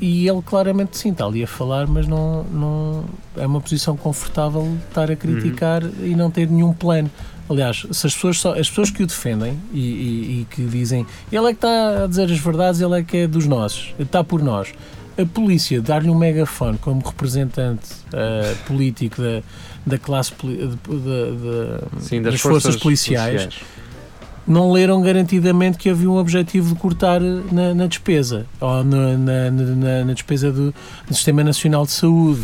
e 0.00 0.26
ele 0.28 0.42
claramente 0.42 0.96
sim, 0.98 1.10
está 1.10 1.24
ali 1.26 1.44
a 1.44 1.46
falar, 1.46 1.86
mas 1.86 2.08
não, 2.08 2.42
não 2.44 3.04
é 3.36 3.46
uma 3.46 3.60
posição 3.60 3.96
confortável 3.96 4.76
estar 4.88 5.10
a 5.10 5.16
criticar 5.16 5.82
e 6.02 6.14
não 6.16 6.28
ter 6.30 6.48
nenhum 6.50 6.72
plano. 6.72 7.10
Aliás, 7.50 7.86
se 7.90 8.06
as 8.06 8.14
pessoas, 8.14 8.38
só, 8.40 8.52
as 8.58 8.68
pessoas 8.68 8.90
que 8.90 9.02
o 9.02 9.06
defendem 9.06 9.58
e, 9.72 9.78
e- 9.80 10.40
e 10.42 10.46
que 10.50 10.62
dizem 10.64 11.04
ele 11.30 11.44
é 11.46 11.48
que 11.50 11.54
está 11.56 12.04
a 12.04 12.06
dizer 12.06 12.30
as 12.30 12.38
verdades, 12.38 12.80
ele 12.80 12.98
é 12.98 13.02
que 13.02 13.16
é 13.18 13.26
dos 13.26 13.46
nossos, 13.46 13.94
está 13.98 14.22
por 14.24 14.42
nós. 14.42 14.68
A 15.18 15.26
polícia 15.26 15.80
dar-lhe 15.82 16.08
um 16.08 16.14
megafone 16.14 16.78
como 16.78 17.02
representante 17.04 17.86
ah, 18.14 18.54
político 18.66 19.20
da, 19.20 19.42
da 19.86 19.98
classe 19.98 20.32
de- 20.42 20.56
de- 20.56 20.66
de- 20.66 22.00
Sim, 22.00 22.22
das, 22.22 22.34
forças, 22.40 22.76
policiais, 22.82 23.42
não 24.46 24.72
leram 24.72 25.02
garantidamente 25.02 25.76
que 25.78 25.90
havia 25.90 26.08
um 26.10 26.16
objetivo 26.16 26.74
de 26.74 26.80
cortar 26.80 27.20
na, 27.20 27.74
na 27.74 27.86
despesa 27.86 28.46
ou 28.60 28.82
na, 28.82 29.16
na- 29.18 29.50
na- 29.50 30.04
na 30.06 30.12
despesa 30.14 30.50
do, 30.50 30.72
do 31.06 31.14
Sistema 31.14 31.44
Nacional 31.44 31.84
de 31.84 31.92
Saúde. 31.92 32.40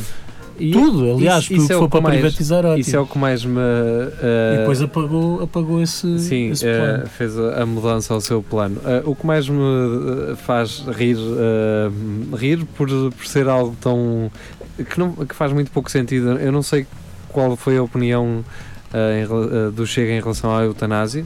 E 0.58 0.72
tudo, 0.72 1.12
aliás, 1.14 1.44
isso- 1.44 1.48
tudo 1.50 1.58
isso 1.58 1.66
que 1.68 1.72
é 1.72 1.76
for 1.76 1.84
o 1.84 1.88
para 1.88 2.00
mais- 2.00 2.14
privatizar, 2.20 2.64
ótimo. 2.64 2.78
Isso 2.80 2.96
é 2.96 3.00
o 3.00 3.06
que 3.06 3.18
mais 3.18 3.44
me. 3.44 3.60
eh, 3.60 4.54
E 4.54 4.58
depois 4.58 4.82
apagou, 4.82 5.42
apagou 5.42 5.80
esse, 5.82 6.18
Sim, 6.18 6.50
esse 6.50 6.66
eh, 6.66 6.76
plano. 6.78 7.06
fez 7.06 7.38
a, 7.38 7.64
mudança 7.66 8.12
ao 8.14 8.20
seu 8.20 8.42
plano. 8.42 8.80
Eh, 8.84 9.02
o 9.04 9.14
que 9.14 9.26
mais 9.26 9.48
me 9.48 10.34
faz 10.44 10.84
rir, 10.96 11.16
rir 12.36 12.64
por, 12.76 12.88
por 12.88 13.26
ser 13.26 13.48
algo 13.48 13.76
tão. 13.80 14.30
Que, 14.76 14.98
não, 14.98 15.12
que 15.12 15.34
faz 15.34 15.52
muito 15.52 15.70
pouco 15.70 15.90
sentido. 15.90 16.30
Eu 16.38 16.52
não 16.52 16.62
sei 16.62 16.86
qual 17.28 17.56
foi 17.56 17.76
a 17.76 17.82
opinião 17.82 18.44
em 18.92 19.72
do 19.72 19.86
Chega 19.86 20.12
em 20.12 20.20
relação 20.20 20.54
à 20.56 20.62
eutanásia. 20.64 21.24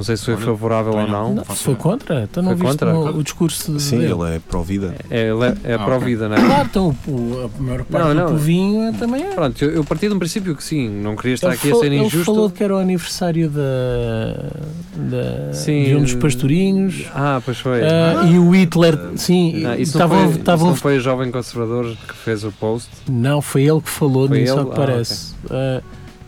Não 0.00 0.04
sei 0.04 0.16
se 0.16 0.24
foi 0.24 0.36
favorável 0.38 0.94
ou 0.94 1.06
não. 1.06 1.28
não. 1.28 1.34
Não, 1.34 1.44
faço 1.44 1.62
foi 1.64 1.74
contra? 1.74 2.22
Então 2.22 2.42
não 2.42 2.56
Foi 2.56 2.66
viste 2.66 2.78
contra? 2.84 2.92
no- 2.94 3.18
o 3.18 3.22
discurso 3.22 3.78
Sim, 3.78 3.98
dele? 3.98 4.12
ele 4.12 4.36
é 4.36 4.38
pró-vida. 4.38 4.94
É, 5.10 5.28
ele 5.28 5.44
é, 5.44 5.72
é 5.72 5.74
Ah, 5.74 5.78
para 5.80 5.94
a 5.94 5.96
ok. 5.98 6.08
vida, 6.08 6.26
não 6.26 6.36
é? 6.36 6.40
Claro, 6.40 6.68
então 6.70 6.96
o- 7.06 7.50
a 7.58 7.62
maior 7.62 7.84
parte 7.84 7.92
Não, 8.08 8.14
não. 8.14 8.24
do 8.26 8.32
povinho 8.32 8.82
é- 8.88 8.92
também 8.92 9.22
é. 9.24 9.34
Pronto, 9.34 9.62
eu, 9.62 9.70
eu 9.72 9.84
parti 9.84 10.08
de 10.08 10.14
um 10.14 10.18
princípio 10.18 10.56
que 10.56 10.64
sim, 10.64 10.88
não 10.88 11.14
queria 11.16 11.34
estar 11.34 11.48
Ele, 11.48 11.56
aqui 11.56 11.70
a 11.70 11.74
ser 11.74 11.86
ele 11.86 11.98
injusto. 11.98 12.24
falou 12.24 12.48
que 12.50 12.64
era 12.64 12.74
o 12.74 12.78
aniversário 12.78 13.50
da, 13.50 14.50
da, 14.96 15.52
Sim, 15.52 15.84
de 15.84 15.94
um 15.96 16.02
dos 16.02 16.14
pastorinhos. 16.14 17.04
Ah, 17.14 17.42
pois 17.44 17.58
foi. 17.58 17.82
Ah, 17.82 18.24
e 18.24 18.38
o 18.38 18.54
Hitler, 18.54 18.98
sim, 19.16 19.60
Não, 19.60 19.74
isso, 19.74 19.98
não 19.98 20.08
foi, 20.08 20.24
isso 20.30 20.64
não 20.66 20.74
foi 20.76 20.96
o 20.96 21.00
jovem 21.00 21.30
conservador 21.30 21.94
que 22.08 22.14
fez 22.14 22.42
o 22.44 22.52
post. 22.52 22.88
Não, 23.08 23.42
foi 23.42 23.64
ele 23.64 23.80
que 23.80 23.90
falou 23.90 24.26
Foi 24.28 24.38
nisso, 24.40 24.52
ele? 24.54 24.60
ao 24.60 24.66
que 24.66 24.72
Ah, 24.72 24.76
parece. 24.76 25.34
Ah, 25.50 25.80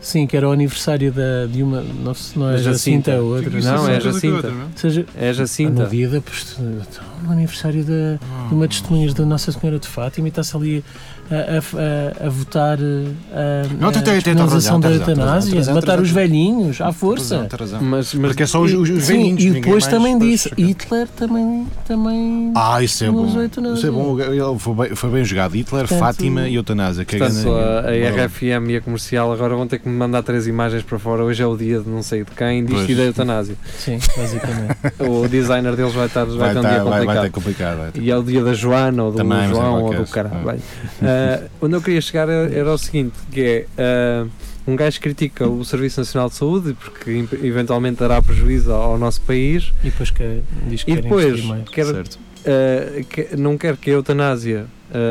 sim, 0.02 0.26
que 0.26 0.36
era 0.36 0.48
o 0.48 0.52
aniversário 0.52 1.10
da, 1.12 1.46
de 1.46 1.62
uma. 1.62 1.80
Não, 1.80 2.12
não 2.36 2.50
é 2.50 2.58
Jacinta, 2.58 2.62
Jacinta. 2.62 3.10
é 3.12 3.20
outra. 3.20 3.50
Não, 3.60 3.88
é 3.88 3.98
Tudo 3.98 3.98
que 3.98 4.12
Jacinta. 4.12 4.34
outra, 4.34 4.50
não 4.50 4.62
é? 4.62 4.66
Seja, 4.76 5.06
É 5.16 5.28
a 5.28 5.32
Jacinta. 5.32 5.82
no 5.84 5.88
dia 5.88 6.08
da, 6.08 6.20
post- 6.20 6.56
no 6.60 7.30
aniversário 7.32 7.84
da, 7.84 8.18
de 8.48 8.54
uma 8.54 8.66
testemunhas 8.68 9.14
da 9.14 9.24
Nossa 9.24 9.50
Senhora 9.52 9.78
de 9.78 9.86
Fátima 9.88 10.26
e 10.26 10.30
está-se 10.30 10.54
ali 10.56 10.84
a, 11.32 12.24
a, 12.24 12.26
a, 12.26 12.30
votar 12.30 12.78
a, 12.78 13.66
Não, 13.78 13.88
a 13.88 13.92
tem- 13.92 14.02
tem- 14.02 14.12
tem 14.12 14.14
despenalização 14.34 14.78
da 14.80 14.90
eutanásia, 14.90 15.74
matar 15.74 16.00
os 16.00 16.10
velhinhos, 16.10 16.80
à 16.80 16.84
Tem 16.86 16.92
força. 16.94 17.34
razão, 17.36 17.48
tem 17.48 17.58
razão. 17.58 17.80
Mas, 17.82 18.14
mas 18.14 18.26
Porque 18.30 18.42
é 18.42 18.46
só 18.46 18.60
os, 18.60 18.72
os, 18.72 18.90
os 18.90 19.04
Sim, 19.04 19.16
velhinhos. 19.34 19.42
e 19.44 19.50
depois 19.50 19.84
mais 19.84 19.86
também 19.86 20.18
disse. 20.18 20.50
Hitler 20.56 21.08
também, 21.08 21.66
também 21.86 22.52
Ah, 22.54 22.82
isso 22.82 23.04
é 23.04 23.10
bom. 23.10 23.22
Usou 23.22 23.42
eutanásia. 23.42 23.78
Isso 23.78 23.86
é 23.86 23.90
bom. 23.90 24.18
Ele 24.20 24.58
Foi 24.58 24.74
bem, 24.74 24.96
foi 24.96 25.10
bem 25.10 25.24
jogado. 25.24 25.52
Hitler, 25.56 25.82
Portanto, 25.88 25.98
Fátima 25.98 26.48
e 26.48 26.54
eutanásia. 26.54 27.04
Que 27.04 27.16
é 27.16 27.18
Portanto, 27.18 27.42
grande- 27.44 28.04
a, 28.06 28.22
a. 28.22 28.26
RFM 28.26 28.70
e 28.70 28.76
a 28.76 28.80
comercial 28.80 29.32
agora 29.32 29.54
vão 29.54 29.66
ter 29.66 29.78
que 29.78 29.88
me 29.88 29.96
mandar 29.96 30.22
três 30.22 30.46
imagens 30.46 30.82
para 30.82 30.98
fora. 30.98 31.22
Hoje 31.24 31.42
é 31.42 31.46
o 31.46 31.56
dia 31.56 31.80
de 31.80 31.88
não 31.88 32.02
sei 32.02 32.24
de 32.24 32.30
quem, 32.32 32.64
disto 32.64 32.78
Pois. 32.78 32.90
e 32.90 32.94
da 32.94 33.02
eutanásia. 33.04 33.56
Sim, 33.78 33.98
basicamente. 34.16 34.76
O 35.02 35.26
designer 35.28 35.74
deles 35.76 35.92
vai, 35.94 36.06
estar, 36.06 36.24
vai, 36.24 36.36
Vai, 36.36 36.52
ter 36.52 36.58
um 36.58 36.62
dia 36.62 36.70
vai, 36.70 36.80
complicado. 36.84 37.04
vai 37.06 37.22
ter 37.24 37.30
complicado. 37.30 37.76
vai 37.78 37.90
ter. 37.90 38.02
E 38.02 38.10
é 38.10 38.16
o 38.16 38.22
dia 38.22 38.42
da 38.42 38.54
Joana, 38.54 39.04
ou 39.04 39.10
do 39.12 39.16
Também, 39.18 39.38
é 39.38 39.48
João, 39.48 39.82
ou 39.82 39.94
do 39.94 40.06
caralho. 40.06 40.60
Ah. 41.02 41.02
Ah, 41.22 41.42
onde 41.60 41.74
eu 41.74 41.82
queria 41.82 42.00
chegar 42.00 42.28
era, 42.28 42.52
era 42.54 42.72
o 42.72 42.78
seguinte, 42.78 43.14
que 43.30 43.40
é... 43.40 43.66
ah, 43.78 44.26
um 44.66 44.76
gajo 44.76 45.00
critica 45.00 45.48
o 45.48 45.64
Serviço 45.64 46.00
Nacional 46.00 46.28
de 46.28 46.36
Saúde 46.36 46.76
porque 46.80 47.10
eventualmente 47.42 47.98
dará 47.98 48.22
prejuízo 48.22 48.72
ao 48.72 48.96
nosso 48.96 49.20
país 49.22 49.72
E 49.82 49.90
depois 49.90 50.10
que, 50.10 50.40
diz 50.68 50.84
que 50.84 50.92
e 50.92 50.96
depois 51.02 51.40
quer, 51.72 51.86
Certo. 51.86 52.18
ah, 52.46 53.02
que- 53.08 53.36
não 53.36 53.58
quer 53.58 53.76
que 53.76 53.90
a 53.90 53.94
eutanásia 53.94 54.66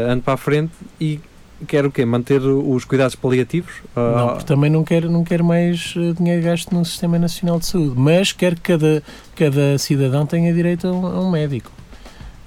ande 0.09 0.21
para 0.21 0.33
a 0.35 0.37
frente 0.37 0.71
e 0.99 1.19
quer 1.67 1.85
o 1.85 1.91
quê? 1.91 2.05
Manter 2.05 2.41
os 2.41 2.85
cuidados 2.85 3.15
paliativos? 3.15 3.73
Não, 3.95 4.27
porque 4.29 4.45
também 4.45 4.69
não 4.69 4.83
quer, 4.83 5.03
não 5.09 5.23
quer 5.23 5.43
mais 5.43 5.93
dinheiro 6.17 6.43
gasto 6.43 6.73
no 6.73 6.83
Sistema 6.85 7.19
Nacional 7.19 7.59
de 7.59 7.65
Saúde, 7.65 7.93
mas 7.97 8.31
quer 8.31 8.55
que 8.55 8.61
cada, 8.61 9.03
cada 9.35 9.77
cidadão 9.77 10.25
tenha 10.25 10.53
direito 10.53 10.87
a 10.87 10.91
um, 10.91 11.05
a 11.05 11.19
um 11.19 11.29
médico. 11.31 11.71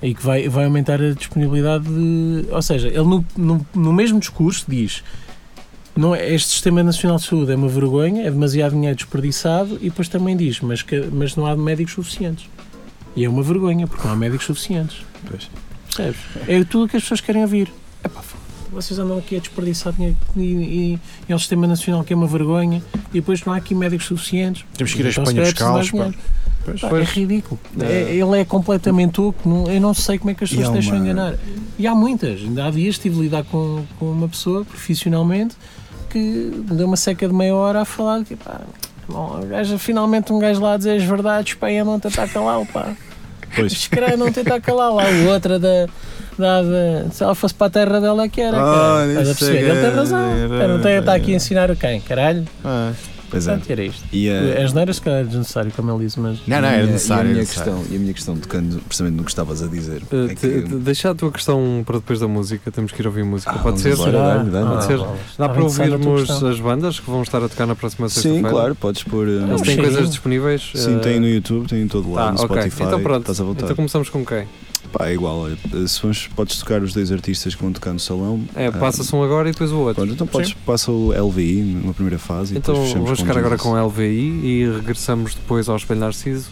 E 0.07 0.15
que 0.15 0.23
vai, 0.23 0.49
vai 0.49 0.65
aumentar 0.67 1.01
a 1.01 1.13
disponibilidade 1.15 1.85
de. 1.85 2.47
Ou 2.51 2.61
seja, 2.63 2.89
ele 2.89 2.99
no, 3.05 3.25
no, 3.37 3.67
no 3.75 3.93
mesmo 3.93 4.21
discurso 4.21 4.65
diz. 4.69 5.03
Não 5.97 6.13
é, 6.15 6.35
este 6.35 6.49
Sistema 6.51 6.83
Nacional 6.83 7.19
de 7.19 7.25
Saúde 7.25 7.53
é 7.53 7.55
uma 7.57 7.69
vergonha, 7.69 8.27
é 8.27 8.31
demasiado 8.31 8.73
dinheiro 8.73 8.97
desperdiçado, 8.97 9.77
e 9.81 9.89
depois 9.91 10.09
também 10.09 10.37
diz, 10.37 10.61
mas, 10.61 10.83
que, 10.83 11.01
mas 11.13 11.37
não 11.37 11.47
há 11.47 11.57
médicos 11.57 11.95
suficientes. 11.95 12.47
E 13.15 13.25
é 13.25 13.29
uma 13.29 13.45
vergonha, 13.45 13.87
porque 13.87 14.05
não 14.07 14.13
há 14.13 14.17
médicos 14.17 14.45
suficientes. 14.47 14.97
Pois. 15.25 15.49
Percebes? 15.87 16.21
É 16.49 16.65
tudo 16.65 16.87
o 16.87 16.89
que 16.89 16.97
as 16.97 17.03
pessoas 17.05 17.21
querem 17.21 17.43
ouvir. 17.43 17.73
Epá, 18.05 18.21
f- 18.21 18.35
vocês 18.73 18.99
andam 18.99 19.17
aqui 19.19 19.37
a 19.37 19.39
desperdiçar 19.39 19.93
dinheiro 19.93 20.17
e, 20.37 20.41
e, 20.41 20.95
e 21.29 21.33
é 21.33 21.35
um 21.37 21.39
sistema 21.39 21.65
nacional 21.69 22.03
que 22.03 22.13
é 22.13 22.17
uma 22.17 22.27
vergonha 22.27 22.83
e 23.11 23.21
depois 23.21 23.45
não 23.45 23.53
há 23.53 23.57
aqui 23.59 23.73
médicos 23.73 24.07
suficientes. 24.07 24.65
Temos 24.77 24.93
que 24.93 25.01
ir 25.01 25.07
a 25.07 25.11
Então, 25.11 25.23
Espanha 25.23 25.53
calhar 25.55 25.79
buscá-los. 25.79 26.15
Pá. 26.65 26.71
mais 26.71 26.81
dinheiro. 26.81 26.97
Pá, 26.97 26.99
é 27.01 27.21
ridículo. 27.21 27.61
É- 27.81 28.15
ele 28.15 28.41
é 28.41 28.45
completamente 28.45 29.21
oco. 29.21 29.49
não- 29.49 29.71
Eu 29.71 29.81
não 29.81 29.95
sei 29.95 30.19
como 30.19 30.31
é 30.31 30.35
que 30.35 30.45
as 30.45 30.51
pessoas 30.51 30.67
se 30.69 30.73
deixam 30.73 30.97
uma- 30.97 31.05
enganar. 31.05 31.35
E 31.79 31.87
há 31.87 31.95
muitas. 31.95 32.41
Ainda 32.41 32.67
há 32.67 32.71
dias 32.71 32.95
estive 32.97 33.19
a 33.19 33.23
lidar 33.23 33.45
com, 33.45 33.85
com 33.99 34.07
uma 34.11 34.29
pessoa 34.29 34.65
profissionalmente 34.65 35.57
que 36.11 36.19
me 36.19 36.77
deu 36.77 36.87
uma 36.87 36.97
seca 36.97 37.27
de 37.27 37.35
meia 37.35 37.55
hora 37.55 37.81
a 37.81 37.85
falar 37.85 38.23
que 38.25 38.37
pá, 38.37 38.61
bom, 39.09 39.41
o 39.43 39.47
gajo, 39.47 39.77
finalmente 39.79 40.33
um 40.33 40.39
gajo 40.39 40.61
lá 40.61 40.75
a 40.75 40.77
dizer 40.77 40.97
as 40.97 41.03
verdades, 41.03 41.55
pá, 41.55 41.71
e 41.71 41.79
a 41.79 41.85
monta 41.85 42.09
está 42.09 42.27
calado, 42.29 42.67
pá. 42.73 42.93
Pois. 43.57 43.87
Calhar 43.89 44.17
não 44.17 44.31
tenta 44.33 44.61
calar 44.61 44.93
lá. 44.93 45.05
O 45.05 45.29
outra 45.33 45.59
da, 45.59 45.87
da, 46.39 46.63
da- 46.63 47.11
Se 47.13 47.23
ela 47.23 47.35
fosse 47.35 47.55
para 47.55 47.67
a 47.69 47.71
terra 47.71 48.01
dela, 48.01 48.25
é 48.25 48.29
que 48.29 48.41
era. 48.41 48.57
Estás 49.21 49.43
a 49.43 49.47
é? 49.53 49.57
Ele 49.61 49.81
tem 49.81 49.91
razão. 49.91 50.21
Cara, 50.59 50.69
Não 50.69 50.81
tem, 50.83 50.97
está 50.99 51.15
aqui 51.15 51.33
a 51.33 51.37
ensinar 51.37 51.77
quem? 51.77 52.01
Caralho. 52.01 52.45
Ah. 52.65 52.93
Pois 53.35 53.47
é. 53.47 53.51
Portanto, 53.53 53.71
era 53.71 53.85
isto. 53.85 54.05
E, 54.13 54.29
eh, 54.29 54.63
As 54.63 54.73
neiras, 54.73 54.97
se 54.97 55.03
calhar, 55.03 55.21
é 55.21 55.25
desnecessário, 55.25 55.73
como 55.75 55.91
ele 55.93 56.05
disse, 56.05 56.19
mas. 56.21 56.39
Não, 56.47 56.61
não, 56.61 56.69
era 56.69 56.79
minha- 56.83 56.93
necessário. 56.93 57.23
E 57.23 57.31
a 57.31 57.33
minha, 57.33 57.35
era 57.35 57.41
necessário. 57.43 57.73
questão, 57.75 57.93
e 57.93 57.97
a 57.97 57.99
minha 58.01 58.15
questão, 58.15 58.37
tocando 58.37 58.79
precisamente 58.87 59.17
no 59.17 59.25
que 59.25 59.31
estavas 59.31 59.63
a 59.63 59.67
dizer, 59.67 60.03
Uh, 60.13 60.31
é 60.31 60.35
que. 60.35 60.49
deixa 60.77 61.11
a 61.11 61.15
tua 61.15 61.31
questão 61.33 61.83
para 61.87 61.99
depois 61.99 62.21
da 62.21 62.29
música, 62.29 62.71
temos 62.71 62.93
que 62.93 63.01
ir 63.03 63.07
ouvir 63.07 63.25
música. 63.25 63.51
Ah, 63.55 63.59
Pode 63.59 63.81
ser? 63.81 63.97
Pode 63.97 64.11
ser. 64.87 64.97
bolas. 64.99 65.19
Dá 65.39 65.49
para 65.49 65.63
ouvirmos 65.63 66.31
as 66.43 66.61
bandas 66.61 67.01
que 67.01 67.11
vão 67.11 67.23
estar 67.23 67.43
a 67.43 67.49
tocar 67.49 67.67
na 67.67 67.75
próxima 67.75 68.09
Sim, 68.09 68.15
sexta-feira? 68.21 68.51
claro, 68.51 68.75
podes 68.75 69.03
pôr. 69.03 69.29
eh, 69.29 69.31
Eles 69.33 69.45
Um 69.45 69.57
têm 69.57 69.65
cheirinho. 69.65 69.89
coisas 69.93 70.11
disponíveis? 70.11 70.71
Sim, 70.75 70.97
Uh, 70.97 71.01
tem 71.01 71.21
no 71.21 71.29
YouTube, 71.29 71.67
tem 71.69 71.83
em 71.83 71.89
todo 71.89 72.11
lado, 72.13 72.37
no 72.39 72.45
ok. 72.45 72.57
Spotify. 72.57 72.83
Então 72.85 73.01
pronto. 73.03 73.21
Estás 73.21 73.41
à 73.41 73.45
vontade. 73.45 73.65
Então 73.65 73.77
começamos 73.77 74.09
com 74.09 74.25
quem? 74.25 74.45
Pá, 74.93 75.09
é 75.09 75.15
igual, 75.15 75.47
se 75.87 76.01
vamos, 76.01 76.29
podes 76.29 76.59
tocar 76.59 76.83
os 76.83 76.93
dois 76.93 77.11
artistas 77.11 77.55
que 77.55 77.63
vão 77.63 77.73
tocar 77.73 77.93
no 77.93 77.99
salão. 77.99 78.43
É, 78.55 78.67
ah, 78.67 78.73
passa-se 78.73 79.15
um 79.15 79.23
agora 79.23 79.49
e 79.49 79.53
depois 79.53 79.73
o 79.73 79.79
outro. 79.79 79.95
Pronto, 79.97 80.13
então 80.13 80.27
podes, 80.27 80.53
passa 80.53 80.91
o 80.91 81.13
LVI 81.13 81.63
numa 81.63 81.95
primeira 81.95 82.19
fase. 82.19 82.55
e 82.55 82.59
Então 82.59 82.75
vamos 82.75 83.21
ficar 83.21 83.37
agora 83.37 83.59
com 83.59 83.75
a 83.75 83.85
LVI 83.85 84.41
e 84.45 84.71
regressamos 84.77 85.35
depois 85.35 85.69
ao 85.69 85.77
Espelho 85.77 86.01
Narciso 86.01 86.51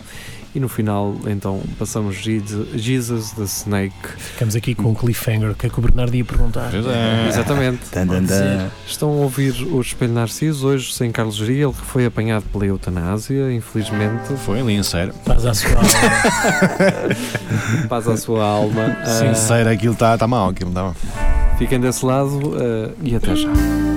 e 0.54 0.60
no 0.60 0.68
final 0.68 1.14
então 1.26 1.60
passamos 1.78 2.16
Jesus 2.16 2.68
Jesus 2.80 3.32
the 3.32 3.44
Snake. 3.44 3.94
Ficamos 4.16 4.54
aqui 4.54 4.74
com 4.74 4.90
um 4.90 4.94
cliffhanger, 4.94 5.50
o 5.50 5.54
que 5.54 5.66
é 5.66 5.70
que 5.70 5.78
o 5.78 5.82
Bernardo 5.82 6.14
ia 6.14 6.24
perguntar? 6.24 6.70
É. 6.74 7.28
Exatamente. 7.28 7.80
Dan, 7.92 8.06
dan, 8.06 8.22
dan. 8.24 8.70
Estão 8.86 9.10
a 9.10 9.22
ouvir 9.22 9.54
o 9.70 9.80
Espelho 9.80 10.12
Narciso 10.12 10.66
hoje 10.68 10.92
sem 10.92 11.10
Carlos 11.10 11.36
Geria, 11.36 11.64
ele 11.64 11.72
que 11.72 11.86
foi 11.86 12.06
apanhado 12.06 12.44
pela 12.52 12.66
eutanásia, 12.66 13.52
infelizmente. 13.52 14.34
Foi 14.44 14.60
ali, 14.60 14.82
sério. 14.84 15.14
Faz 15.24 15.46
à 15.46 15.54
sua 15.54 15.70
alma. 15.70 15.88
Paz 17.88 18.08
à 18.08 18.16
sua 18.16 18.44
alma. 18.44 18.96
Sincero, 19.04 19.70
aquilo 19.70 19.94
está 19.94 20.16
tá 20.16 20.26
mal. 20.26 20.50
Aquilo 20.50 20.72
tá... 20.72 20.92
fiquem 21.58 21.80
desse 21.80 22.04
lado 22.04 22.54
ah, 22.56 22.90
e 23.02 23.14
até 23.14 23.34
já. 23.36 23.91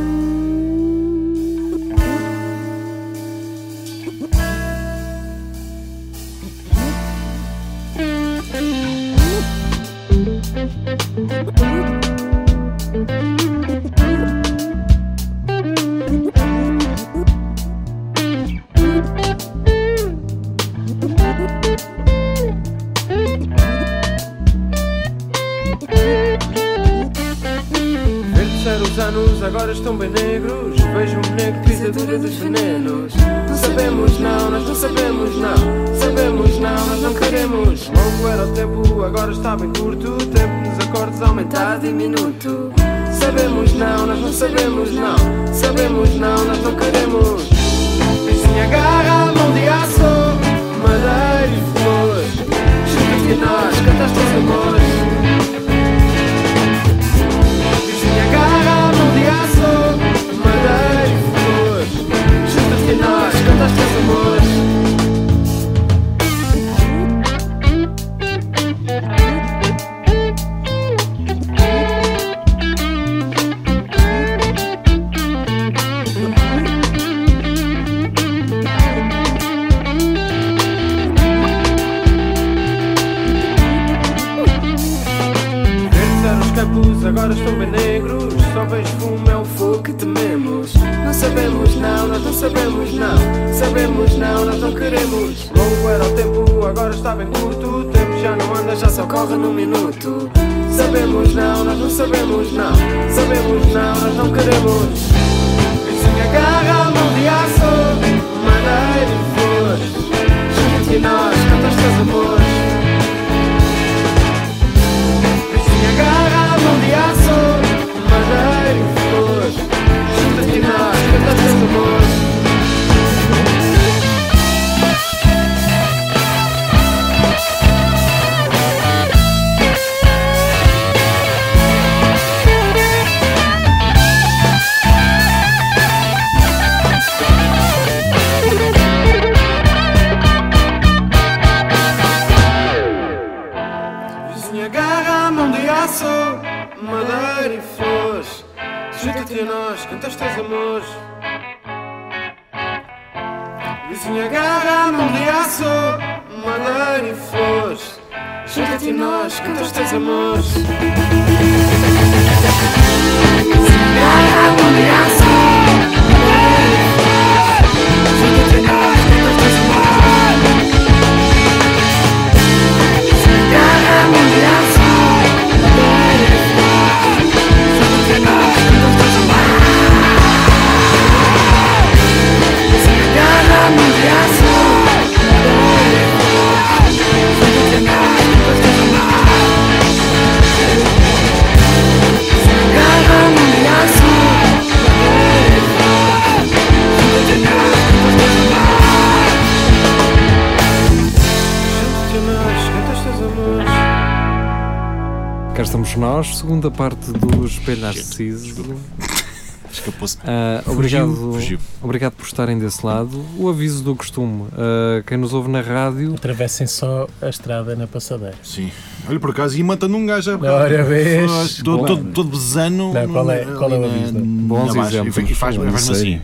Ah, 210.26 210.62
obrigado, 210.68 211.14
Fugiu. 211.34 211.58
obrigado 211.82 212.14
por 212.14 212.26
estarem 212.26 212.58
desse 212.60 212.86
lado. 212.86 213.24
O 213.38 213.50
aviso 213.50 213.84
do 213.84 213.96
costume. 213.96 214.46
ah, 214.58 215.04
quem 215.06 215.18
nos 215.18 215.34
ouve 215.34 215.50
na 215.50 215.62
rádio, 215.62 216.14
Atravessem 216.16 216.68
só 216.68 217.08
a 217.22 217.30
estrada 217.30 217.76
na 217.76 217.88
passadeira. 217.88 218.36
Sim. 218.44 218.72
Olha, 219.08 219.20
por 219.20 219.30
acaso, 219.32 219.58
ia 219.58 219.64
matando 219.64 219.96
um 219.98 220.06
gajo. 220.06 220.32
Ora, 220.44 220.84
vês? 220.84 221.62
Todo, 221.64 221.86
todo, 221.86 222.04
todo 222.12 222.30
besano. 222.30 222.94
Não, 222.94 223.08
qual 223.10 223.30
é- 223.32 223.46
qual 223.46 223.72
é 223.72 223.78
o 223.78 223.86
aviso? 223.86 224.14
Bons 224.14 224.76
exemplos. 224.76 225.30
E 225.30 225.36
faz-me 225.36 225.78
sério. 225.80 226.22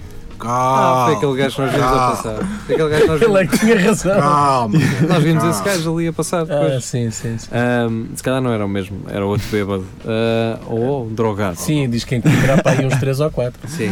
Assim. 0.48 0.56
Ah, 0.58 1.04
foi 1.06 1.14
Calma. 1.16 1.18
aquele 1.18 1.38
gajo 1.44 1.56
que 1.56 1.62
nós 1.62 1.72
vimos 1.72 1.86
a 1.86 1.90
Calma. 1.90 2.16
passar. 2.16 2.36
Foi 2.66 2.76
aquele 2.76 2.90
gajo 2.90 3.02
que 3.04 3.08
nós 3.08 3.22
Ele 3.22 3.32
é 3.34 3.42
vimos, 3.44 3.52
que 3.52 3.60
tinha 3.66 3.80
razão. 3.80 4.20
Calma. 4.20 4.80
nós 5.10 5.24
vimos 5.24 5.44
esse 5.44 5.64
Calma. 5.64 5.78
gajo 5.78 5.96
ali 5.98 6.08
a 6.08 6.14
passar 6.14 6.46
Ah, 6.50 6.80
sim, 6.82 7.12
sim, 7.12 7.38
sim. 7.38 7.48
Ahm, 7.52 8.06
se 8.16 8.24
calhar 8.24 8.42
não 8.42 8.52
era 8.52 8.66
o 8.66 8.70
mesmo, 8.70 9.00
era 9.08 9.26
outro 9.26 9.48
bêbado. 9.52 9.86
Ah, 10.06 10.60
ou 10.68 11.06
um 11.06 11.14
drogado. 11.14 11.58
Sim, 11.58 11.90
diz 11.90 12.04
que 12.04 12.16
encontrará 12.16 12.62
para 12.62 12.72
aí 12.80 12.86
uns 12.86 12.98
3 13.00 13.20
ou 13.20 13.32
4. 13.32 13.70
Sim. 13.70 13.92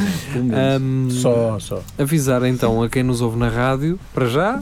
Ahm, 0.54 1.10
Só, 1.10 1.58
só. 1.60 1.82
avisar 1.98 2.44
então 2.46 2.82
a 2.84 2.90
quem 2.90 3.04
nos 3.04 3.22
ouve 3.22 3.38
na 3.38 3.50
rádio, 3.50 4.00
para 4.14 4.26
já, 4.28 4.62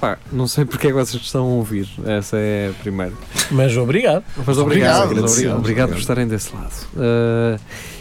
pá, 0.00 0.16
não 0.32 0.46
sei 0.46 0.64
porque 0.64 0.86
é 0.86 0.90
que 0.90 0.96
vocês 0.96 1.22
estão 1.22 1.42
a 1.44 1.48
ouvir. 1.54 1.88
Essa 2.06 2.36
é 2.36 2.70
a 2.70 2.82
primeira. 2.82 3.12
Mas 3.50 3.76
obrigado. 3.76 4.22
Mas 4.46 4.58
obrigado, 4.58 5.04
Obrigado, 5.04 5.28
obrigado, 5.30 5.58
obrigado 5.58 5.88
por 5.90 5.98
estarem 5.98 6.26
desse 6.26 6.54
lado. 6.54 6.72
Uh, 6.94 7.58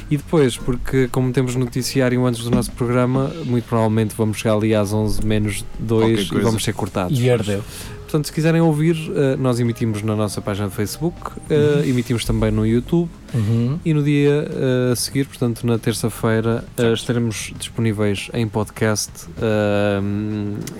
e 0.09 0.17
depois, 0.17 0.57
porque 0.57 1.07
como 1.09 1.31
temos 1.31 1.55
noticiário 1.55 2.25
antes 2.25 2.43
do 2.43 2.51
nosso 2.51 2.71
programa, 2.71 3.31
muito 3.45 3.65
provavelmente 3.65 4.15
vamos 4.17 4.37
chegar 4.37 4.55
ali 4.55 4.73
às 4.73 4.93
11 4.93 5.25
menos 5.25 5.65
2 5.79 6.27
Qualquer 6.27 6.39
e 6.39 6.43
vamos 6.43 6.63
ser 6.63 6.73
cortados. 6.73 7.19
E 7.19 7.29
ardeu. 7.29 7.63
Portanto, 8.03 8.27
se 8.27 8.31
quiserem 8.31 8.61
ouvir, 8.61 8.95
uh, 8.95 9.35
nós 9.37 9.59
emitimos 9.59 10.01
na 10.01 10.15
nossa 10.15 10.41
página 10.41 10.69
de 10.69 10.75
Facebook, 10.75 11.27
uh, 11.27 11.83
emitimos 11.85 12.23
também 12.23 12.51
no 12.51 12.65
YouTube 12.65 13.09
Uhum. 13.33 13.77
e 13.83 13.93
no 13.93 14.01
dia 14.01 14.47
uh, 14.49 14.93
a 14.93 14.95
seguir, 14.95 15.25
portanto 15.25 15.67
na 15.67 15.77
terça-feira, 15.77 16.63
estaremos 16.93 17.51
disponíveis 17.59 18.29
em 18.33 18.47
podcast, 18.47 19.11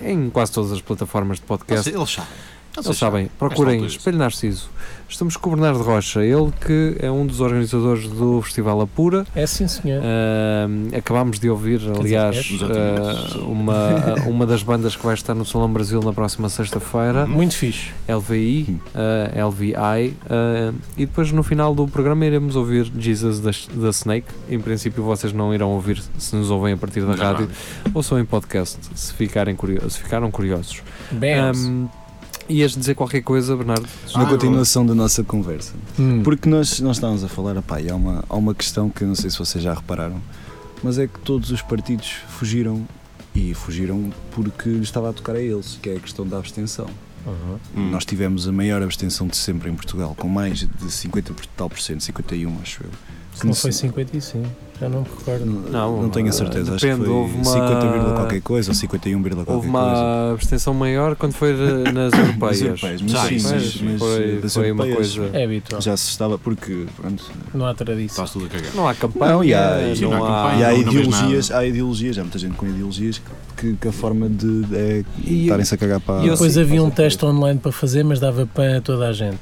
em 0.01 0.29
quase 0.29 0.53
todas 0.53 0.71
as 0.71 0.79
plataformas 0.79 1.39
de 1.39 1.43
podcast. 1.45 1.89
Eles 1.89 2.09
sabem. 2.09 2.29
Eles 2.85 2.97
sabem, 2.97 3.29
procurem. 3.39 3.85
Espelho 3.85 4.17
Narciso. 4.17 4.69
Estamos 5.09 5.37
com 5.37 5.49
o 5.49 5.53
Bernardo 5.55 5.81
Rocha, 5.83 6.21
ele 6.23 6.51
que 6.65 6.97
é 6.99 7.09
um 7.09 7.25
dos 7.25 7.39
organizadores 7.39 8.07
do 8.09 8.41
Festival 8.41 8.81
Apura. 8.81 9.25
É 9.33 9.47
sim, 9.47 9.67
senhor. 9.67 10.01
Ahm, 10.03 10.89
acabámos 10.95 11.39
de 11.39 11.49
ouvir, 11.49 11.79
aliás, 11.97 12.35
exatamente. 12.51 13.37
uma, 13.39 14.15
uma 14.27 14.45
das 14.45 14.63
bandas 14.63 14.95
que 14.97 15.05
vai 15.05 15.13
estar 15.13 15.33
no 15.33 15.45
Salão 15.45 15.71
Brasil 15.71 16.01
na 16.01 16.11
próxima 16.11 16.49
sexta-feira, 16.49 17.25
Muito 17.25 17.55
fixe. 17.55 17.91
LVI, 18.07 18.79
ah, 18.93 19.45
LVI. 19.47 19.73
ah, 19.77 20.73
e 20.97 21.05
depois 21.05 21.31
no 21.31 21.41
final 21.43 21.73
do 21.73 21.87
programa 21.87 22.25
iremos 22.25 22.55
ouvir 22.57 22.91
Jesus 22.97 23.39
da, 23.39 23.89
Snake. 23.89 24.27
Em 24.49 24.59
princípio, 24.59 25.03
vocês 25.03 25.31
não 25.31 25.53
irão 25.53 25.69
ouvir 25.71 26.01
se 26.17 26.35
nos 26.35 26.51
ouvem 26.51 26.73
a 26.73 26.77
partir 26.77 27.01
da 27.01 27.15
Da 27.15 27.23
rádio 27.31 27.49
ou 27.93 28.03
só 28.03 28.19
em 28.19 28.25
podcast, 28.25 28.77
se, 28.93 29.13
ficarem 29.13 29.55
curio- 29.55 29.89
se 29.89 29.99
ficaram 29.99 30.29
curiosos. 30.29 30.81
Bem. 31.11 31.35
Ahm, 31.35 31.87
ias 32.49 32.71
dizer 32.73 32.95
qualquer 32.95 33.21
coisa, 33.21 33.55
Bernardo? 33.55 33.87
Na 34.15 34.21
Ah, 34.23 34.25
continuação 34.25 34.85
da 34.85 34.95
nossa 34.95 35.23
conversa. 35.23 35.73
Hum. 35.99 36.21
Porque 36.23 36.47
nós, 36.49 36.79
nós 36.79 36.97
estávamos 36.97 37.23
a 37.23 37.27
falar, 37.27 37.57
opá, 37.57 37.81
e 37.81 37.89
há 37.89 37.95
uma, 37.95 38.23
há 38.27 38.35
uma 38.35 38.53
questão 38.55 38.89
que 38.89 39.03
eu 39.03 39.07
não 39.07 39.15
sei 39.15 39.29
se 39.29 39.37
vocês 39.37 39.63
já 39.63 39.73
repararam, 39.73 40.21
mas 40.83 40.97
é 40.97 41.07
que 41.07 41.19
todos 41.19 41.51
os 41.51 41.61
partidos 41.61 42.17
fugiram 42.29 42.87
e 43.35 43.53
fugiram 43.53 44.11
porque 44.31 44.69
lhes 44.69 44.83
estava 44.83 45.09
a 45.09 45.13
tocar 45.13 45.35
a 45.35 45.41
eles, 45.41 45.77
que 45.81 45.89
é 45.89 45.95
a 45.97 45.99
questão 45.99 46.25
da 46.27 46.37
abstenção. 46.37 46.87
Uhum. 47.25 47.57
Hum. 47.75 47.91
Nós 47.91 48.05
tivemos 48.05 48.47
a 48.47 48.51
maior 48.51 48.81
abstenção 48.81 49.27
de 49.27 49.35
sempre 49.35 49.69
em 49.69 49.75
Portugal, 49.75 50.15
com 50.17 50.27
mais 50.29 50.59
de 50.59 50.91
50 50.91 51.33
por 51.33 51.45
tal 51.47 51.69
por 51.69 51.79
cento, 51.79 52.01
51 52.03 52.57
acho 52.61 52.83
eu. 52.83 52.89
Se 53.33 53.45
não 53.45 53.53
foi 53.53 53.71
55, 53.71 54.47
já 54.79 54.87
não 54.89 55.01
me 55.01 55.07
recordo. 55.07 55.45
Não, 55.71 56.01
não 56.03 56.09
tenho 56.09 56.29
a 56.29 56.31
certeza, 56.31 56.75
acho 56.75 56.85
depende, 56.85 57.01
que 57.01 57.07
foi 57.07 57.15
houve 57.15 57.33
uma- 57.35 57.43
50, 57.45 58.13
qualquer 58.15 58.41
coisa 58.41 58.69
ou 58.71 58.75
51, 58.75 59.21
qualquer 59.21 59.39
Houve 59.51 59.67
coisa. 59.67 59.69
uma 59.69 60.31
abstenção 60.33 60.73
maior 60.73 61.15
quando 61.15 61.33
foi 61.33 61.53
nas 61.93 62.13
europeias. 62.13 62.61
Europeias, 62.61 63.01
mas 63.01 63.11
sim, 63.21 63.39
mas, 63.49 63.81
mas 63.81 63.99
foi, 63.99 64.39
das 64.41 64.53
foi 64.53 64.71
uma 64.71 64.85
coisa. 64.87 65.29
É 65.33 65.43
habitual. 65.43 65.81
já 65.81 65.97
se 65.97 66.09
estava 66.09 66.37
porque, 66.37 66.85
pronto, 66.95 67.23
Não 67.53 67.65
há 67.65 67.73
tradição. 67.73 68.23
Está 68.25 68.39
tudo 68.39 68.45
a 68.45 68.49
cagar. 68.49 68.71
Não 68.75 68.87
há 68.87 68.93
campanha, 68.93 69.31
Não, 69.33 69.43
e 69.43 69.53
há- 69.53 69.77
não, 69.81 69.93
e 69.95 70.01
não 70.01 70.13
há 70.13 70.17
há. 70.17 70.43
campanha. 70.43 70.59
E 70.59 70.63
há 70.63 70.69
não- 70.71 70.77
não 70.77 70.91
ideologias, 70.91 71.51
há 71.51 71.65
ideologias, 71.65 72.17
há 72.17 72.21
muita 72.21 72.37
gente 72.39 72.53
com 72.55 72.67
ideologias 72.67 73.21
que, 73.55 73.73
que 73.75 73.87
a 73.87 73.91
forma 73.91 74.29
de 74.29 74.65
é 74.73 75.03
estarem-se 75.25 75.73
a 75.73 75.77
cagar 75.77 75.99
para 75.99 76.23
e 76.23 76.27
eu 76.27 76.33
Depois 76.33 76.53
sim, 76.53 76.61
havia 76.61 76.83
um 76.83 76.91
teste 76.91 77.25
online 77.25 77.59
para 77.59 77.71
fazer, 77.71 78.03
mas 78.03 78.19
dava 78.19 78.45
para 78.45 78.79
toda 78.81 79.07
a 79.07 79.13
gente. 79.13 79.39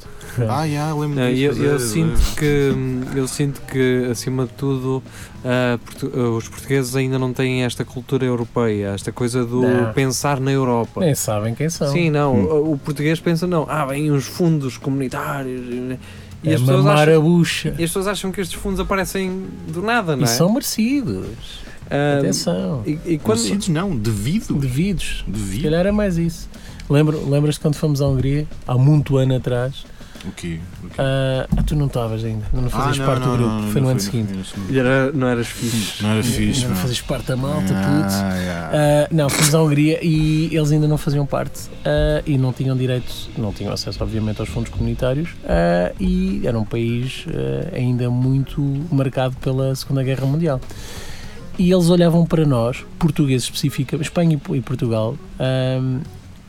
Ah, 0.50 0.68
já, 0.68 0.94
lembro 0.94 1.18
Não, 1.20 1.30
disso. 1.34 1.62
eu, 1.62 1.64
eu 1.64 1.76
é- 1.76 1.80
sinto 1.80 2.20
que 2.36 2.74
eu 3.16 3.26
sinto 3.28 3.62
que 3.62 4.08
acima 4.12 4.46
de 4.46 4.52
tudo 4.54 5.02
ah, 5.44 5.78
portu- 5.84 6.12
ah, 6.16 6.30
os 6.38 6.48
portugueses 6.48 6.96
ainda 6.96 7.18
não 7.20 7.34
têm 7.34 7.64
esta 7.64 7.84
cultura 7.86 8.26
europeia, 8.26 8.88
esta 8.96 9.12
coisa 9.12 9.46
do 9.46 9.62
Não. 9.62 9.94
pensar 9.94 10.40
na 10.40 10.52
Europa. 10.52 11.02
Nem 11.02 11.14
sabem 11.16 11.54
quem 11.56 11.70
são. 11.70 11.92
Sim, 11.92 12.10
não, 12.10 12.36
Hum. 12.36 12.44
o, 12.46 12.74
o 12.74 12.78
português 12.78 13.20
pensa 13.20 13.46
não, 13.48 13.66
ah, 13.70 13.86
vêm 13.86 14.12
os 14.12 14.26
fundos 14.26 14.78
comunitários 14.78 15.62
e, 15.68 16.00
e 16.44 16.50
é 16.52 16.56
as 16.56 16.62
pessoas 16.62 16.86
acham, 16.86 17.16
a 17.16 17.20
bucha. 17.20 17.70
e 17.70 17.72
as 17.72 17.90
pessoas 17.90 18.08
acham 18.08 18.32
que 18.32 18.42
estes 18.42 18.60
fundos 18.60 18.80
aparecem 18.80 19.44
do 19.68 19.82
nada, 19.82 20.16
não 20.16 20.22
E 20.24 20.26
é? 20.26 20.28
são 20.28 20.52
merecidos. 20.52 21.64
Ah, 21.90 22.18
Atenção. 22.20 22.82
e, 22.86 22.98
e 23.06 23.18
quando, 23.20 23.38
Merecidos 23.40 23.68
não, 23.70 23.96
devidos. 23.96 24.48
Devidos. 24.60 25.24
Se 25.26 25.32
Devido. 25.32 25.64
calhar 25.64 25.86
é 25.86 25.92
mais 25.92 26.18
isso. 26.18 26.50
Lembro, 26.90 27.28
lembras-te 27.30 27.60
quando 27.62 27.76
fomos 27.76 28.02
à 28.02 28.08
Hungria, 28.08 28.48
há 28.68 28.76
muito 28.78 29.18
ano 29.18 29.36
atrás? 29.36 29.86
O 30.28 30.32
quê? 30.32 30.60
O 30.84 30.88
quê? 30.88 30.96
Ah, 30.98 31.48
ah, 31.56 31.64
tu 31.64 31.76
não 31.76 31.86
estavas 31.86 32.24
ainda, 32.24 32.46
não 32.52 32.70
fazias 32.70 33.00
Ah, 33.00 33.06
parte 33.06 33.22
não, 33.26 33.32
do 33.32 33.38
grupo, 33.38 33.54
não, 33.54 33.62
não, 33.62 33.72
foi 33.72 33.82
no 33.82 33.88
ano 33.90 34.00
seguinte. 34.00 34.34
E 34.70 34.80
era, 34.80 35.12
não 35.12 35.28
eras 35.28 35.48
fixe. 35.48 36.02
Não 36.02 36.10
era 36.12 36.24
fixe, 36.24 36.62
não 36.64 36.70
não. 36.70 36.76
fazias 36.78 37.02
parte 37.02 37.28
da 37.28 37.38
malta, 37.38 37.74
Ah, 37.76 37.84
puto. 37.84 38.12
já. 38.46 38.72
Ah, 38.74 39.08
não, 39.12 39.30
fomos 39.30 39.54
à 39.56 39.62
Hungria 39.62 40.00
e 40.04 40.50
eles 40.56 40.72
ainda 40.72 40.88
não 40.88 40.98
faziam 40.98 41.26
parte 41.26 41.70
ah, 41.86 42.24
e 42.26 42.38
não 42.38 42.52
tinham 42.52 42.76
direito, 42.76 43.14
não 43.38 43.54
tinham 43.54 43.72
acesso, 43.72 44.04
obviamente, 44.04 44.40
aos 44.40 44.50
fundos 44.50 44.72
comunitários 44.72 45.30
ah, 45.46 45.92
e 46.00 46.42
era 46.46 46.58
um 46.60 46.66
país 46.66 47.26
ah, 47.30 47.76
ainda 47.76 48.10
muito 48.10 48.62
marcado 48.92 49.36
pela 49.38 49.76
Segunda 49.76 50.04
Guerra 50.04 50.26
Mundial. 50.26 50.60
E 51.58 51.72
eles 51.72 51.88
olhavam 51.90 52.26
para 52.26 52.46
nós, 52.46 52.84
portugueses 53.00 53.46
especificamente, 53.46 54.08
Espanha 54.08 54.38
e 54.50 54.62
Portugal, 54.62 55.16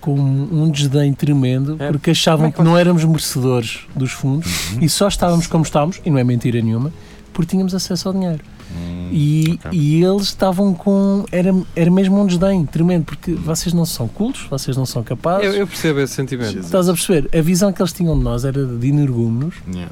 com 0.06 0.14
um 0.14 0.70
desdém 0.70 1.12
tremendo, 1.12 1.76
É. 1.80 1.90
porque 1.90 2.10
achavam 2.12 2.46
é 2.46 2.50
que 2.52 2.58
que 2.58 2.62
não 2.62 2.78
éramos 2.78 3.04
merecedores 3.04 3.80
dos 3.94 4.12
fundos 4.12 4.70
Uhum. 4.72 4.78
e 4.82 4.88
só 4.88 5.08
estávamos 5.08 5.46
como 5.48 5.64
estávamos, 5.64 6.00
e 6.04 6.10
não 6.10 6.18
é 6.18 6.22
mentira 6.24 6.62
nenhuma, 6.62 6.92
porque 7.32 7.50
tínhamos 7.50 7.74
acesso 7.74 8.06
ao 8.08 8.14
dinheiro. 8.14 8.40
Hum, 8.70 9.08
E, 9.12 9.58
ok. 9.64 9.78
e 9.78 10.02
eles 10.04 10.22
estavam 10.24 10.74
com. 10.74 11.24
Era, 11.32 11.54
era 11.74 11.90
mesmo 11.90 12.20
um 12.20 12.26
desdém 12.26 12.64
tremendo, 12.66 13.04
porque 13.04 13.32
vocês 13.32 13.72
não 13.72 13.86
são 13.86 14.06
cultos, 14.08 14.46
vocês 14.50 14.76
não 14.76 14.84
são 14.86 15.02
capazes. 15.02 15.46
Eu, 15.46 15.52
eu 15.54 15.66
percebo 15.66 16.00
esse 16.00 16.14
sentimento. 16.14 16.58
Estás 16.58 16.88
a 16.88 16.92
perceber? 16.92 17.28
A 17.36 17.40
visão 17.42 17.72
que 17.72 17.80
eles 17.80 17.92
tinham 17.92 18.16
de 18.18 18.24
nós 18.24 18.44
era 18.44 18.64
de 18.64 18.88
energúmenos 18.88 19.54
Yeah. 19.68 19.90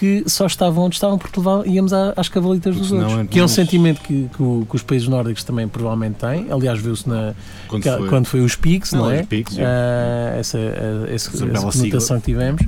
Que 0.00 0.24
só 0.26 0.46
estavam 0.46 0.84
onde 0.84 0.94
estavam 0.96 1.18
porque 1.18 1.38
levavam, 1.38 1.66
íamos 1.66 1.92
à- 1.92 2.12
às 2.16 2.26
cavalitas 2.28 2.74
dos 2.74 2.90
outros. 2.90 3.12
é 3.20 3.24
Que 3.26 3.38
é 3.38 3.44
um 3.44 3.48
sentimento 3.48 4.00
que, 4.00 4.28
que, 4.34 4.42
o- 4.42 4.66
que 4.68 4.74
os 4.74 4.82
países 4.82 5.06
nórdicos 5.06 5.44
também 5.44 5.68
provavelmente 5.68 6.14
têm. 6.14 6.46
Aliás, 6.50 6.80
viu-se 6.80 7.06
na, 7.08 7.34
Quando 7.68 7.82
que- 7.82 7.90
foi? 7.96 8.08
quando 8.08 8.26
foi 8.26 8.40
os 8.40 8.56
PICs, 8.56 8.92
não, 8.92 9.02
Não, 9.02 9.10
é? 9.10 9.20
os 9.20 9.26
PICs, 9.26 9.58
Ah, 9.58 10.36
essa, 10.38 10.58
ah, 10.58 11.04
Essa 11.12 11.30
essa 11.36 11.46
bela 11.46 11.70
conotação 11.70 12.18
que 12.18 12.24
tivemos. 12.24 12.62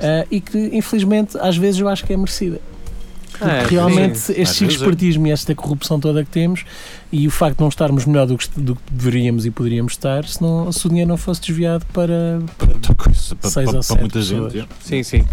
Ah, 0.00 0.24
e 0.30 0.40
que, 0.40 0.70
infelizmente, 0.72 1.36
às 1.38 1.56
vezes 1.56 1.80
eu 1.80 1.88
acho 1.88 2.04
que 2.04 2.12
é 2.12 2.16
merecida. 2.16 2.60
Porque 3.38 3.44
É, 3.54 3.66
realmente 3.68 4.18
sim. 4.18 4.32
este 4.36 4.64
vezes 4.64 4.80
é. 4.80 4.84
expertismo 4.84 5.26
e 5.26 5.30
esta 5.30 5.54
corrupção 5.54 6.00
toda 6.00 6.24
que 6.24 6.30
temos 6.30 6.64
e 7.12 7.26
o 7.26 7.30
facto 7.30 7.56
de 7.58 7.60
não 7.62 7.68
estarmos 7.68 8.04
melhor 8.04 8.26
do 8.26 8.36
que, 8.36 8.48
do 8.58 8.74
que 8.74 8.82
deveríamos 8.90 9.46
e 9.46 9.50
poderíamos 9.50 9.92
estar 9.92 10.24
se, 10.24 10.42
não, 10.42 10.72
se 10.72 10.84
o 10.86 10.88
dinheiro 10.88 11.08
não 11.10 11.16
fosse 11.16 11.40
desviado 11.42 11.84
para. 11.92 12.40
Para 12.56 12.94
para, 12.94 13.12
Seis 13.50 13.66
para- 13.70 13.78
ou 13.78 13.84
para 13.84 14.00
muita 14.00 14.18
pessoas. 14.18 14.52
gente. 14.52 14.68
Sim, 14.80 15.02
sim. 15.04 15.24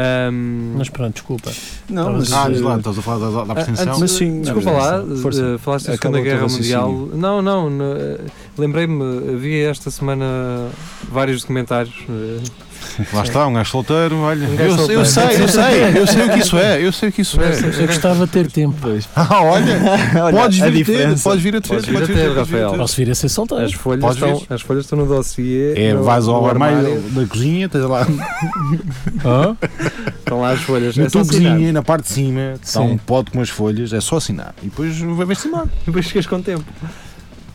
Ahm, 0.00 0.74
Mas 0.76 0.88
pronto, 0.88 1.14
desculpa. 1.14 1.50
Não, 1.90 2.12
mas, 2.12 2.32
Ah, 2.32 2.48
eh, 2.48 2.60
lá, 2.60 2.76
estás 2.76 2.96
a 2.98 3.02
falar 3.02 3.18
da, 3.18 3.30
da 3.44 3.52
Ah, 3.52 3.56
abstenção? 3.56 3.86
antes- 3.88 3.98
Mas 4.00 4.10
sim, 4.12 4.40
desculpa 4.42 4.70
não, 4.70 4.78
lá, 4.78 5.04
força. 5.20 5.42
eh, 5.44 5.58
falaste 5.58 5.86
da 5.86 5.96
Segunda 5.96 6.20
Guerra. 6.20 6.46
Mundial. 6.46 6.92
Não, 7.14 7.42
não, 7.42 7.68
eh, 7.68 8.20
lembrei-me, 8.56 9.02
havia 9.34 9.70
esta 9.70 9.90
semana 9.90 10.68
vários 11.10 11.40
documentários. 11.40 11.96
Lá 13.12 13.22
está, 13.22 13.46
um 13.46 13.52
gajo 13.52 13.70
solteiro, 13.70 14.18
olha. 14.20 14.46
Um 14.48 14.54
eu, 14.54 14.66
eu 14.66 14.76
solteiro. 14.76 15.06
sei, 15.06 15.24
eu 15.42 15.48
sei, 15.48 15.98
eu 16.00 16.06
sei 16.06 16.22
o 16.26 16.30
que 16.32 16.38
isso 16.40 16.58
é, 16.58 16.82
eu 16.86 16.92
sei 16.92 17.08
o 17.08 17.12
que 17.12 17.20
isso 17.22 17.40
é. 17.40 17.82
Eu 17.82 17.86
gostava 17.86 18.26
de 18.26 18.32
ter 18.32 18.50
tempo. 18.50 18.76
Ah, 19.14 19.42
olha, 19.42 19.76
Olha, 20.24 20.36
podes 20.36 20.58
vir 20.58 20.82
a 20.82 20.84
ter, 20.84 21.18
podes 21.20 21.42
vir 21.42 21.56
a 21.56 21.60
ter, 21.60 21.68
Podes 21.68 21.86
vir 21.86 22.02
a 22.02 22.06
ter, 22.06 22.36
Rafael. 22.36 22.74
Posso 22.74 22.96
vir 22.96 23.10
a 23.10 23.14
ser 23.14 23.28
solteiro. 23.28 23.64
As 23.64 23.72
folhas, 23.72 24.00
Podes 24.00 24.16
estão, 24.22 24.36
vir. 24.38 24.46
as 24.54 24.60
folhas 24.62 24.84
estão 24.84 24.98
no 24.98 25.06
dossiê. 25.06 25.74
É, 25.76 25.94
no- 25.94 26.02
vais 26.04 26.26
ao 26.28 26.46
armário 26.48 27.00
da 27.10 27.26
cozinha, 27.26 27.68
tens 27.68 27.82
lá? 27.84 28.06
Estão 30.18 30.40
lá 30.40 30.50
as 30.52 30.60
folhas. 30.60 30.96
na 30.96 31.04
é 31.04 31.10
tua 31.10 31.22
assinar. 31.22 31.52
cozinha, 31.52 31.72
na 31.72 31.82
parte 31.82 32.04
de 32.04 32.12
cima, 32.12 32.54
está 32.62 32.80
um 32.80 32.96
pote 32.96 33.30
com 33.30 33.40
as 33.40 33.48
folhas, 33.48 33.92
é 33.92 34.00
só 34.00 34.16
assinar. 34.16 34.54
E 34.62 34.66
depois 34.66 34.98
vai-se 34.98 35.48
embora. 35.48 35.68
Depois 35.86 36.06
ficas 36.06 36.26
com 36.26 36.40
tempo. 36.40 36.64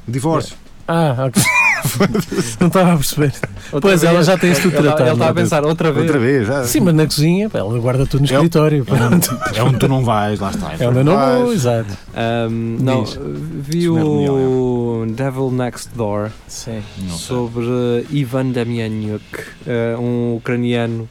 Divórcio. 0.08 0.56
Ah, 0.88 1.16
ok. 1.28 1.42
não 2.60 2.68
estava 2.68 2.94
a 2.94 2.96
perceber. 2.96 3.34
Outra 3.72 3.82
Pois, 3.90 4.04
ela 4.04 4.24
já 4.24 4.38
tem 4.38 4.52
isso 4.52 4.64
tudo 4.64 4.76
Ele 4.78 4.84
tratado. 4.84 5.12
está 5.12 5.30
a 5.30 5.34
pensar 5.34 5.66
outra 5.66 5.92
vez. 5.92 6.06
Outra 6.06 6.20
vez, 6.20 6.48
já. 6.48 6.64
Sim, 6.66 6.82
mas 6.82 6.94
na 6.96 7.06
cozinha, 7.06 7.50
pá, 7.50 7.60
ela 7.60 7.80
guarda 7.80 8.06
tudo 8.06 8.22
no 8.22 8.28
É 8.28 8.34
escritório. 8.34 8.84
pronto. 8.86 9.38
É 9.56 9.64
onde 9.64 9.78
tu 9.80 9.88
não 9.88 10.04
vais, 10.04 10.40
lá 10.40 10.50
está. 10.52 10.74
É 10.80 10.88
onde 10.88 11.00
eu 11.00 11.04
não 11.04 11.14
vou, 11.18 11.46
vais. 11.46 11.52
exato. 11.60 11.98
Ahm, 12.16 12.78
não, 12.82 13.04
Diz. 13.04 13.18
vi 13.22 13.86
é 13.86 13.90
o 13.90 15.06
Devil 15.10 15.52
Next 15.52 15.90
Door 15.96 16.30
Sim. 16.48 16.82
Sobre 17.10 18.06
Ivan 18.12 18.52
Damianchuk, 18.52 19.24
eh, 19.68 19.96
um 19.98 20.36
ucraniano 20.36 21.08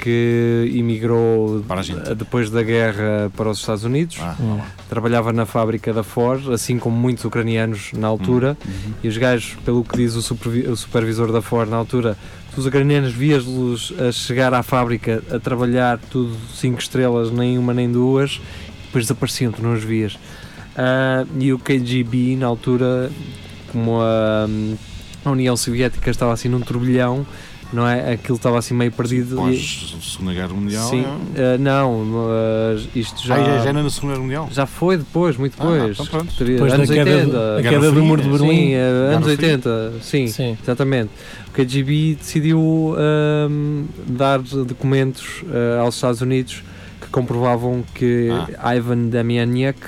que 0.00 0.72
emigrou 0.74 1.62
depois 2.16 2.50
da 2.50 2.62
guerra 2.62 3.30
para 3.36 3.48
os 3.50 3.58
Estados 3.58 3.84
Unidos. 3.84 4.16
Ah, 4.20 4.36
Hum. 4.40 4.58
Trabalhava 4.88 5.32
na 5.32 5.44
fábrica 5.44 5.92
da 5.92 6.02
Ford, 6.02 6.48
assim 6.50 6.78
como 6.78 6.96
muitos 6.96 7.24
ucranianos 7.24 7.92
na 7.92 8.06
altura. 8.08 8.56
Uhum. 8.64 8.92
E 9.02 9.08
os 9.08 9.16
gajos, 9.16 9.56
pelo 9.64 9.84
que 9.84 9.96
diz 9.96 10.14
o, 10.14 10.22
supervi- 10.22 10.66
o 10.68 10.76
supervisor 10.76 11.30
da 11.32 11.42
Ford 11.42 11.68
na 11.68 11.76
altura, 11.76 12.16
os 12.56 12.64
ucranianos 12.66 13.12
vias-los 13.12 13.92
a 13.98 14.10
chegar 14.10 14.52
à 14.54 14.62
fábrica 14.62 15.22
a 15.30 15.38
trabalhar 15.38 15.98
tudo 16.10 16.34
5 16.54 16.80
estrelas, 16.80 17.30
nem 17.30 17.58
uma 17.58 17.74
nem 17.74 17.90
duas, 17.90 18.40
depois 18.86 19.04
desapareciam, 19.04 19.52
tu 19.52 19.62
não 19.62 19.74
os 19.74 19.84
vias. 19.84 20.18
Ah, 20.76 21.24
e 21.38 21.52
o 21.52 21.58
KGB, 21.58 22.36
na 22.36 22.46
altura, 22.46 23.10
como 23.72 24.00
a, 24.00 24.46
a 25.24 25.30
União 25.30 25.56
Soviética 25.56 26.10
estava 26.10 26.32
assim 26.32 26.48
num 26.48 26.60
turbilhão, 26.60 27.26
não 27.72 27.86
é? 27.86 28.12
Aquilo 28.12 28.36
estava 28.36 28.58
assim 28.58 28.74
meio 28.74 28.90
perdido. 28.92 29.34
e- 29.34 29.36
Pós 29.36 29.96
Segunda 30.02 30.32
Guerra 30.34 30.54
Mundial. 30.54 30.88
Sim, 30.88 31.04
é. 31.34 31.54
ah, 31.54 31.58
não, 31.58 32.04
mas 32.04 32.88
isto 32.94 33.26
já. 33.26 33.36
Já, 33.38 33.44
já, 33.58 33.68
era 33.68 33.82
na 33.82 33.90
Segunda 33.90 34.12
Guerra 34.14 34.22
Mundial. 34.24 34.48
Já 34.50 34.66
foi 34.66 34.96
depois, 34.96 35.36
muito 35.36 35.54
Ah, 35.58 35.64
depois. 35.72 35.90
então 35.92 36.06
pronto. 36.06 36.34
Teria- 36.36 36.54
Depois 36.54 36.72
anos 36.72 36.88
da 36.88 36.94
queda, 36.94 37.10
80. 37.10 37.30
do, 37.30 37.38
a 37.38 37.60
Guerra 37.60 37.74
queda 37.74 37.86
do 37.86 37.92
Fria, 37.92 38.02
muro 38.04 38.22
de 38.22 38.26
sim. 38.28 38.32
Berlim. 38.32 38.56
Sim, 38.56 38.72
eh, 38.72 38.80
anos 39.14 39.26
Guerra 39.26 39.36
Fria. 39.36 39.48
80, 39.48 39.92
sim, 40.02 40.26
Sim. 40.28 40.58
exatamente. 40.62 41.10
O 41.48 41.50
KGB 41.52 42.14
decidiu 42.18 42.94
ahm, 42.96 43.84
dar 44.06 44.38
documentos 44.40 45.44
ah, 45.50 45.80
aos 45.82 45.94
Estados 45.96 46.20
Unidos 46.20 46.62
que 47.00 47.08
comprovavam 47.08 47.82
que 47.94 48.28
Ivan 48.76 49.08
Damianiak 49.08 49.78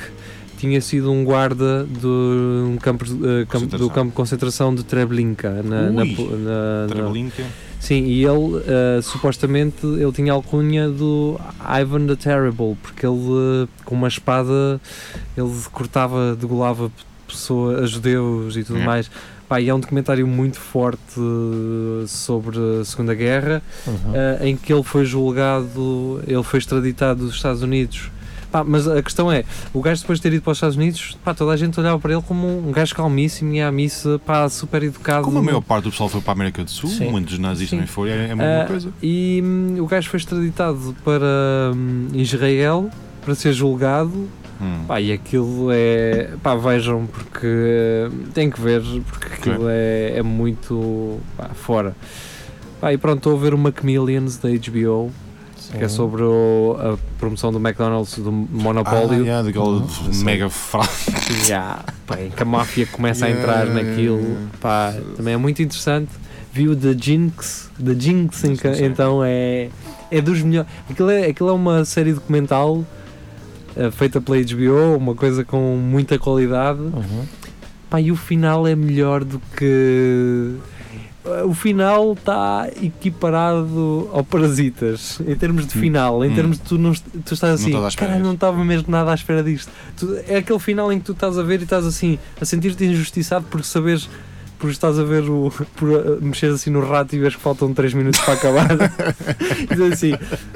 tinha 0.59 0.81
sido 0.83 1.11
um 1.11 1.25
guarda 1.25 1.85
do, 1.85 2.67
um 2.71 2.77
campo, 2.77 3.05
eh, 3.07 3.47
campo- 3.49 3.79
do 3.79 3.89
campo 3.89 4.11
de 4.11 4.15
concentração 4.17 4.75
de 4.75 4.83
Treblinka. 4.85 5.63
Na, 5.63 5.83
na, 5.91 5.91
na- 5.91 6.05
na- 6.05 6.87
Treblinka. 6.89 7.43
Sim, 7.81 8.05
e 8.05 8.25
ele 8.25 8.63
ah, 8.69 9.01
supostamente 9.03 9.85
ele 9.85 10.13
tinha 10.13 10.33
a 10.33 10.37
alcunha 10.37 10.89
do 10.89 11.41
Ivan 11.81 12.07
the 12.07 12.15
Terrible, 12.15 12.77
porque 12.83 13.05
ele 13.07 13.67
ah, 13.67 13.69
com 13.85 13.95
uma 13.95 14.07
espada 14.09 14.81
ele 15.37 15.51
cortava, 15.73 16.37
degolava 16.37 16.93
pessoas, 17.27 17.91
judeus 17.91 18.55
e 18.57 18.63
tudo 18.65 18.81
É. 18.81 18.85
mais. 18.85 19.11
Pá, 19.49 19.61
e 19.61 19.69
é 19.69 19.75
um 19.75 19.81
documentário 19.81 20.25
muito 20.29 20.61
forte 20.61 21.01
sobre 22.07 22.57
a 22.81 22.85
Segunda 22.85 23.15
Guerra, 23.15 23.63
Uhum. 23.87 24.13
ah, 24.15 24.47
em 24.47 24.57
que 24.57 24.73
ele 24.73 24.83
foi 24.83 25.05
julgado, 25.05 26.21
ele 26.27 26.43
foi 26.43 26.59
extraditado 26.59 27.25
dos 27.25 27.35
Estados 27.35 27.63
Unidos. 27.63 28.11
Pá, 28.51 28.65
mas 28.65 28.89
a 28.89 29.01
questão 29.03 29.31
é, 29.31 29.45
o 29.73 29.81
gajo 29.81 30.01
depois 30.01 30.19
de 30.19 30.23
ter 30.25 30.33
ido 30.33 30.43
para 30.43 30.51
os 30.51 30.57
Estados 30.59 30.77
Unidos, 30.77 31.17
pá, 31.25 31.33
toda 31.33 31.53
a 31.53 31.57
gente 31.57 31.79
olhava 31.79 31.99
para 31.99 32.13
ele 32.13 32.23
como 32.23 32.47
um 32.69 32.73
gajo 32.73 32.95
calmíssimo 32.95 33.53
e 33.55 33.61
à 33.61 33.71
missa, 33.71 34.19
pá, 34.27 34.49
super 34.49 34.83
educado. 34.83 35.25
Como 35.25 35.39
a 35.39 35.43
maior 35.43 35.61
parte 35.61 35.85
do 35.85 35.91
pessoal 35.91 36.09
foi 36.09 36.21
para 36.21 36.33
a 36.33 36.35
América 36.35 36.65
do 36.65 36.71
Sul, 36.71 36.91
Sim. 36.91 37.11
muitos 37.11 37.39
nazis 37.39 37.69
Sim. 37.71 37.77
também 37.77 37.87
foram, 37.87 38.11
é, 38.13 38.27
é 38.29 38.33
a 38.33 38.37
mesma 38.37 38.63
Ah, 38.63 38.67
coisa. 38.67 38.93
E 39.03 39.41
hum, 39.45 39.77
o 39.81 39.87
gajo 39.87 40.09
foi 40.11 40.19
extraditado 40.19 40.97
para 41.05 41.73
hum, 41.75 42.09
Israel 42.15 42.91
para 43.25 43.35
ser 43.35 43.53
julgado. 43.53 44.29
Hum. 44.61 44.85
Pá, 44.87 45.01
e 45.01 45.11
aquilo 45.13 45.69
é. 45.73 46.31
Pá, 46.43 46.55
vejam, 46.55 47.07
porque 47.07 47.47
hum, 48.13 48.25
tem 48.35 48.51
que 48.51 48.61
ver, 48.61 48.83
porque 49.09 49.27
aquilo 49.35 49.67
é, 49.69 50.19
é 50.19 50.23
muito 50.23 51.19
pá, 51.37 51.49
fora. 51.55 51.95
Pá, 52.81 52.93
e 52.93 52.99
pronto, 52.99 53.19
estou 53.19 53.37
a 53.37 53.41
ver 53.41 53.55
o 53.55 53.59
Macmillions 53.59 54.37
da 54.39 54.49
HBO, 54.51 55.11
que 55.77 55.85
é 55.85 55.89
sobre 55.89 56.23
o- 56.23 56.77
a 56.79 56.99
promoção 57.19 57.53
do 57.53 57.59
McDonald's 57.59 58.19
do 58.19 58.31
Monopólio. 58.33 59.23
Ah, 59.23 59.27
yeah, 59.27 59.43
daquele 59.43 59.65
Uhum. 59.65 59.87
mega 60.25 60.49
frase. 60.51 61.11
Yeah, 61.49 61.85
pá, 62.07 62.21
em 62.21 62.31
que 62.31 62.43
a 62.43 62.47
máfia 62.47 62.87
começa 62.87 63.27
a 63.27 63.31
entrar 63.31 63.67
Yeah. 63.67 63.75
naquilo, 63.83 64.37
pá, 64.61 64.93
também 65.17 65.35
é 65.35 65.37
muito 65.37 65.63
interessante. 65.63 66.11
Vi 66.53 66.69
o 66.69 66.75
The 66.75 66.97
Jinx, 67.01 67.71
The 67.83 67.95
Jinx, 67.99 68.43
então 68.83 69.23
é, 69.25 69.69
é 70.11 70.21
dos 70.21 70.43
melhores. 70.43 70.69
Aquilo 70.91 71.09
é, 71.11 71.27
aquilo 71.27 71.49
é 71.49 71.53
uma 71.53 71.85
série 71.85 72.13
documental 72.13 72.85
eh, 73.77 73.91
feita 73.93 74.21
pela 74.21 74.37
HBO, 74.43 74.97
uma 74.97 75.15
coisa 75.15 75.45
com 75.45 75.77
muita 75.77 76.19
qualidade. 76.19 76.81
Uhum. 76.81 77.25
Pá, 77.89 78.01
e 78.01 78.11
o 78.11 78.17
final 78.17 78.67
é 78.67 78.75
melhor 78.75 79.23
do 79.23 79.41
que. 79.57 80.57
O 81.47 81.55
final 81.55 82.13
está 82.13 82.69
equiparado 82.83 84.09
ao 84.13 84.25
Parasitas, 84.25 85.21
em 85.27 85.35
termos 85.37 85.67
de 85.67 85.77
Hum. 85.77 85.81
final, 85.81 86.25
em 86.25 86.31
Hum. 86.31 86.35
termos 86.35 86.59
de 86.59 86.65
tu, 86.65 86.79
não, 86.79 86.93
tu 86.93 87.35
estás 87.35 87.61
assim, 87.61 87.73
caralho, 87.97 88.19
não 88.19 88.31
disto." 88.31 88.35
estava 88.35 88.65
mesmo 88.65 88.87
nada 88.91 89.11
à 89.11 89.15
espera 89.15 89.43
disto. 89.43 89.71
Tu- 89.97 90.17
é 90.27 90.37
aquele 90.37 90.59
final 90.59 90.93
em 90.93 90.99
que 90.99 91.05
tu 91.07 91.13
estás 91.13 91.39
a 91.39 91.43
ver 91.43 91.61
e 91.61 91.65
estás 91.65 91.85
assim, 91.87 92.19
a 92.41 92.45
sentir-te 92.45 92.85
injustiçado 92.85 93.47
porque 93.51 93.67
sabes, 93.67 94.09
porque 94.61 94.73
estás 94.73 94.99
a 94.99 95.03
ver 95.03 95.23
o. 95.23 95.51
por 95.77 95.89
uh, 95.89 96.19
mexer 96.21 96.53
assim 96.53 96.71
no 96.71 96.81
rato 96.87 97.17
e 97.17 97.19
vês 97.19 97.35
que 97.35 97.41
faltam 97.41 97.73
3 97.73 97.95
minutos 97.95 98.21
para 98.21 98.35
acabar. 98.35 98.69
diz 99.71 99.81
assim, 99.81 100.13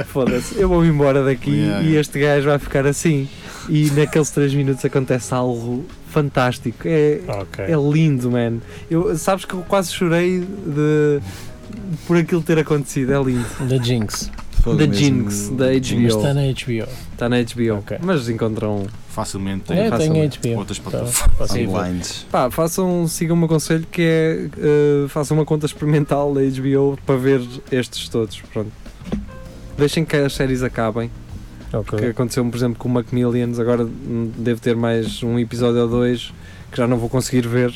foda-se, 0.07 0.61
eu 0.61 0.69
vou-me 0.69 0.89
embora 0.89 1.25
daqui 1.25 1.51
Yeah, 1.51 1.81
e 1.81 1.87
yeah. 1.87 2.01
este 2.01 2.21
gajo 2.21 2.47
vai 2.49 2.59
ficar 2.59 2.87
assim. 2.87 3.29
E 3.69 3.91
naqueles 3.93 4.31
3 4.31 4.55
minutos 4.55 4.85
acontece 4.85 5.33
algo 5.33 5.87
fantástico. 6.11 6.83
É, 6.85 7.21
Ok. 7.27 7.65
é 7.65 7.75
lindo, 7.77 8.31
man. 8.31 8.59
Eu, 8.91 9.17
sabes 9.17 9.45
que 9.47 9.55
eu 9.55 9.63
quase 9.67 9.93
chorei 9.93 10.41
de, 10.41 11.21
por 12.07 12.17
aquilo 12.19 12.43
ter 12.43 12.59
acontecido. 12.59 13.13
É 13.13 13.23
lindo. 13.23 13.47
Da 13.69 13.83
Jinx. 13.83 14.31
Fogo 14.65 14.79
The 14.79 14.87
mesmo. 14.87 14.95
Jinx, 15.31 15.49
da 15.51 15.67
Mas 15.67 15.91
HBO. 15.91 16.07
está 16.07 16.35
na 16.35 16.41
HBO. 16.41 16.89
Está 17.13 17.29
na 17.29 17.37
HBO. 17.43 17.79
Ok. 17.81 17.99
Mas 18.03 18.29
encontram. 18.31 18.87
Facilmente 19.11 19.65
É, 19.73 19.77
tem 19.77 19.77
tem 19.83 19.91
facilmente. 19.91 20.39
HBO. 20.41 20.59
outras 20.59 20.79
Tá, 20.79 20.91
plataformas. 20.91 21.51
Online. 21.69 22.01
Pá, 22.33 22.51
façam, 22.51 23.07
sigam 23.07 23.37
o 23.37 23.39
meu 23.39 23.47
conselho 23.49 23.87
que 23.93 24.03
é 24.03 24.49
eh, 24.59 25.09
façam 25.09 25.37
uma 25.37 25.45
conta 25.45 25.67
experimental 25.67 26.33
da 26.35 26.41
HBO 26.41 26.99
para 27.05 27.17
ver 27.17 27.43
estes 27.71 28.09
todos. 28.09 28.41
Pronto. 28.53 28.73
Deixem 29.77 30.05
que 30.05 30.17
as 30.17 30.33
séries 30.33 30.63
acabem. 30.63 31.11
Ok. 31.73 31.99
Que 31.99 32.07
aconteceu, 32.07 32.45
por 32.47 32.57
exemplo, 32.57 32.77
com 32.79 32.89
o 32.89 32.93
Macmillions. 32.93 33.59
Agora 33.59 33.87
devo 34.39 34.61
ter 34.61 34.75
mais 34.75 35.23
um 35.23 35.39
episódio 35.39 35.83
ou 35.83 35.89
dois 35.89 36.33
que 36.71 36.79
já 36.79 36.87
não 36.87 36.97
vou 36.97 37.09
conseguir 37.11 37.47
ver. 37.47 37.71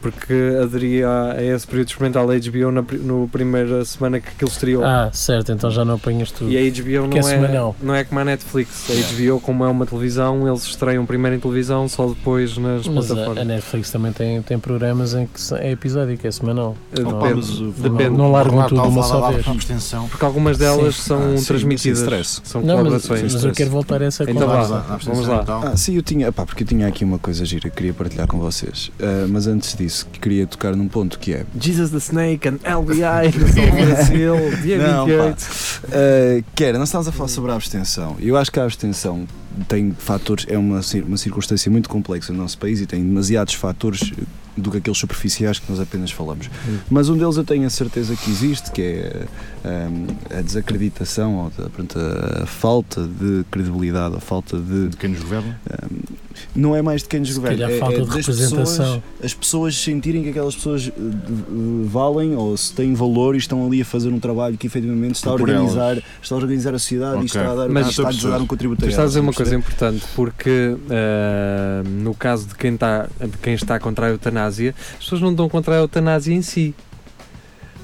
Porque 0.00 0.32
aderi 0.62 1.02
a, 1.02 1.36
esse 1.42 1.66
período 1.66 1.88
experimental 1.88 2.26
da 2.26 2.34
HBO 2.34 2.70
na 2.70 2.82
no 3.02 3.28
primeira 3.28 3.84
semana 3.84 4.20
que 4.20 4.28
aquilo 4.28 4.50
estreou. 4.50 4.84
Ah, 4.84 5.10
certo, 5.12 5.52
então 5.52 5.70
já 5.70 5.84
não 5.84 5.94
apanhas 5.96 6.30
tudo. 6.30 6.50
E 6.50 6.56
a 6.56 6.60
HBO 6.70 6.90
é 6.90 7.08
não 7.08 7.18
é, 7.18 7.22
semanal. 7.22 7.76
não 7.82 7.94
é 7.94 8.04
como 8.04 8.20
a 8.20 8.24
Netflix. 8.24 8.86
A 8.90 8.94
HBO, 9.14 9.40
como 9.40 9.64
é 9.64 9.68
uma 9.68 9.84
televisão, 9.86 10.46
eles 10.48 10.62
estreiam 10.64 11.04
primeiro 11.04 11.36
em 11.36 11.40
televisão, 11.40 11.88
só 11.88 12.06
depois 12.06 12.56
nas 12.58 12.86
Mas 12.86 13.10
a, 13.10 13.12
a 13.12 13.16
plataformas. 13.16 13.46
Netflix 13.46 13.90
também 13.90 14.12
tem, 14.12 14.42
tem 14.42 14.58
programas 14.58 15.14
em 15.14 15.26
que 15.26 15.54
é 15.54 15.72
episódico, 15.72 16.26
é 16.26 16.30
semanal. 16.30 16.76
Eh, 16.96 17.00
Não, 17.00 17.12
Depende. 17.18 17.34
mas 17.36 17.60
o- 17.60 17.70
depende. 17.76 18.10
Não 18.16 18.30
largam 18.30 18.58
Lá, 18.58 18.68
tudo 18.68 18.80
tal, 18.80 18.88
uma 18.90 19.00
lá, 19.00 19.06
só 19.06 19.18
lá, 19.18 19.30
vez. 19.30 19.46
lá. 19.46 20.02
Porque 20.08 20.24
algumas 20.24 20.58
delas 20.58 20.94
Sim. 20.96 21.02
são 21.02 21.34
Ah, 21.34 21.36
sim, 21.38 21.44
transmitidas. 21.44 22.40
São 22.44 22.60
Não, 22.60 22.68
mas, 22.76 22.76
colaborações. 23.02 23.32
mas 23.34 23.44
eu 23.44 23.52
quero 23.52 23.70
voltar 23.70 24.00
a 24.02 24.04
essa 24.06 24.22
Então 24.24 24.46
vamos 24.48 25.26
lá. 25.28 25.40
Então, 25.42 25.62
Ah, 25.62 25.76
sim, 25.76 25.96
eu 25.96 26.02
tinha, 26.02 26.30
pá, 26.32 26.44
porque 26.46 26.62
eu 26.62 26.66
tinha 26.66 26.86
aqui 26.86 27.04
uma 27.04 27.18
coisa 27.18 27.44
gira 27.44 27.68
que 27.68 27.76
queria 27.76 27.92
partilhar 27.94 28.26
com 28.26 28.38
vocês. 28.38 28.90
Ah, 29.00 29.26
mas 29.28 29.46
antes 29.46 29.74
disso, 29.76 29.87
queria 30.20 30.46
tocar 30.46 30.74
num 30.74 30.88
ponto 30.88 31.18
que 31.18 31.34
é. 31.34 31.44
Jesus 31.58 31.90
the 31.90 31.98
Snake 31.98 32.48
and 32.48 32.58
LBI 32.64 33.38
no 33.38 33.86
Brasil, 33.86 34.34
dia 34.62 34.78
Não, 34.78 35.06
28. 35.06 35.40
Uh, 35.40 36.44
que 36.54 36.64
era, 36.64 36.78
nós 36.78 36.88
estávamos 36.88 37.08
a 37.08 37.12
falar 37.12 37.28
sobre 37.28 37.50
a 37.50 37.54
abstenção. 37.54 38.16
Eu 38.20 38.36
acho 38.36 38.50
que 38.50 38.60
a 38.60 38.64
abstenção 38.64 39.26
tem 39.66 39.92
fatores, 39.92 40.46
é 40.48 40.56
uma, 40.56 40.80
uma 41.06 41.16
circunstância 41.16 41.70
muito 41.70 41.88
complexa 41.88 42.32
no 42.32 42.38
nosso 42.38 42.58
país 42.58 42.80
e 42.80 42.86
tem 42.86 43.02
demasiados 43.02 43.54
fatores 43.54 44.12
do 44.60 44.70
que 44.70 44.78
aqueles 44.78 44.98
superficiais 44.98 45.58
que 45.58 45.70
nós 45.70 45.80
apenas 45.80 46.10
falamos. 46.10 46.50
Mas 46.90 47.08
um 47.08 47.16
deles 47.16 47.36
eu 47.36 47.44
tenho 47.44 47.66
a 47.66 47.70
certeza 47.70 48.14
que 48.16 48.30
existe, 48.30 48.70
que 48.70 48.82
é 48.82 49.26
um, 49.64 50.38
a 50.38 50.42
desacreditação, 50.42 51.34
ou 51.36 51.52
a, 51.58 52.42
a 52.42 52.46
falta 52.46 53.06
de 53.06 53.44
credibilidade, 53.50 54.16
a 54.16 54.20
falta 54.20 54.58
de. 54.58 54.88
de 54.88 54.96
quem 54.96 55.10
nos 55.10 55.20
governa. 55.20 55.58
um, 55.90 56.28
não 56.54 56.74
é 56.74 56.82
mais 56.82 57.02
de 57.02 57.08
quem 57.08 57.20
nos 57.20 57.36
governa, 57.36 57.70
é, 57.70 57.78
falta 57.78 57.96
é 57.96 58.00
de 58.00 58.06
das 58.06 58.16
representação. 58.16 58.64
pessoas, 58.64 59.02
as 59.24 59.34
pessoas 59.34 59.76
sentirem 59.76 60.22
que 60.22 60.28
aquelas 60.30 60.54
pessoas 60.54 60.86
uh, 60.86 60.90
uh, 60.90 61.84
valem 61.86 62.34
ou 62.36 62.56
se 62.56 62.72
têm 62.72 62.94
valor 62.94 63.34
e 63.34 63.38
estão 63.38 63.66
ali 63.66 63.82
a 63.82 63.84
fazer 63.84 64.08
um 64.10 64.20
trabalho 64.20 64.56
que 64.56 64.66
efetivamente 64.66 65.16
está 65.16 65.30
a 65.30 65.34
organizar, 65.34 66.00
está 66.22 66.34
a 66.34 66.38
organizar 66.38 66.74
a 66.74 66.78
sociedade 66.78 67.14
Ok. 67.14 67.22
e 67.22 67.26
está 67.26 67.50
a 67.50 67.54
dar, 67.54 67.68
Mas- 67.68 67.88
está 67.88 68.08
a 68.08 68.30
dar 68.30 68.40
um 68.40 68.46
contributo 68.46 68.80
Tu 68.82 68.86
a 68.86 68.88
estás 68.88 69.04
a 69.04 69.08
dizer 69.08 69.20
uma 69.20 69.32
coisa 69.32 69.54
importante, 69.54 70.04
porque 70.14 70.76
ah, 70.90 71.82
no 71.84 72.14
caso 72.14 72.46
de 72.46 72.54
quem, 72.54 72.74
está, 72.74 73.08
de 73.20 73.36
quem 73.42 73.54
está 73.54 73.78
contra 73.78 74.06
a 74.06 74.10
eutanásia, 74.10 74.38
as 74.48 75.04
pessoas 75.04 75.20
não 75.20 75.30
estão 75.30 75.48
contra 75.48 75.74
a 75.74 75.78
eutanásia 75.78 76.34
em 76.34 76.42
si. 76.42 76.74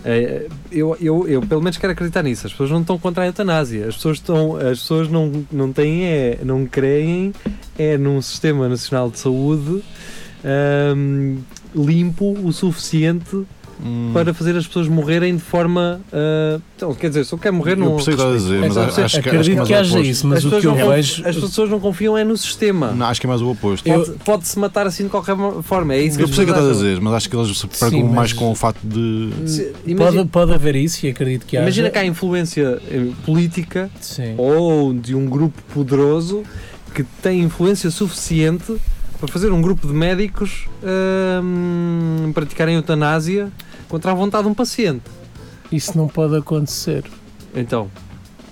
Eh, 0.04 0.48
eu, 0.70 0.96
eu, 1.00 1.26
eu 1.26 1.42
pelo 1.42 1.62
menos 1.62 1.78
quero 1.78 1.92
acreditar 1.92 2.22
nisso. 2.22 2.46
As 2.46 2.52
pessoas 2.52 2.70
não 2.70 2.80
estão 2.80 2.98
contra 2.98 3.24
a 3.24 3.26
eutanásia. 3.26 3.86
As 3.88 3.96
pessoas, 3.96 4.18
estão, 4.18 4.56
as 4.56 4.80
pessoas 4.80 5.08
não, 5.08 5.44
não 5.50 5.72
têm, 5.72 6.04
é, 6.04 6.38
não 6.42 6.66
creem 6.66 7.32
é 7.78 7.96
num 7.98 8.20
sistema 8.22 8.68
nacional 8.68 9.10
de 9.10 9.18
saúde 9.18 9.82
ahm, 10.44 11.38
limpo 11.74 12.32
o 12.44 12.52
suficiente 12.52 13.44
Hum, 13.84 14.10
para 14.12 14.32
fazer 14.34 14.56
as 14.56 14.66
pessoas 14.66 14.88
morrerem 14.88 15.36
de 15.36 15.42
forma. 15.42 16.00
ah, 16.12 16.60
então, 16.76 16.94
quer 16.94 17.08
dizer, 17.08 17.24
se 17.24 17.32
eu 17.32 17.38
quero 17.38 17.54
morrer, 17.54 17.76
não. 17.76 17.86
eu 17.86 17.94
percebo 17.96 18.16
o 18.16 18.16
que 18.16 18.22
estás 18.22 18.34
a 18.34 18.46
dizer, 18.48 18.60
mas 18.60 18.76
acho, 18.76 18.88
acho 18.88 18.94
que, 18.94 19.00
acho 19.02 19.18
Acredito 19.28 19.60
que 19.60 19.66
que 19.66 19.72
é 19.72 19.76
mais 19.76 19.92
o 19.92 19.96
haja 19.98 20.08
isso, 20.08 20.26
mas 20.26 20.38
as, 20.38 20.44
o 20.44 20.48
pessoas 20.48 20.62
que 20.62 20.68
eu 20.68 20.86
não, 20.86 20.92
vejo. 20.94 21.28
as 21.28 21.36
pessoas 21.36 21.70
não 21.70 21.80
confiam 21.80 22.16
é 22.18 22.24
no 22.24 22.36
sistema. 22.36 22.92
Não, 22.92 23.06
acho 23.06 23.20
que 23.20 23.26
é 23.26 23.28
mais 23.28 23.42
o 23.42 23.50
oposto. 23.50 23.84
Pode- 23.88 24.10
Pode-se 24.24 24.58
matar 24.58 24.86
assim 24.86 25.04
de 25.04 25.10
qualquer 25.10 25.34
forma. 25.62 25.94
É 25.94 26.02
isso 26.02 26.16
que 26.16 26.22
eu 26.24 26.28
percebo 26.28 26.50
o 26.50 26.54
que 26.54 26.60
estás 26.60 26.76
a 26.76 26.80
dizer, 26.82 27.00
mas 27.00 27.14
acho 27.14 27.28
que 27.30 27.36
eles 27.36 27.58
se 27.58 27.66
preocupam 27.66 28.08
mais 28.12 28.32
com 28.32 28.50
o 28.50 28.54
facto 28.54 28.80
de. 28.84 29.30
Se- 29.46 29.72
Imagina, 29.86 30.18
Pode, 30.22 30.28
pode 30.30 30.52
haver 30.54 30.76
isso 30.76 31.04
e 31.06 31.08
acredito 31.10 31.46
que 31.46 31.56
haja. 31.56 31.64
imagina 31.64 31.90
que 31.90 31.98
há 31.98 32.04
influência 32.04 32.80
eh, 32.90 33.08
política 33.26 33.90
Sim. 34.00 34.34
ou 34.38 34.92
de 34.94 35.14
um 35.14 35.26
grupo 35.26 35.60
poderoso 35.74 36.42
que 36.94 37.02
tem 37.22 37.40
influência 37.40 37.90
suficiente 37.90 38.72
para 39.18 39.28
fazer 39.28 39.50
um 39.52 39.60
grupo 39.60 39.86
de 39.86 39.92
médicos 39.92 40.66
hum, 41.42 42.30
praticarem 42.32 42.74
eutanásia 42.76 43.50
contra 43.88 44.12
a 44.12 44.14
vontade 44.14 44.44
de 44.44 44.50
um 44.50 44.54
paciente. 44.54 45.04
Isso 45.70 45.96
não 45.96 46.08
pode 46.08 46.36
acontecer. 46.36 47.04
Então, 47.54 47.90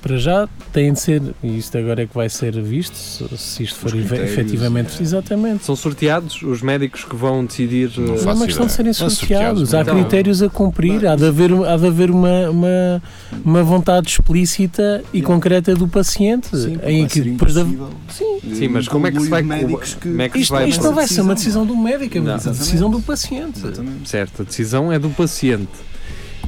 Para 0.03 0.17
já 0.19 0.49
tem 0.73 0.93
de 0.93 0.99
ser, 1.01 1.23
e 1.45 1.57
isto 1.59 1.79
agora 1.79 2.03
é 2.03 2.07
que 2.09 2.15
vai 2.15 2.29
ser 2.29 2.61
visto, 2.61 2.97
se, 2.97 3.25
se 3.39 3.63
isto 3.63 3.79
for 3.79 3.95
efetivamente. 3.97 4.99
é. 4.99 5.03
Exatamente. 5.03 5.65
são 5.65 5.77
sorteados 5.77 6.43
os 6.43 6.61
médicos 6.61 7.05
que 7.05 7.15
vão 7.15 7.45
decidir. 7.45 7.89
Não 7.97 8.05
eh, 8.05 8.09
Não 8.09 8.15
é 8.17 8.19
faço 8.19 8.37
uma 8.41 8.47
questão 8.47 8.67
de 8.67 8.73
serem. 8.73 8.91
É 8.91 8.95
sorteados. 8.95 9.73
Há 9.73 9.83
Então- 9.83 9.95
critérios 9.95 10.43
a 10.43 10.49
cumprir, 10.49 11.07
há 11.07 11.15
de 11.15 11.25
haver, 11.25 11.53
há 11.53 11.77
de 11.77 11.87
haver 11.87 12.11
uma, 12.11 12.51
uma, 12.51 13.03
uma 13.45 13.63
vontade 13.63 14.09
explícita 14.09 15.05
e 15.13 15.23
concreta 15.23 15.75
do 15.77 15.87
paciente. 15.87 16.49
Sim, 16.57 16.73
em 16.85 16.99
vai 17.03 17.07
que 17.07 17.15
ser 17.15 17.25
depois 17.25 17.55
da- 17.55 17.61
impossível. 17.63 17.91
Sim. 18.11 18.41
Sim, 18.55 18.69
mas 18.69 18.89
como 18.89 19.07
é 19.07 19.13
que 19.13 19.21
se 19.21 19.29
vai- 19.29 19.43
médicos 19.43 19.95
que... 19.95 20.09
como 20.09 20.21
é 20.23 20.29
que 20.29 20.39
se 20.39 20.43
Isto, 20.43 20.51
vai- 20.53 20.69
isto 20.69 20.83
não 20.83 20.95
vai 20.95 21.07
ser 21.07 21.21
uma 21.21 21.35
decisão 21.35 21.65
do 21.65 21.77
médico, 21.77 22.19
é 22.19 22.21
uma 22.21 22.37
decisão 22.39 22.91
do 22.91 23.01
paciente. 23.01 23.59
Exatamente. 23.61 24.09
Certo, 24.09 24.43
a 24.43 24.45
decisão 24.45 24.91
é 24.93 24.99
do 24.99 25.11
paciente. 25.11 25.69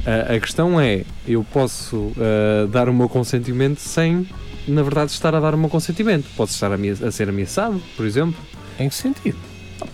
A 0.05 0.39
questão 0.39 0.79
é, 0.79 1.03
eu 1.27 1.43
posso 1.51 2.11
ah, 2.17 2.67
dar 2.67 2.87
o 2.89 2.93
meu 2.93 3.09
consentimento 3.09 3.79
sem, 3.79 4.27
na 4.67 4.83
verdade, 4.83 5.11
estar 5.11 5.33
a 5.33 5.39
dar 5.39 5.55
o 5.55 5.57
meu 5.57 5.69
consentimento. 5.69 6.25
Posso 6.37 6.53
estar 6.53 6.71
a, 6.71 7.11
ser 7.11 7.29
ameaçado, 7.29 7.81
por 7.97 8.05
exemplo. 8.05 8.35
Em 8.79 8.87
que 8.89 8.95
sentido? 8.95 9.37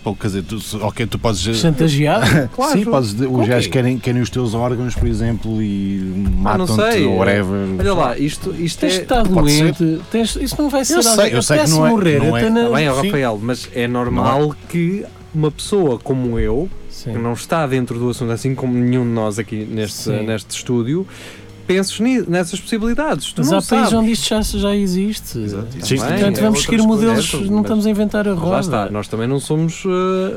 Pô, 0.04 0.16
quer 0.16 0.28
dizer, 0.28 0.44
tu, 0.44 0.60
ok, 0.82 1.06
tu 1.08 1.18
podes. 1.18 1.42
Chantageado? 1.58 2.50
Claro. 2.54 2.78
Sim, 2.80 2.86
podes, 2.86 3.14
os 3.14 3.22
Ok. 3.22 3.48
gajos 3.48 3.68
querem, 3.68 3.98
querem 4.00 4.22
os 4.22 4.30
teus 4.30 4.54
órgãos, 4.54 4.96
por 4.96 5.08
exemplo, 5.08 5.62
e 5.62 6.14
Ah, 6.28 6.30
matam-te 6.58 7.02
ou 7.04 7.18
whatever. 7.18 7.68
Olha 7.80 7.94
lá, 7.94 8.18
isto, 8.18 8.54
isto 8.60 8.80
Tens 8.80 8.94
de 8.94 9.00
é. 9.02 9.06
ser. 9.08 9.28
doente. 9.28 10.02
Tens, 10.12 10.36
isso 10.36 10.56
não 10.62 10.70
vai 10.70 10.86
ser 10.86 10.96
Eu 10.98 11.04
sei, 11.04 11.34
eu 11.36 11.42
sei 11.42 11.60
que 11.60 11.70
não 11.70 11.86
é- 11.86 11.90
morrer. 11.90 12.20
não 12.20 12.38
é- 12.38 12.42
até 12.42 12.50
na- 12.50 12.64
Está 12.66 12.76
bem. 12.76 12.88
Rafael, 12.90 13.40
mas 13.42 13.70
é 13.74 13.88
normal 13.88 14.56
que 14.70 15.04
uma 15.34 15.50
pessoa 15.52 15.98
como 15.98 16.38
eu, 16.40 16.70
Sim. 17.04 17.14
que 17.14 17.18
não 17.18 17.34
está 17.34 17.66
dentro 17.66 17.98
do 17.98 18.10
assunto, 18.10 18.32
assim 18.32 18.54
como 18.54 18.74
nenhum 18.74 19.04
de 19.04 19.10
nós 19.12 19.40
aqui 19.40 19.66
neste, 19.66 19.98
Sim. 19.98 20.24
neste 20.26 20.56
estúdio, 20.56 21.08
penses 21.66 22.00
nessas 22.28 22.60
possibilidades. 22.60 23.32
Tu 23.34 23.42
Mas 23.42 23.50
não 23.52 23.58
há 23.58 23.62
países 23.62 23.90
sabes. 23.90 23.94
onde 23.94 24.12
isto 24.12 24.28
já, 24.30 24.42
já 24.42 24.76
existe. 24.76 25.40
Exato. 25.40 25.68
Portanto, 25.78 26.38
é 26.38 26.42
vamos 26.42 26.62
seguir 26.64 26.82
modelos, 26.82 27.34
não 27.50 27.62
estamos 27.62 27.86
a 27.86 27.90
inventar 27.90 28.28
a 28.28 28.34
roda. 28.34 28.52
Lá 28.52 28.60
está, 28.60 28.90
nós 28.90 29.08
também 29.08 29.28
não 29.28 29.40
somos. 29.40 29.84
uh, 29.86 29.90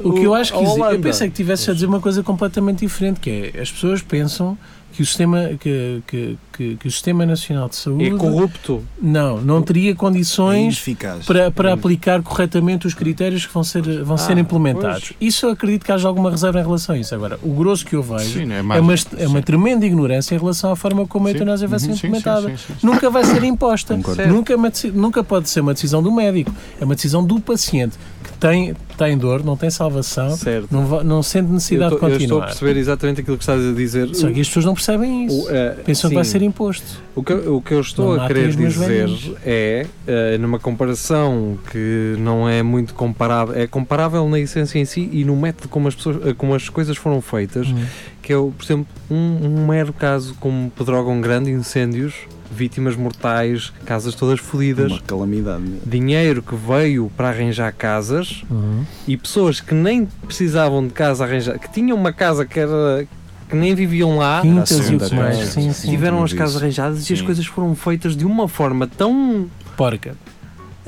O 0.02 0.12
que 0.14 0.22
eu 0.22 0.34
acho 0.34 0.54
a 0.54 0.58
que 0.58 0.64
existe, 0.64 0.80
eu 0.80 1.00
pensei 1.00 1.28
que 1.28 1.34
tivesse 1.34 1.70
a 1.70 1.74
dizer 1.74 1.86
uma 1.86 2.00
coisa 2.00 2.22
completamente 2.22 2.80
diferente, 2.80 3.20
que 3.20 3.52
é 3.54 3.60
as 3.60 3.70
pessoas 3.70 4.00
pensam 4.02 4.56
que 4.94 5.02
o 5.02 5.06
sistema 5.06 5.50
que, 5.60 6.02
que, 6.06 6.38
que, 6.52 6.76
que 6.76 6.88
o 6.88 6.90
sistema 6.90 7.26
nacional 7.26 7.68
de 7.68 7.76
saúde 7.76 8.04
é 8.06 8.10
corrupto. 8.10 8.82
não 9.00 9.40
não 9.40 9.60
teria 9.62 9.90
É 9.90 9.94
condições 9.94 10.74
eficaz. 10.78 11.26
para, 11.26 11.50
para 11.50 11.70
Hum. 11.70 11.74
aplicar 11.74 12.22
corretamente 12.22 12.86
os 12.86 12.94
critérios 12.94 13.44
que 13.46 13.52
vão 13.52 13.64
ser 13.64 13.82
vão 14.04 14.16
ser 14.16 14.36
Ah, 14.36 14.40
implementados. 14.40 15.12
Isso 15.20 15.46
eu 15.46 15.50
acredito 15.50 15.84
que 15.84 15.92
haja 15.92 16.06
alguma 16.08 16.30
reserva 16.30 16.60
em 16.60 16.62
relação 16.62 16.94
a 16.94 16.98
isso. 16.98 17.14
Agora, 17.14 17.38
o 17.42 17.50
grosso 17.52 17.84
que 17.84 17.94
eu 17.96 18.02
vejo 18.02 18.24
Sim, 18.40 18.52
é, 18.52 18.58
é 18.58 18.62
mais, 18.62 18.80
uma, 18.80 18.94
é 19.18 19.26
uma 19.26 19.38
sim. 19.38 19.44
tremenda 19.44 19.84
ignorância 19.84 20.34
em 20.34 20.38
relação 20.38 20.70
à 20.70 20.76
forma 20.76 21.06
como 21.06 21.26
a 21.26 21.32
eutanásia 21.32 21.66
vai 21.68 21.78
ser 21.78 21.88
Uhum, 21.88 21.94
sim, 21.94 22.00
sim, 22.00 22.06
implementada. 22.06 22.48
sim, 22.50 22.56
sim, 22.56 22.74
sim. 22.80 22.86
Nunca 22.86 23.10
vai 23.10 23.24
ser 23.24 23.42
imposta. 23.44 23.96
Nunca, 24.28 24.52
é 24.52 24.56
uma 24.56 24.72
nunca 24.94 25.24
pode 25.24 25.48
ser 25.50 25.60
uma 25.60 25.74
decisão 25.74 26.02
do 26.02 26.12
médico. 26.12 26.54
É 26.80 26.84
uma 26.84 26.94
decisão 26.94 27.24
do 27.24 27.40
paciente 27.40 27.96
tem, 28.44 28.74
tem 28.98 29.16
dor, 29.16 29.42
não 29.42 29.56
tem 29.56 29.70
salvação, 29.70 30.36
Certo. 30.36 30.68
não, 30.70 31.02
não 31.02 31.22
sente 31.22 31.50
necessidade 31.50 31.94
estou, 31.94 32.06
de 32.10 32.14
eu 32.14 32.20
estou 32.20 32.36
a 32.36 32.40
continuar. 32.42 32.46
perceber 32.48 32.78
exatamente 32.78 33.20
aquilo 33.22 33.38
que 33.38 33.42
estás 33.42 33.64
a 33.66 33.72
dizer. 33.72 34.14
Só 34.14 34.30
que 34.30 34.38
as 34.38 34.46
pessoas 34.48 34.66
não 34.66 34.74
percebem 34.74 35.24
isso. 35.24 35.46
O, 35.46 35.50
eh, 35.50 35.76
Pensam 35.82 36.10
que 36.10 36.14
vai 36.16 36.24
sim. 36.26 36.32
ser 36.32 36.42
imposto. 36.42 37.02
O 37.16 37.22
que, 37.22 37.32
o 37.32 37.62
que 37.62 37.72
eu 37.72 37.80
estou 37.80 38.16
Não 38.16 38.22
a 38.22 38.26
querer 38.26 38.54
dizer 38.54 39.08
é, 39.46 39.86
eh, 40.06 40.36
numa 40.36 40.58
comparação 40.58 41.56
que 41.70 42.16
não 42.18 42.46
é 42.46 42.62
muito 42.62 42.92
comparável, 42.92 43.54
é 43.54 43.66
comparável 43.66 44.28
na 44.28 44.38
essência 44.38 44.78
em 44.78 44.84
si 44.84 45.08
e 45.10 45.24
no 45.24 45.34
método 45.34 45.68
como 45.70 45.88
as, 45.88 45.94
pessoas, 45.94 46.26
eh, 46.26 46.34
como 46.36 46.54
as 46.54 46.68
coisas 46.68 46.98
foram 46.98 47.22
feitas, 47.22 47.66
Hum. 47.68 47.82
que 48.20 48.30
é, 48.30 48.36
por 48.36 48.62
exemplo, 48.62 48.86
um, 49.10 49.38
um 49.62 49.66
mero 49.66 49.94
caso 49.94 50.34
como 50.38 50.70
Pedrógão 50.70 51.18
Grande, 51.18 51.50
incêndios, 51.50 52.12
vítimas 52.50 52.94
mortais, 52.96 53.72
casas 53.84 54.14
todas 54.14 54.40
fodidas, 54.40 54.90
Uma 54.92 55.00
calamidade. 55.00 55.64
dinheiro 55.84 56.42
que 56.42 56.54
veio 56.54 57.10
para 57.16 57.28
arranjar 57.28 57.72
casas 57.72 58.42
Uhum. 58.50 58.84
e 59.08 59.16
pessoas 59.16 59.60
que 59.60 59.74
nem 59.74 60.06
precisavam 60.26 60.86
de 60.86 60.92
casa 60.92 61.24
arranjar, 61.24 61.58
que 61.58 61.70
tinham 61.72 61.96
uma 61.96 62.12
casa 62.12 62.44
que 62.44 62.58
era 62.60 63.06
que 63.48 63.54
nem 63.56 63.74
viviam 63.74 64.16
lá, 64.16 64.40
Quintas 64.40 64.70
e 64.88 65.14
mais. 65.14 65.36
Sim, 65.48 65.72
sim. 65.72 65.90
tiveram 65.90 66.22
as 66.24 66.32
casas 66.32 66.56
arranjadas 66.62 67.08
e 67.08 67.12
as 67.12 67.18
Sim. 67.18 67.24
coisas 67.26 67.46
foram 67.46 67.74
feitas 67.74 68.16
de 68.16 68.24
uma 68.24 68.48
forma 68.48 68.86
tão 68.86 69.46
Porca. 69.76 70.16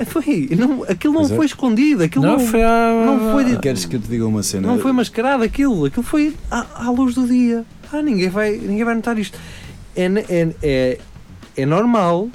foi, 0.07 0.49
não, 0.57 0.83
aquilo 0.83 1.13
não 1.13 1.21
é. 1.21 1.27
foi 1.27 1.45
escondido, 1.45 2.03
aquilo 2.03 2.25
Não, 2.25 2.37
não, 2.37 2.39
foi 2.39 2.63
a... 2.63 3.03
não 3.05 3.31
foi 3.31 3.51
E 3.53 3.57
queres 3.57 3.85
que 3.85 3.95
eu 3.95 3.99
te 3.99 4.07
diga 4.07 4.25
uma 4.25 4.41
cena? 4.43 4.67
não 4.67 4.79
foi 4.79 4.91
mascarado 4.91 5.43
aquilo, 5.43 5.85
aquilo 5.85 6.03
foi 6.03 6.33
à, 6.49 6.65
à 6.85 6.89
luz 6.89 7.13
do 7.15 7.27
dia. 7.27 7.63
Ah, 7.91 8.01
ninguém 8.01 8.29
vai, 8.29 8.57
ninguém 8.57 8.83
vai 8.83 8.95
notar 8.95 9.17
isto. 9.17 9.37
É, 9.95 10.05
é, 10.05 10.47
é, 10.61 10.99
é 11.57 11.65
normal 11.65 12.29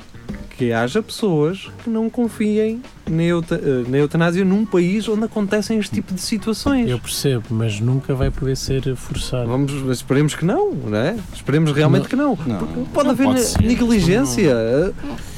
que 0.57 0.73
haja 0.73 1.01
pessoas 1.01 1.70
que 1.83 1.89
não 1.89 2.11
confiem 2.11 2.83
na, 3.11 3.22
euta, 3.22 3.55
eh, 3.62 3.84
na 3.88 3.98
eutanásia 3.98 4.44
num 4.44 4.64
país 4.64 5.09
onde 5.09 5.24
acontecem 5.24 5.78
este 5.78 5.92
tipo 5.94 6.14
de 6.14 6.20
situações. 6.20 6.88
Eu 6.88 6.98
percebo, 6.98 7.44
mas 7.50 7.80
nunca 7.80 8.14
vai 8.14 8.30
poder 8.30 8.57
ser 8.57 8.94
forçado. 8.96 9.48
Vamos, 9.48 9.72
esperemos 9.90 10.34
que 10.34 10.44
não, 10.44 10.72
não 10.72 10.96
é? 10.98 11.16
Esperemos 11.34 11.72
realmente 11.72 12.03
Não. 12.03 12.09
que 12.36 12.48
não. 12.48 12.59
Não. 12.59 12.59
Porque 12.66 12.80
pode 12.92 13.05
Não 13.07 13.14
haver 13.14 13.26
pode 13.26 13.66
negligência. 13.66 14.50
eh, 14.50 14.92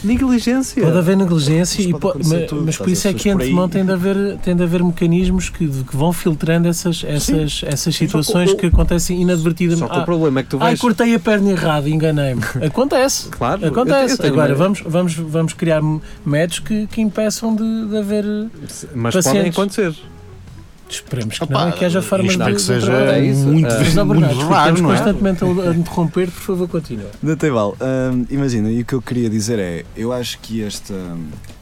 Negligência. 0.04 0.82
Pode 0.82 0.98
haver 0.98 1.16
negligência, 1.16 1.78
Mas 1.78 1.86
e 1.88 1.90
pode 1.92 2.00
po- 2.02 2.08
acontecer 2.10 2.40
ma- 2.40 2.46
tudo, 2.46 2.62
mas 2.66 2.76
por 2.76 2.88
isso 2.90 3.08
a 3.08 3.10
é 3.10 3.14
que 3.14 3.30
antemão 3.30 3.68
tem 3.68 3.84
de 3.86 3.92
haver, 3.92 4.36
tem 4.38 4.54
de 4.54 4.62
haver 4.62 4.84
mecanismos 4.84 5.48
que, 5.48 5.66
que 5.66 5.96
vão 5.96 6.12
filtrando 6.12 6.68
essas, 6.68 7.02
essas, 7.06 7.62
essas 7.64 7.94
situações 7.96 8.50
o- 8.52 8.56
que 8.56 8.66
acontecem 8.66 9.22
inadvertidamente. 9.22 9.80
Só 9.80 9.88
que 9.88 9.98
o 9.98 10.02
Ah, 10.02 10.04
problema 10.04 10.40
é 10.40 10.42
que 10.42 10.50
tu 10.50 10.56
ai, 10.56 10.62
vais. 10.68 10.80
cortei 10.80 11.14
a 11.14 11.18
perna 11.18 11.50
errada, 11.50 11.88
enganei-me. 11.88 12.42
Acontece. 12.66 13.28
Claro, 13.30 13.62
eu- 13.64 13.68
Acontece. 13.70 14.14
eu 14.14 14.18
tenho 14.18 14.32
Agora, 14.34 14.50
uma- 14.52 14.58
vamos, 14.58 14.82
vamos, 14.86 15.14
vamos 15.14 15.52
criar 15.54 15.80
métodos 16.24 16.58
que, 16.58 16.86
que 16.86 17.00
impeçam 17.00 17.53
de, 17.54 17.88
de 17.88 17.96
haver. 17.96 18.24
Mas 18.94 19.14
pacientes. 19.14 19.24
podem 19.24 19.50
acontecer. 19.50 19.94
Esperemos 20.88 21.38
que 21.38 21.44
Opa, 21.44 21.64
não, 21.64 21.68
e 21.70 21.72
que 21.72 21.84
haja 21.84 22.02
formas 22.02 22.32
de. 22.32 22.38
não 22.38 22.46
é 22.46 22.52
que 22.52 22.60
seja. 22.60 22.92
É 22.92 23.20
isso. 23.24 23.46
muito, 23.46 23.68
na 23.94 24.04
muito 24.04 24.20
raro, 24.20 24.76
estamos 24.76 24.80
não 24.80 24.92
é? 24.92 24.96
constantemente 24.96 25.44
a, 25.44 25.74
interromper, 25.74 26.30
por 26.30 26.40
favor, 26.40 26.68
continua. 26.68 27.10
Da 27.22 27.34
Teival, 27.34 27.76
hum, 27.80 28.26
imagina, 28.30 28.70
e 28.70 28.82
o 28.82 28.84
que 28.84 28.92
eu 28.92 29.02
queria 29.02 29.30
dizer 29.30 29.58
é, 29.58 29.84
eu 29.96 30.12
acho 30.12 30.38
que 30.40 30.62
esta 30.62 30.94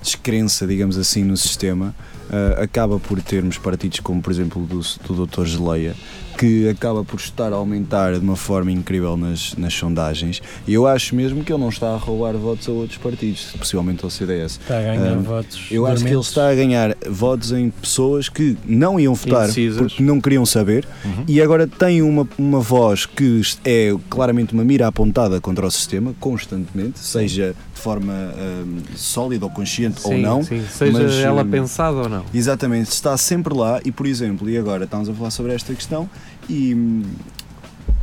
descrença, 0.03 0.67
digamos 0.67 0.99
assim, 0.99 1.23
no 1.23 1.37
sistema 1.37 1.95
ah, 2.33 2.63
acaba 2.63 2.99
por 2.99 3.21
termos 3.21 3.59
partidos 3.59 4.01
como, 4.01 4.23
por 4.23 4.33
exemplo, 4.33 4.67
do, 4.67 4.81
do 4.81 5.27
Dr. 5.27 5.45
Geleia, 5.45 5.95
que 6.39 6.69
acaba 6.69 7.05
por 7.05 7.19
estar 7.21 7.53
a 7.53 7.57
aumentar 7.57 8.13
de 8.15 8.19
uma 8.21 8.37
forma 8.37 8.71
incrível 8.73 9.17
nas, 9.17 9.55
nas 9.57 9.73
sondagens, 9.75 10.43
e 10.67 10.75
eu 10.75 10.87
acho 10.87 11.15
mesmo 11.15 11.45
que 11.45 11.53
ele 11.53 11.61
não 11.61 11.69
está 11.69 11.91
a 11.93 11.97
roubar 11.97 12.35
votos 12.35 12.69
a 12.69 12.73
outros 12.73 12.99
partidos, 12.99 13.53
possivelmente 13.59 14.05
ao 14.05 14.11
CDS. 14.11 14.59
Está 14.61 14.79
a 14.79 14.83
ganhar 14.83 15.13
Ah, 15.13 15.17
votos. 15.17 15.67
Eu 15.71 15.87
acho 15.87 15.97
que 15.99 16.09
ele 16.09 16.11
dormentes. 16.15 16.29
está 16.29 16.49
a 16.49 16.55
ganhar 16.55 16.97
votos 17.11 17.53
em 17.53 17.71
pessoas 17.71 18.29
que 18.29 18.57
não 18.65 18.99
iam 18.99 19.15
votar 19.15 19.45
Indecisas. 19.45 19.79
porque 19.79 20.03
não 20.03 20.21
queriam 20.21 20.45
saber 20.47 20.87
Uhum. 21.05 21.25
e 21.29 21.41
agora 21.41 21.67
tem 21.67 22.03
uma, 22.03 22.27
uma 22.39 22.61
voz 22.61 23.07
que 23.07 23.41
é 23.65 23.95
claramente 24.09 24.53
uma 24.55 24.65
mira 24.65 24.87
apontada 24.87 25.41
contra 25.41 25.67
o 25.67 25.71
sistema, 25.71 26.15
constantemente, 26.21 26.99
seja 26.99 27.55
forma 27.83 28.13
hum, 28.13 28.79
sólida 28.95 29.45
ou 29.45 29.51
consciente 29.51 30.01
ou 30.05 30.13
Sim, 30.13 30.23
não. 30.23 30.43
sim, 30.43 30.65
seja 30.71 31.03
mas, 31.03 31.15
ela 31.19 31.43
hum, 31.43 31.51
pensada 31.51 31.97
ou 31.97 32.09
não. 32.09 32.25
Exatamente, 32.33 32.91
está 32.91 33.17
sempre 33.17 33.55
lá 33.55 33.81
e, 33.85 33.91
por 33.91 34.07
exemplo, 34.07 34.49
e 34.49 34.57
agora 34.57 34.85
estamos 34.85 35.09
a 35.09 35.13
falar 35.15 35.31
sobre 35.31 35.53
esta 35.53 35.75
questão 35.75 36.09
e 36.49 36.75
hum, 36.75 37.03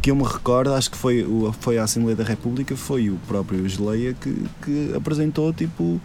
que 0.02 0.12
eu 0.12 0.16
me 0.16 0.24
recordo, 0.24 0.74
acho 0.74 0.92
que 0.92 0.98
foi, 0.98 1.26
foi 1.60 1.78
a 1.78 1.84
Assembleia 1.84 2.16
da 2.16 2.24
República, 2.24 2.76
foi 2.76 3.10
o 3.10 3.18
próprio 3.28 3.68
Geleia 3.68 4.14
que, 4.14 4.34
que 4.62 4.94
apresentou 4.96 5.52
tipo 5.54 6.00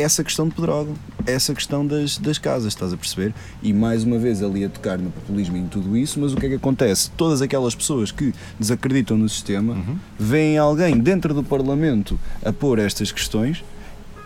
essa 0.00 0.24
questão 0.24 0.48
de 0.48 0.54
Pedrógão, 0.54 0.94
essa 1.26 1.54
questão 1.54 1.86
das, 1.86 2.18
das 2.18 2.38
casas, 2.38 2.68
estás 2.68 2.92
a 2.92 2.96
perceber? 2.96 3.34
E 3.62 3.72
mais 3.72 4.04
uma 4.04 4.18
vez 4.18 4.42
ali 4.42 4.64
a 4.64 4.68
tocar 4.68 4.98
no 4.98 5.10
populismo 5.10 5.56
e 5.56 5.60
em 5.60 5.66
tudo 5.66 5.96
isso, 5.96 6.18
mas 6.20 6.32
o 6.32 6.36
que 6.36 6.46
é 6.46 6.48
que 6.50 6.54
acontece? 6.56 7.10
Todas 7.16 7.42
aquelas 7.42 7.74
pessoas 7.74 8.10
que 8.10 8.32
desacreditam 8.58 9.16
no 9.16 9.28
sistema 9.28 9.74
Uhum. 9.74 9.96
veem 10.18 10.58
alguém 10.58 10.98
dentro 10.98 11.32
do 11.34 11.42
Parlamento 11.42 12.18
a 12.44 12.52
pôr 12.52 12.78
estas 12.78 13.12
questões 13.12 13.62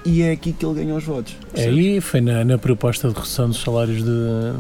e 0.07 0.21
é 0.21 0.33
aqui 0.33 0.53
que 0.53 0.65
ele 0.67 0.75
ganha 0.75 0.95
os 0.95 1.05
votos. 1.05 1.35
É 1.55 1.65
aí 1.67 1.99
foi 2.01 2.21
na, 2.21 2.45
na 2.45 2.59
proposta 2.59 3.09
de 3.09 3.15
redução 3.15 3.49
dos 3.49 3.63
salários 3.63 4.05
de, 4.05 4.11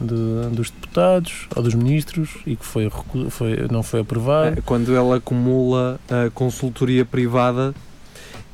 de- 0.06 0.56
dos 0.56 0.70
deputados 0.70 1.46
ou 1.54 1.62
dos 1.62 1.74
ministros 1.74 2.30
e 2.46 2.56
que 2.56 2.64
foi, 2.64 2.90
foi, 3.28 3.68
não 3.70 3.82
foi 3.82 4.00
aprovado. 4.00 4.58
É, 4.58 4.62
Quando 4.62 4.90
ele 4.96 5.12
acumula 5.14 6.00
a 6.08 6.30
consultoria 6.30 7.04
privada 7.04 7.74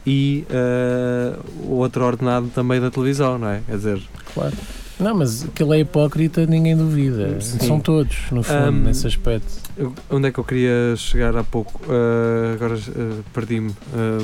e 0.07 0.44
eh, 0.51 1.34
o 1.64 1.74
outro 1.74 2.05
ordenado 2.05 2.48
também 2.55 2.80
da 2.80 2.90
televisão, 2.90 3.38
não 3.38 3.48
é? 3.48 3.61
Quer 3.66 3.76
dizer, 3.76 4.01
Claro. 4.34 4.53
Não, 4.98 5.14
mas 5.16 5.46
que 5.55 5.62
ele 5.62 5.76
é 5.76 5.80
hipócrita, 5.80 6.44
ninguém 6.44 6.76
duvida. 6.76 7.40
Sim. 7.40 7.59
São 7.66 7.80
todos, 7.80 8.16
no 8.30 8.42
fundo, 8.42 8.59
Ahm, 8.59 8.82
nesse 8.84 9.07
aspecto. 9.07 9.48
onde 10.11 10.28
é 10.28 10.30
que 10.30 10.38
eu 10.38 10.44
queria 10.44 10.94
chegar 10.94 11.34
há 11.34 11.42
pouco? 11.42 11.80
Eh, 11.88 12.53
agora 12.55 12.74
eh, 12.76 13.20
perdi-me, 13.32 13.74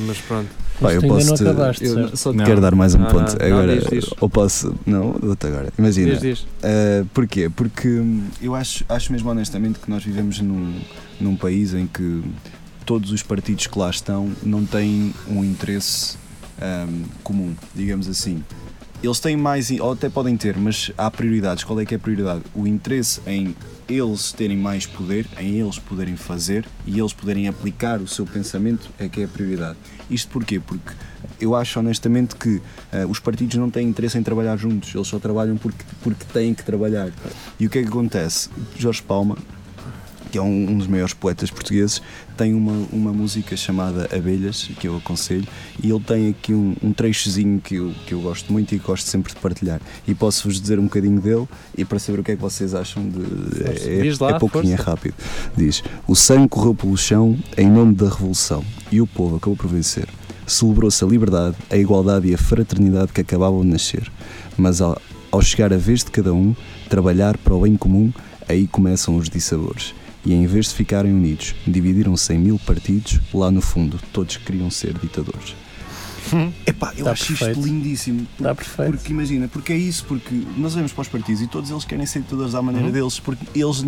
mas 0.06 0.18
pronto. 0.18 0.48
Pá, 0.78 0.92
eu 0.92 1.00
posso 1.00 1.28
não 1.30 1.34
te- 1.34 1.42
acabaste, 1.44 1.84
eu 1.86 2.14
só 2.14 2.30
te 2.30 2.36
Não. 2.36 2.44
quero 2.44 2.60
dar 2.60 2.74
mais 2.74 2.94
um 2.94 2.98
Não, 2.98 3.06
ponto. 3.06 3.38
não, 3.40 3.48
não, 3.48 3.56
Agora, 3.58 3.78
diz, 3.78 3.88
diz. 3.88 4.10
ou 4.20 4.28
posso. 4.28 4.74
Não, 4.84 5.12
dou-te 5.12 5.46
agora. 5.46 5.72
Imagina. 5.78 6.10
Diz, 6.12 6.20
diz. 6.20 6.40
Uh, 6.40 7.06
porquê? 7.14 7.48
Porque 7.48 8.02
eu 8.42 8.54
acho, 8.54 8.84
acho 8.86 9.10
mesmo 9.10 9.30
honestamente 9.30 9.78
que 9.78 9.88
nós 9.90 10.04
vivemos 10.04 10.38
num, 10.42 10.74
num 11.18 11.34
país 11.36 11.72
em 11.72 11.86
que 11.86 12.22
todos 12.86 13.10
os 13.10 13.22
partidos 13.22 13.66
que 13.66 13.78
lá 13.78 13.90
estão 13.90 14.32
não 14.42 14.64
têm 14.64 15.12
um 15.28 15.44
interesse 15.44 16.16
hum, 16.62 17.02
comum, 17.22 17.54
digamos 17.74 18.08
assim. 18.08 18.42
Eles 19.02 19.20
têm 19.20 19.36
mais, 19.36 19.70
ou 19.72 19.92
até 19.92 20.08
podem 20.08 20.36
ter, 20.36 20.56
mas 20.56 20.90
há 20.96 21.10
prioridades. 21.10 21.64
Qual 21.64 21.78
é 21.78 21.84
que 21.84 21.94
é 21.94 21.96
a 21.98 22.00
prioridade? 22.00 22.42
O 22.54 22.66
interesse 22.66 23.20
em 23.26 23.54
eles 23.88 24.32
terem 24.32 24.56
mais 24.56 24.86
poder, 24.86 25.26
em 25.38 25.60
eles 25.60 25.78
poderem 25.78 26.16
fazer 26.16 26.64
e 26.86 26.98
eles 26.98 27.12
poderem 27.12 27.46
aplicar 27.46 28.00
o 28.00 28.08
seu 28.08 28.24
pensamento 28.24 28.88
é 28.98 29.08
que 29.08 29.20
é 29.20 29.24
a 29.24 29.28
prioridade. 29.28 29.76
Isto 30.08 30.30
porquê? 30.30 30.58
Porque 30.58 30.92
eu 31.40 31.54
acho 31.54 31.78
honestamente 31.78 32.34
que 32.36 32.60
eh, 32.90 33.04
os 33.06 33.20
partidos 33.20 33.56
não 33.56 33.70
têm 33.70 33.88
interesse 33.88 34.16
em 34.18 34.22
trabalhar 34.22 34.56
juntos, 34.56 34.94
eles 34.94 35.06
só 35.06 35.18
trabalham 35.18 35.56
porque, 35.56 35.84
porque 36.02 36.24
têm 36.32 36.54
que 36.54 36.64
trabalhar. 36.64 37.12
E 37.60 37.66
o 37.66 37.70
que 37.70 37.78
é 37.78 37.82
que 37.82 37.88
acontece? 37.88 38.48
Jorge 38.76 39.02
Palma, 39.02 39.36
que 40.30 40.38
é 40.38 40.42
um, 40.42 40.70
um 40.70 40.78
dos 40.78 40.86
maiores 40.86 41.14
poetas 41.14 41.50
portugueses, 41.50 42.02
tem 42.36 42.54
uma, 42.54 42.86
uma 42.92 43.12
música 43.12 43.56
chamada 43.56 44.08
Abelhas, 44.14 44.68
que 44.78 44.86
eu 44.86 44.96
aconselho, 44.96 45.46
e 45.82 45.90
ele 45.90 46.00
tem 46.00 46.28
aqui 46.28 46.52
um, 46.52 46.76
um 46.82 46.92
trechozinho 46.92 47.60
que 47.60 47.76
eu, 47.76 47.94
que 48.06 48.12
eu 48.12 48.20
gosto 48.20 48.52
muito 48.52 48.74
e 48.74 48.78
gosto 48.78 49.06
sempre 49.06 49.32
de 49.32 49.40
partilhar. 49.40 49.80
E 50.06 50.14
posso-vos 50.14 50.60
dizer 50.60 50.78
um 50.78 50.84
bocadinho 50.84 51.20
dele 51.20 51.48
e 51.76 51.84
para 51.84 51.98
saber 51.98 52.20
o 52.20 52.24
que 52.24 52.32
é 52.32 52.36
que 52.36 52.42
vocês 52.42 52.74
acham 52.74 53.08
de. 53.08 53.20
É, 53.64 53.98
é, 53.98 54.02
Diz 54.02 54.18
lá, 54.18 54.32
é 54.32 54.38
pouquinho, 54.38 54.74
é 54.74 54.76
força. 54.76 54.90
rápido. 54.90 55.14
Diz: 55.56 55.82
O 56.06 56.14
sangue 56.14 56.48
correu 56.48 56.74
pelo 56.74 56.96
chão 56.96 57.36
em 57.56 57.70
nome 57.70 57.94
da 57.94 58.08
revolução 58.08 58.64
e 58.92 59.00
o 59.00 59.06
povo 59.06 59.36
acabou 59.36 59.56
por 59.56 59.68
vencer. 59.68 60.08
Celebrou-se 60.46 61.02
a 61.02 61.06
liberdade, 61.08 61.56
a 61.70 61.76
igualdade 61.76 62.28
e 62.28 62.34
a 62.34 62.38
fraternidade 62.38 63.12
que 63.12 63.20
acabavam 63.20 63.62
de 63.62 63.68
nascer. 63.68 64.10
Mas 64.56 64.80
ao, 64.80 65.00
ao 65.30 65.42
chegar 65.42 65.72
a 65.72 65.76
vez 65.76 66.04
de 66.04 66.10
cada 66.10 66.32
um 66.32 66.54
trabalhar 66.88 67.36
para 67.36 67.54
o 67.54 67.62
bem 67.62 67.76
comum, 67.76 68.12
aí 68.48 68.66
começam 68.66 69.16
os 69.16 69.28
dissabores. 69.28 69.92
E 70.26 70.34
em 70.34 70.44
vez 70.46 70.66
de 70.66 70.74
ficarem 70.74 71.12
unidos, 71.12 71.54
dividiram-se 71.66 72.34
em 72.34 72.38
mil 72.38 72.58
partidos, 72.58 73.18
lá 73.32 73.50
no 73.50 73.60
fundo 73.62 73.98
todos 74.12 74.36
queriam 74.36 74.68
ser 74.70 74.92
ditadores. 74.98 75.54
Epá, 76.66 76.92
eu 76.98 77.04
Tá 77.04 77.12
acho 77.12 77.28
perfeito. 77.28 77.60
isto 77.60 77.68
lindíssimo. 77.68 78.26
Está 78.36 78.52
perfeito. 78.52 78.90
Porque 78.96 79.12
imagina, 79.12 79.46
porque 79.46 79.72
é 79.72 79.76
isso, 79.76 80.04
porque 80.06 80.34
nós 80.56 80.74
olhamos 80.74 80.92
para 80.92 81.02
os 81.02 81.08
partidos 81.08 81.40
e 81.42 81.46
todos 81.46 81.70
eles 81.70 81.84
querem 81.84 82.04
ser 82.04 82.18
ditadores 82.22 82.52
à 82.56 82.58
Uhum. 82.58 82.64
maneira 82.66 82.90
deles, 82.90 83.20
porque 83.20 83.44
eles, 83.54 83.84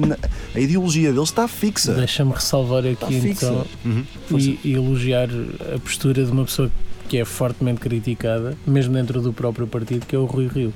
a 0.55 0.61
ideologia 0.61 1.13
deles 1.13 1.31
está 1.31 1.49
fixa. 1.49 1.93
Deixa-me 1.95 2.31
ressalvar 2.33 2.85
aqui 2.87 3.17
então 3.17 3.67
Uhum. 3.85 4.05
e, 4.39 4.61
e 4.63 4.73
elogiar 4.75 5.29
a 5.75 5.79
postura 5.81 6.25
de 6.25 6.31
uma 6.31 6.45
pessoa 6.45 6.71
que 7.09 7.17
é 7.19 7.25
fortemente 7.25 7.81
criticada, 7.81 8.57
mesmo 8.65 8.95
dentro 8.95 9.21
do 9.21 9.33
próprio 9.33 9.67
partido, 9.67 10.07
que 10.07 10.15
é 10.15 10.19
o 10.19 10.25
Rui 10.27 10.47
Rio. 10.47 10.73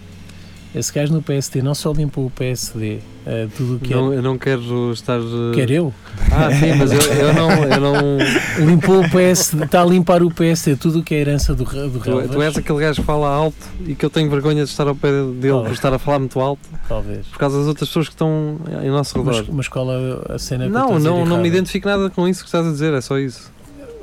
Esse 0.75 0.91
gajo 0.93 1.13
no 1.13 1.21
PSD 1.23 1.61
não 1.61 1.75
só 1.75 1.93
limpou 1.93 2.25
o 2.27 2.31
PSD, 2.31 3.01
eh, 3.27 3.47
tudo 3.55 3.77
o 3.77 3.79
que 3.79 3.93
Não, 3.93 4.11
é. 4.11 4.17
eu 4.17 4.23
não 4.23 4.39
quero 4.39 4.91
estar. 4.93 5.19
eh, 5.21 5.55
Quer 5.55 5.71
eu? 5.71 5.93
Ah, 6.31 6.51
sim, 6.51 6.75
mas 6.77 6.91
eu, 6.93 7.01
eu 7.13 7.33
não. 7.35 7.51
Eu 7.65 7.81
não 7.81 8.67
Limpou 8.67 9.01
o 9.05 9.11
PSD, 9.11 9.65
está 9.65 9.83
a 9.83 9.85
limpar 9.85 10.23
o 10.23 10.31
PSD, 10.31 10.77
tudo 10.77 11.01
o 11.01 11.03
que 11.03 11.15
é 11.15 11.19
herança 11.21 11.55
do, 11.55 11.65
do 11.65 11.71
tu, 12.01 12.01
Relvas. 12.01 12.31
tu 12.31 12.41
és 12.41 12.57
aquele 12.57 12.79
gajo 12.81 13.01
que 13.01 13.07
fala 13.07 13.29
alto 13.29 13.57
e 13.87 13.95
que 13.95 14.03
eu 14.05 14.09
tenho 14.09 14.31
vergonha 14.31 14.65
de 14.65 14.71
estar 14.71 14.89
ao 14.89 14.95
pé 14.95 15.11
dele 15.11 15.53
Oh. 15.53 15.63
por 15.63 15.73
estar 15.73 15.93
a 15.93 15.99
falar 15.99 16.19
muito 16.21 16.41
alto 16.41 16.63
Talvez. 16.89 17.27
por 17.27 17.39
causa 17.39 17.59
das 17.59 17.67
outras 17.67 17.89
pessoas 17.91 18.09
que 18.09 18.15
estão 18.15 18.57
em 18.83 18.89
nosso 18.89 19.19
Mas, 19.23 19.37
redor. 19.41 19.53
mas 19.55 19.69
qual 19.69 19.87
é 19.93 20.35
a 20.35 20.39
cena 20.39 20.65
que 20.65 20.71
Não, 20.71 20.97
a 20.97 20.99
não, 20.99 21.27
não 21.27 21.39
me 21.43 21.49
identifico 21.49 21.87
nada 21.87 22.09
com 22.09 22.27
isso 22.27 22.41
que 22.41 22.49
estás 22.49 22.67
a 22.67 22.71
dizer, 22.71 22.95
é 22.95 23.01
só 23.03 23.19
isso. 23.19 23.53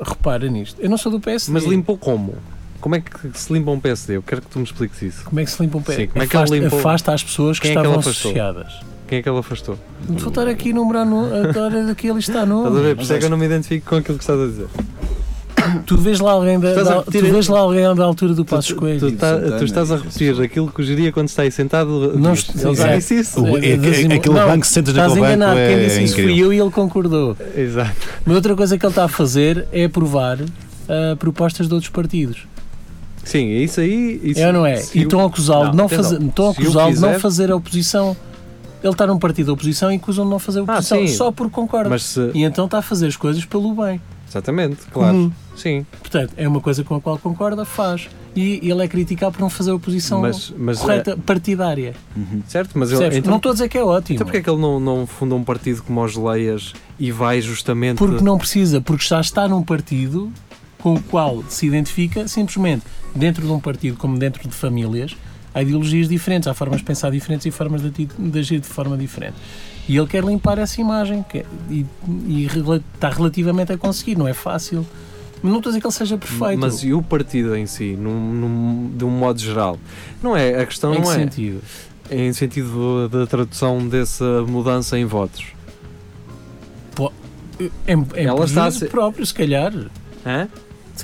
Repara 0.01 0.47
nisto. 0.47 0.79
Eu 0.79 0.89
não 0.89 0.97
sou 0.97 1.11
do 1.11 1.19
PSD. 1.19 1.51
Mas 1.51 1.63
limpou 1.65 1.97
como? 1.97 2.35
Como 2.81 2.95
é 2.95 3.01
que 3.01 3.09
se 3.33 3.51
limpa 3.51 3.71
um 3.71 3.79
PSD? 3.79 4.15
Eu 4.17 4.21
quero 4.23 4.41
que 4.41 4.47
tu 4.47 4.59
me 4.59 4.65
expliques 4.65 5.01
isso. 5.01 5.23
Como 5.25 5.39
é 5.39 5.45
que 5.45 5.51
se 5.51 5.61
limpa 5.61 5.77
um 5.77 5.81
PSD? 5.81 6.05
Sim, 6.05 6.11
como 6.11 6.23
é 6.23 6.27
que 6.27 6.35
ele 6.35 6.43
afasta, 6.43 6.55
limpou? 6.55 6.79
afasta 6.79 7.13
as 7.13 7.23
pessoas 7.23 7.59
que 7.59 7.67
Quem 7.67 7.71
é 7.71 7.73
que 7.73 7.79
estavam 7.79 7.99
ele 7.99 7.99
afastou? 8.09 8.31
associadas. 8.31 8.73
Quem 9.07 9.19
é 9.19 9.21
que 9.23 9.29
ele 9.29 9.37
afastou? 9.39 9.79
Vou 10.07 10.27
estar 10.29 10.47
aqui 10.47 10.71
a 10.71 10.73
numerar 10.75 11.05
no, 11.05 11.25
agora 11.49 11.91
aqui 11.91 12.07
ele 12.07 12.19
está 12.19 12.45
no. 12.45 12.59
Estás 12.59 12.77
a 12.77 12.81
ver? 12.81 12.95
Por 12.95 13.01
isso 13.03 13.13
é 13.13 13.17
que 13.19 13.25
eu 13.25 13.29
não 13.29 13.37
me 13.37 13.45
identifico 13.45 13.89
com 13.89 13.95
aquilo 13.95 14.17
que 14.17 14.23
estás 14.23 14.39
a 14.39 14.45
dizer. 14.45 14.67
Tu 15.85 15.97
vês 15.97 16.19
lá 16.19 16.31
alguém 16.31 16.59
da, 16.59 16.69
Estás 16.69 16.87
a 16.87 16.95
da- 16.95 17.01
tu 17.03 17.11
vês 17.11 17.47
lá 17.47 17.59
alguém 17.59 17.93
da 17.93 18.03
altura 18.05 18.33
do 18.33 18.45
Passo 18.45 18.69
tu, 18.73 18.79
Coelho. 18.79 18.99
tu, 18.99 19.11
tá- 19.17 19.37
tu 19.57 19.65
estás 19.65 19.91
a 19.91 19.97
repetir 19.97 20.41
aquilo 20.41 20.71
que 20.71 20.81
o 20.81 20.83
geria 20.85 21.11
quando 21.11 21.27
está 21.27 21.41
aí 21.43 21.51
sentado. 21.51 22.17
Não 22.17 22.31
diz. 22.33 22.43
estou- 22.49 22.71
Ele 22.71 22.75
já 22.77 22.83
exato. 22.83 22.97
disse 22.97 23.19
isso. 23.19 23.43
O- 23.43 23.57
é- 23.57 23.69
é- 23.71 23.73
aquele 24.15 24.35
Não, 24.35 24.47
banco 24.47 24.61
que 24.61 24.67
sentas 24.67 24.93
Estás 24.93 25.09
naquele 25.09 25.21
banco 25.27 25.35
enganado, 25.35 25.55
quem 25.59 25.65
é 25.75 25.83
disse 25.85 26.03
isso 26.03 26.13
fui 26.15 26.39
eu 26.39 26.53
e 26.53 26.59
ele 26.59 26.71
concordou. 26.71 27.35
Exato. 27.55 27.91
Mas 28.25 28.35
outra 28.35 28.55
coisa 28.55 28.77
que 28.77 28.85
ele 28.85 28.91
está 28.91 29.03
a 29.03 29.07
fazer 29.09 29.67
é 29.71 29.83
aprovar 29.85 30.39
ah, 30.87 31.15
propostas 31.17 31.67
de 31.67 31.73
outros 31.73 31.91
partidos. 31.91 32.47
Sim, 33.29 33.51
é 33.51 33.57
isso 33.59 33.79
aí. 33.79 34.19
Isso, 34.23 34.39
é 34.39 34.47
ou 34.47 34.53
não 34.53 34.65
é? 34.65 34.83
E 34.95 35.03
estão 35.03 35.19
a 35.19 35.27
acusá-lo 35.27 35.69
de, 35.69 35.77
Não, 35.77 35.87
fazer, 35.87 36.19
estão 36.19 36.47
a 36.47 36.51
acusá-lo 36.51 36.93
de 36.95 36.99
não 36.99 37.19
fazer 37.19 37.51
a 37.51 37.55
oposição. 37.55 38.17
Ele 38.81 38.91
está 38.91 39.05
num 39.05 39.19
partido 39.19 39.47
de 39.47 39.51
oposição 39.51 39.91
e 39.91 39.97
acusam 39.97 40.25
de 40.25 40.31
não 40.31 40.39
fazer 40.39 40.59
a 40.59 40.61
Ah, 40.61 40.63
oposição 40.63 40.97
sim. 40.97 41.07
só 41.09 41.31
porque 41.31 41.53
concorda. 41.53 41.89
Mas 41.89 42.03
se. 42.03 42.31
E 42.33 42.43
então 42.43 42.65
está 42.65 42.79
a 42.79 42.81
fazer 42.81 43.05
as 43.05 43.15
coisas 43.15 43.45
pelo 43.45 43.75
bem. 43.75 44.01
Exatamente, 44.27 44.77
claro. 44.91 45.13
Comum. 45.13 45.31
Sim. 45.55 45.85
Portanto, 45.99 46.33
é 46.37 46.47
uma 46.47 46.59
coisa 46.59 46.83
com 46.83 46.95
a 46.95 47.01
qual 47.01 47.19
concorda, 47.19 47.65
faz. 47.65 48.07
E 48.35 48.59
ele 48.63 48.83
é 48.83 48.87
criticado 48.87 49.33
por 49.33 49.41
não 49.41 49.49
fazer 49.49 49.71
a 49.71 49.75
oposição 49.75 50.21
Mas, 50.21 50.51
mas 50.57 50.79
correta, 50.79 51.15
partidária. 51.17 51.93
Uhum. 52.15 52.41
é, 52.45 52.49
certo, 52.49 52.77
mas 52.79 52.91
ele, 52.91 53.17
então, 53.17 53.29
não 53.29 53.37
estou 53.37 53.51
a 53.51 53.53
dizer 53.53 53.69
que 53.69 53.77
é 53.77 53.83
ótimo. 53.83 54.15
então 54.15 54.25
porque 54.25 54.37
é 54.37 54.41
que 54.41 54.49
ele 54.49 54.61
não, 54.61 54.79
não 54.79 55.05
funda 55.05 55.35
um 55.35 55.43
partido 55.43 55.83
como 55.83 56.03
os 56.03 56.15
Leias 56.15 56.73
e 56.99 57.11
vai 57.11 57.41
justamente. 57.41 57.97
Porque 57.97 58.23
não 58.23 58.37
precisa, 58.37 58.81
porque 58.81 59.03
já 59.05 59.19
está 59.19 59.47
num 59.47 59.61
partido 59.61 60.31
com 60.81 60.93
o 60.93 61.01
qual 61.03 61.43
se 61.49 61.65
identifica, 61.67 62.27
simplesmente 62.27 62.83
dentro 63.15 63.45
de 63.45 63.51
um 63.51 63.59
partido, 63.59 63.97
como 63.97 64.17
dentro 64.17 64.47
de 64.47 64.53
famílias, 64.55 65.15
há 65.53 65.61
ideologias 65.61 66.07
diferentes, 66.07 66.47
há 66.47 66.53
formas 66.53 66.79
de 66.79 66.85
pensar 66.85 67.09
diferentes 67.11 67.45
e 67.45 67.51
formas 67.51 67.81
de, 67.81 67.89
de 68.05 68.39
agir 68.39 68.59
de 68.59 68.67
forma 68.67 68.97
diferente. 68.97 69.35
E 69.87 69.97
ele 69.97 70.07
quer 70.07 70.23
limpar 70.23 70.57
essa 70.59 70.79
imagem 70.79 71.25
e, 71.69 71.85
e 72.27 72.45
está 72.93 73.09
relativamente 73.09 73.71
a 73.71 73.77
conseguir, 73.77 74.15
não 74.17 74.27
é 74.27 74.33
fácil. 74.33 74.85
Mas 75.41 75.51
não 75.51 75.57
estou 75.59 75.69
a 75.69 75.71
dizer 75.71 75.81
que 75.81 75.87
ele 75.87 75.93
seja 75.93 76.17
perfeito. 76.17 76.59
Mas 76.59 76.83
e 76.83 76.93
o 76.93 77.01
partido 77.01 77.55
em 77.55 77.65
si, 77.65 77.95
num, 77.97 78.33
num- 78.33 78.91
de 78.95 79.05
um 79.05 79.09
modo 79.09 79.39
geral? 79.39 79.79
Não 80.21 80.35
é, 80.35 80.61
a 80.61 80.65
questão 80.65 80.93
em 80.93 80.97
que 80.97 81.01
não 81.03 81.11
é 81.11 81.15
sentido? 81.15 81.61
em 82.11 82.33
sentido 82.33 83.07
da 83.07 83.25
tradução 83.27 83.87
dessa 83.87 84.41
mudança 84.47 84.97
em 84.99 85.05
votos. 85.05 85.45
Em, 87.87 87.93
em 88.15 88.25
Ela 88.25 88.45
está 88.45 88.65
a 88.65 88.71
ser- 88.71 88.89
próprio, 88.89 89.25
se 89.25 89.33
calhar. 89.33 89.73
Hã? 90.25 90.47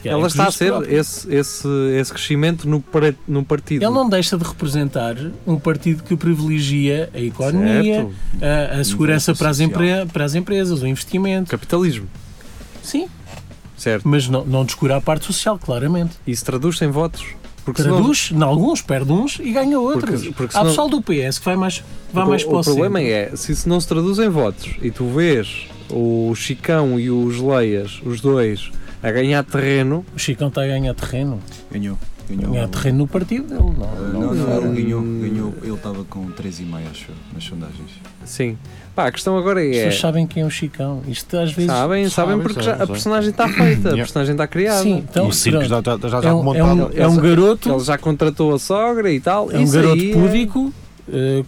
Calhar 0.02 0.18
Ela 0.18 0.26
em 0.26 0.28
está 0.28 0.48
a 0.48 0.52
ser 0.52 0.68
próprio. 0.72 0.96
esse, 0.98 1.34
esse, 1.34 1.68
esse 2.00 2.12
crescimento 2.14 2.68
no, 2.68 2.84
no 3.28 3.44
partido. 3.44 3.84
Ele 3.84 3.94
não 3.94 4.08
deixa 4.10 4.38
de 4.38 4.44
representar 4.44 5.16
um 5.46 5.58
partido 5.60 6.04
que 6.04 6.16
privilegia 6.16 7.10
a 7.14 7.20
economia, 7.20 8.08
a, 8.42 8.80
a 8.80 8.84
segurança 8.84 9.34
para 9.36 9.50
as, 9.50 9.58
para 10.12 10.24
as 10.26 10.36
empresas, 10.36 10.82
o 10.82 10.88
investimento. 10.88 11.50
Capitalismo. 11.52 12.08
Sim, 12.84 13.08
Certo. 13.78 14.08
mas 14.08 14.28
não, 14.28 14.46
não 14.46 14.64
descura 14.66 14.98
a 14.98 15.02
parte 15.02 15.26
social, 15.26 15.58
claramente. 15.60 16.14
Isso 16.26 16.46
traduz-se 16.46 16.84
em 16.86 16.90
votos. 16.90 17.26
Porque 17.64 17.82
senão- 17.82 17.96
Traduz, 17.98 18.30
em 18.32 18.42
alguns, 18.44 18.82
perde 18.82 19.12
uns 19.12 19.40
e 19.40 19.52
ganha 19.52 19.80
outros. 19.80 20.22
Porque- 20.22 20.34
porque 20.34 20.56
Há 20.56 20.60
senão- 20.60 20.66
pessoal 20.68 20.88
do 20.90 21.02
PS 21.02 21.40
que 21.40 21.46
vai 21.46 21.56
mais, 21.56 21.78
vai 22.14 22.24
Porque 22.24 22.30
mais 22.30 22.44
o, 22.44 22.46
para 22.48 22.58
o 22.58 22.60
o 22.60 22.64
problema 22.64 23.02
é, 23.02 23.32
se 23.36 23.52
isso 23.52 23.68
não 23.68 23.80
se 23.82 23.88
traduz 23.88 24.20
em 24.20 24.30
votos 24.30 24.70
e 24.84 24.92
tu 24.92 25.08
vês 25.08 25.66
o 25.90 26.32
Chicão 26.36 27.00
e 27.00 27.10
os 27.10 27.40
Leias, 27.42 28.00
os 28.06 28.22
dois, 28.22 28.70
a 29.08 29.12
ganhar 29.12 29.44
terreno, 29.44 30.06
O 30.16 30.20
Chicão 30.20 30.48
está 30.48 30.64
a 30.64 30.68
ganhar 30.68 30.94
terreno. 30.94 31.40
Ganhou. 31.72 31.98
Ganhou. 32.28 32.54
Ganhar 32.54 32.68
terreno 32.70 32.98
no 33.00 33.08
partido 33.08 33.48
dele. 33.48 33.62
Não, 33.62 33.72
não, 33.74 34.20
não, 34.22 34.34
não, 34.34 34.62
não. 34.62 34.72
ele 34.72 34.84
ganhou, 34.84 35.02
ganhou. 35.02 35.54
Ele 35.62 35.74
estava 35.74 36.04
com 36.06 36.26
3,5, 36.32 36.90
acho 36.90 37.06
eu, 37.10 37.16
nas 37.34 37.44
sondagens. 37.44 37.92
sim. 38.26 38.58
Pá, 38.96 39.08
a 39.08 39.12
questão 39.12 39.38
agora 39.38 39.60
As 39.60 39.68
é. 39.68 39.72
pessoas 39.72 40.00
sabem 40.00 40.26
quem 40.26 40.42
é 40.42 40.46
o 40.46 40.50
Chicão. 40.50 41.04
Isto 41.06 41.38
às 41.38 41.52
vezes. 41.52 41.70
Sabem, 41.70 42.10
sabem 42.10 42.10
Sabem, 42.10 42.40
porque 42.40 42.64
sabem, 42.64 42.78
já, 42.78 42.84
a 42.84 42.88
personagem 42.88 43.30
está 43.30 43.50
feita, 43.50 43.90
a 43.90 43.96
personagem 43.98 44.32
está 44.32 44.48
criada. 44.48 44.84
Sim, 44.84 45.04
então, 45.10 45.26
e 45.26 45.30
o 45.30 45.34
circo 45.34 45.66
já 45.66 45.80
está 45.80 45.98
já, 46.02 46.22
já 46.22 46.30
é, 46.30 46.34
um, 46.34 46.40
é, 46.40 46.44
montado. 46.44 46.96
um, 46.96 47.02
é 47.02 47.08
um 47.08 47.18
garoto, 47.18 47.70
Ele 47.70 47.80
já 47.84 47.98
contratou 47.98 48.56
a 48.56 48.60
sogra 48.60 49.12
e 49.12 49.20
tal. 49.20 49.52
é 49.52 49.60
um 49.60 49.70
garoto 49.70 50.02
aí 50.02 50.14
púdico 50.14 50.74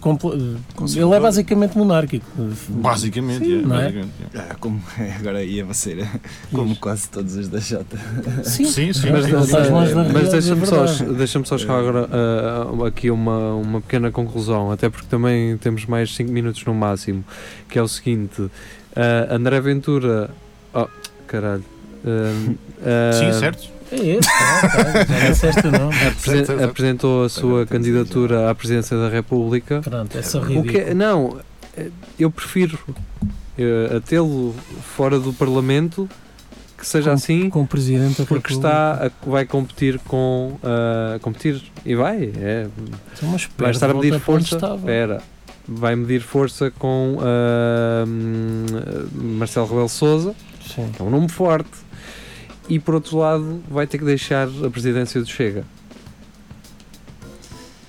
compl- 0.00 0.34
ele 0.34 1.14
é 1.14 1.20
basicamente 1.20 1.76
monárquico. 1.76 2.26
Basicamente, 2.68 3.44
Sim, 3.44 3.58
é, 3.58 3.62
não 3.62 3.76
é? 3.76 3.82
basicamente, 3.84 4.12
é. 4.34 4.38
Ah, 4.38 4.56
como, 4.60 4.80
agora 5.18 5.42
ia 5.42 5.74
ser 5.74 6.06
como 6.52 6.76
quase 6.76 7.08
todos 7.08 7.34
os 7.36 7.48
da 7.48 7.58
Jota. 7.58 7.98
Sim, 8.44 8.66
Sim, 8.66 8.92
sim, 8.92 9.10
Mas, 9.10 9.26
mas 9.30 9.50
da 9.50 10.32
deixa-me 10.32 10.66
só, 10.66 10.84
deixa 11.12 11.44
só 11.44 11.58
chegar 11.58 11.78
agora 11.80 12.08
ah, 12.10 12.86
aqui 12.86 13.10
uma, 13.10 13.54
uma 13.54 13.80
pequena 13.80 14.10
conclusão, 14.12 14.70
até 14.70 14.88
porque 14.88 15.06
também 15.08 15.56
temos 15.58 15.86
mais 15.86 16.14
5 16.14 16.30
minutos 16.30 16.64
no 16.64 16.74
máximo, 16.74 17.24
que 17.68 17.78
é 17.78 17.82
o 17.82 17.88
seguinte, 17.88 18.48
ah, 18.94 19.34
André 19.34 19.60
Ventura, 19.60 20.30
oh, 20.72 20.86
caralho, 21.26 21.64
Sim, 23.12 23.32
certo. 23.32 23.77
É 23.90 23.96
esse, 23.96 24.28
ah, 24.28 24.68
tá, 24.68 25.04
já 25.20 25.30
disseste 25.30 25.66
o 25.66 25.72
nome. 25.72 25.94
apresen- 25.94 26.18
Certo, 26.18 26.46
certo. 26.46 26.64
apresentou 26.64 27.24
a 27.24 27.28
sua 27.28 27.64
candidatura 27.66 28.50
à 28.50 28.54
presidência 28.54 28.96
da 28.98 29.08
República. 29.08 29.80
Pronto, 29.82 30.16
é 30.16 30.22
só 30.22 30.38
O 30.38 30.42
ridículo. 30.42 30.70
que 30.72 30.78
é- 30.78 30.94
não, 30.94 31.38
eh, 31.76 31.88
eu 32.18 32.30
prefiro 32.30 32.78
eh, 33.58 33.96
a 33.96 34.00
tê-lo 34.00 34.54
fora 34.96 35.18
do 35.18 35.32
Parlamento 35.32 36.08
que 36.76 36.86
seja 36.86 37.10
Com- 37.10 37.14
assim, 37.14 37.50
Com 37.50 37.62
o 37.62 37.66
Presidente 37.66 38.22
porque 38.24 38.52
está 38.52 39.06
a- 39.06 39.28
vai 39.28 39.44
competir 39.44 39.98
com 40.06 40.56
ah, 40.62 41.18
competir 41.20 41.60
e 41.84 41.94
vai, 41.96 42.30
é, 42.36 42.68
Então, 43.16 43.36
vai 43.58 43.70
estar 43.72 43.90
a 43.90 43.94
medir 43.94 44.20
força. 44.20 44.56
Espera, 44.76 45.20
vai 45.66 45.96
medir 45.96 46.20
força 46.20 46.70
com 46.78 47.16
hum, 48.06 48.66
Marcelo 49.38 49.66
Rebelo 49.66 49.88
Souza, 49.88 50.34
Sim. 50.64 50.90
que 50.94 51.02
é 51.02 51.04
um 51.04 51.10
nome 51.10 51.28
forte, 51.28 51.68
e 52.68 52.78
por 52.78 52.94
outro 52.94 53.18
lado 53.18 53.62
vai 53.68 53.86
ter 53.86 53.98
que 53.98 54.04
deixar 54.04 54.48
a 54.64 54.70
presidência 54.70 55.20
do 55.20 55.26
Chega. 55.26 55.64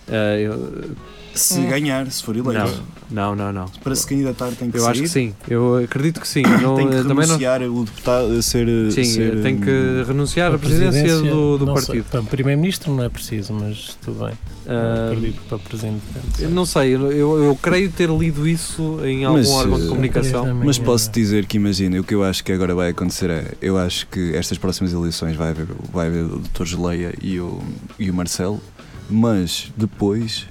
Eu- 0.07 0.95
Se 1.39 1.61
ganhar, 1.61 2.09
se 2.11 2.23
for 2.23 2.35
eleito. 2.35 2.83
não, 3.09 3.35
não, 3.35 3.35
não, 3.35 3.53
não. 3.53 3.65
Para 3.83 3.95
se 3.95 4.05
candidatar 4.07 4.51
tem 4.51 4.69
que 4.69 4.77
Eu 4.77 4.81
sair. 4.81 4.91
acho 4.91 5.01
que 5.03 5.07
sim, 5.09 5.33
eu 5.49 5.77
acredito 5.77 6.19
que 6.21 6.27
sim. 6.27 6.43
Não, 6.61 6.75
Tem 6.75 6.87
que 6.89 6.95
eh, 6.95 6.97
também 7.03 7.15
não, 7.27 7.37
renunciar 7.37 7.61
o 7.63 7.83
deputado 7.85 8.31
a 8.37 8.41
ser. 8.41 8.91
sim, 8.91 9.03
ser, 9.03 9.37
eh, 9.37 9.41
tem 9.41 9.57
que 9.59 10.03
renunciar 10.07 10.47
à 10.47 10.49
Para 10.51 10.59
presidência, 10.59 11.17
do, 11.17 11.57
do 11.57 11.65
não 11.65 11.75
sei. 11.77 11.85
partido. 11.85 12.05
Para 12.11 12.21
Primeiro-Ministro 12.23 12.93
não 12.93 13.03
é 13.03 13.09
preciso, 13.09 13.53
mas 13.53 13.97
tudo 14.03 14.25
bem. 14.25 14.33
Ah, 14.67 15.07
acredito 15.11 15.41
para 15.49 15.57
Presidente. 15.57 16.01
eu 16.39 16.49
não 16.51 16.63
sei, 16.65 16.93
eu, 16.93 17.11
eu 17.43 17.55
creio 17.59 17.89
ter 17.91 18.07
lido 18.09 18.47
isso 18.47 18.99
em 19.03 19.25
algum 19.25 19.39
Mas, 19.39 19.49
órgão 19.49 19.79
de 19.79 19.85
eh, 19.85 19.89
comunicação. 19.89 20.55
Mas 20.63 20.77
posso 20.77 21.09
dizer 21.11 21.45
que 21.47 21.57
imagina, 21.57 21.99
o 21.99 22.03
que 22.03 22.13
eu 22.13 22.23
acho 22.23 22.43
que 22.43 22.51
agora 22.51 22.75
vai 22.75 22.89
acontecer 22.89 23.29
é, 23.31 23.53
eu 23.61 23.77
acho 23.79 24.05
que 24.07 24.35
estas 24.35 24.57
próximas 24.59 24.93
eleições 24.93 25.35
vai 25.35 25.49
haver, 25.49 25.65
vai 25.91 26.07
haver 26.07 26.25
o 26.25 26.39
Dr. 26.53 26.65
Geleia 26.65 27.13
e 27.21 27.39
o, 27.39 27.59
e 27.97 28.11
o 28.11 28.13
Marcelo, 28.13 28.61
mas 29.09 29.71
depois 29.75 30.45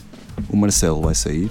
o 0.48 0.56
Marcelo 0.56 1.00
vai 1.02 1.14
sair 1.14 1.50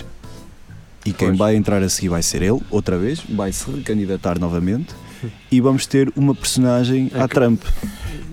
e 1.06 1.14
quem 1.14 1.30
Pois. 1.30 1.38
vai 1.40 1.56
entrar 1.56 1.82
a 1.82 1.90
seguir 1.90 2.10
vai 2.10 2.22
ser 2.22 2.42
ele, 2.42 2.60
outra 2.70 2.98
vez, 2.98 3.22
vai 3.30 3.52
se 3.54 3.70
recandidatar 3.72 4.40
novamente 4.40 4.94
e 5.52 5.60
vamos 5.62 5.86
ter 5.86 6.12
uma 6.16 6.36
personagem 6.36 7.10
É 7.14 7.22
à 7.22 7.28
que- 7.28 7.34
Trump. 7.36 7.62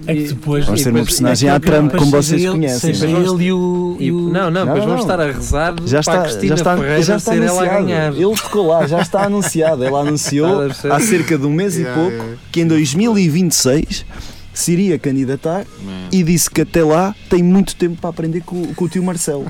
É 0.07 0.15
que 0.15 0.25
depois. 0.25 0.67
Vamos 0.67 0.83
ter 0.83 0.91
uma 0.91 0.99
depois- 0.99 1.09
personagem 1.15 1.49
é 1.49 1.53
à 1.53 1.59
Trump 1.61 1.93
como 1.95 2.11
vocês 2.11 2.43
ele- 2.43 2.51
conhecem. 2.51 2.93
Seja 2.93 3.07
Mas 3.09 3.25
vamos- 3.27 3.41
ele 3.41 3.49
e 3.49 3.53
o. 3.53 3.97
E- 3.99 4.13
o- 4.13 4.29
não, 4.29 4.51
não, 4.51 4.67
depois 4.67 4.81
Não, 4.83 4.89
vamos 4.89 5.01
estar 5.03 5.19
a 5.21 5.27
rezar 5.33 5.75
Já 5.87 6.03
para 6.03 6.13
a 6.13 6.17
está, 6.17 6.23
Cristina 6.25 6.49
já 6.49 6.55
está, 6.57 6.77
Ferreira 6.77 7.03
já 7.03 7.17
está 7.17 7.33
ser 7.33 7.43
ela 7.43 7.47
a 7.47 7.51
anunciado. 7.63 7.87
ganhar. 7.87 8.13
Ele 8.15 8.37
ficou 8.37 8.67
lá, 8.67 8.87
já 8.87 9.01
está 9.01 9.23
anunciado. 9.25 9.83
Ele 9.85 9.95
anunciou 9.97 10.61
há 10.91 11.01
cerca 11.01 11.39
de 11.39 11.47
um 11.47 11.53
mês 11.53 11.79
e 11.79 11.85
pouco 11.85 12.37
que 12.53 12.61
em 12.61 12.67
2026 12.67 14.05
se 14.53 14.73
iria 14.73 14.99
candidatar 14.99 15.65
Man. 15.83 16.09
e 16.13 16.23
disse 16.23 16.51
que 16.51 16.61
até 16.61 16.85
lá 16.85 17.15
tem 17.31 17.43
muito 17.43 17.75
tempo 17.75 17.97
para 17.99 18.11
aprender 18.11 18.43
com, 18.43 18.75
com 18.75 18.85
o 18.85 18.89
tio 18.89 19.03
Marcelo. 19.03 19.47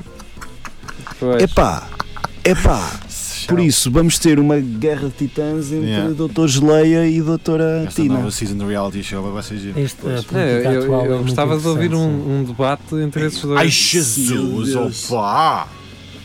Pois. 1.19 1.41
Epá, 1.43 1.87
epá. 2.43 2.99
Por 3.47 3.59
isso 3.59 3.91
vamos 3.91 4.17
ter 4.17 4.39
uma 4.39 4.59
guerra 4.59 5.07
de 5.07 5.27
titãs 5.27 5.71
entre 5.71 5.87
Yeah. 5.87 6.13
Dr. 6.15 6.47
Geleia 6.47 7.07
e 7.07 7.21
Doutora 7.21 7.83
Esta 7.87 8.01
Tina. 8.01 8.15
nova 8.15 8.31
season 8.31 8.57
de 8.57 8.65
reality 8.65 9.03
show 9.03 9.21
vai 9.31 9.43
ser 9.43 9.57
giro. 9.57 9.75
É, 9.77 10.65
eu, 10.65 10.71
é 10.71 11.07
eu 11.07 11.09
muito 11.11 11.25
gostava 11.25 11.57
de 11.57 11.67
ouvir 11.67 11.93
um, 11.93 12.39
um 12.39 12.43
debate 12.43 12.95
entre 12.95 13.27
esses 13.27 13.41
dois. 13.41 13.59
Ai, 13.59 13.69
Jesus, 13.69 14.75
opa! 14.75 15.67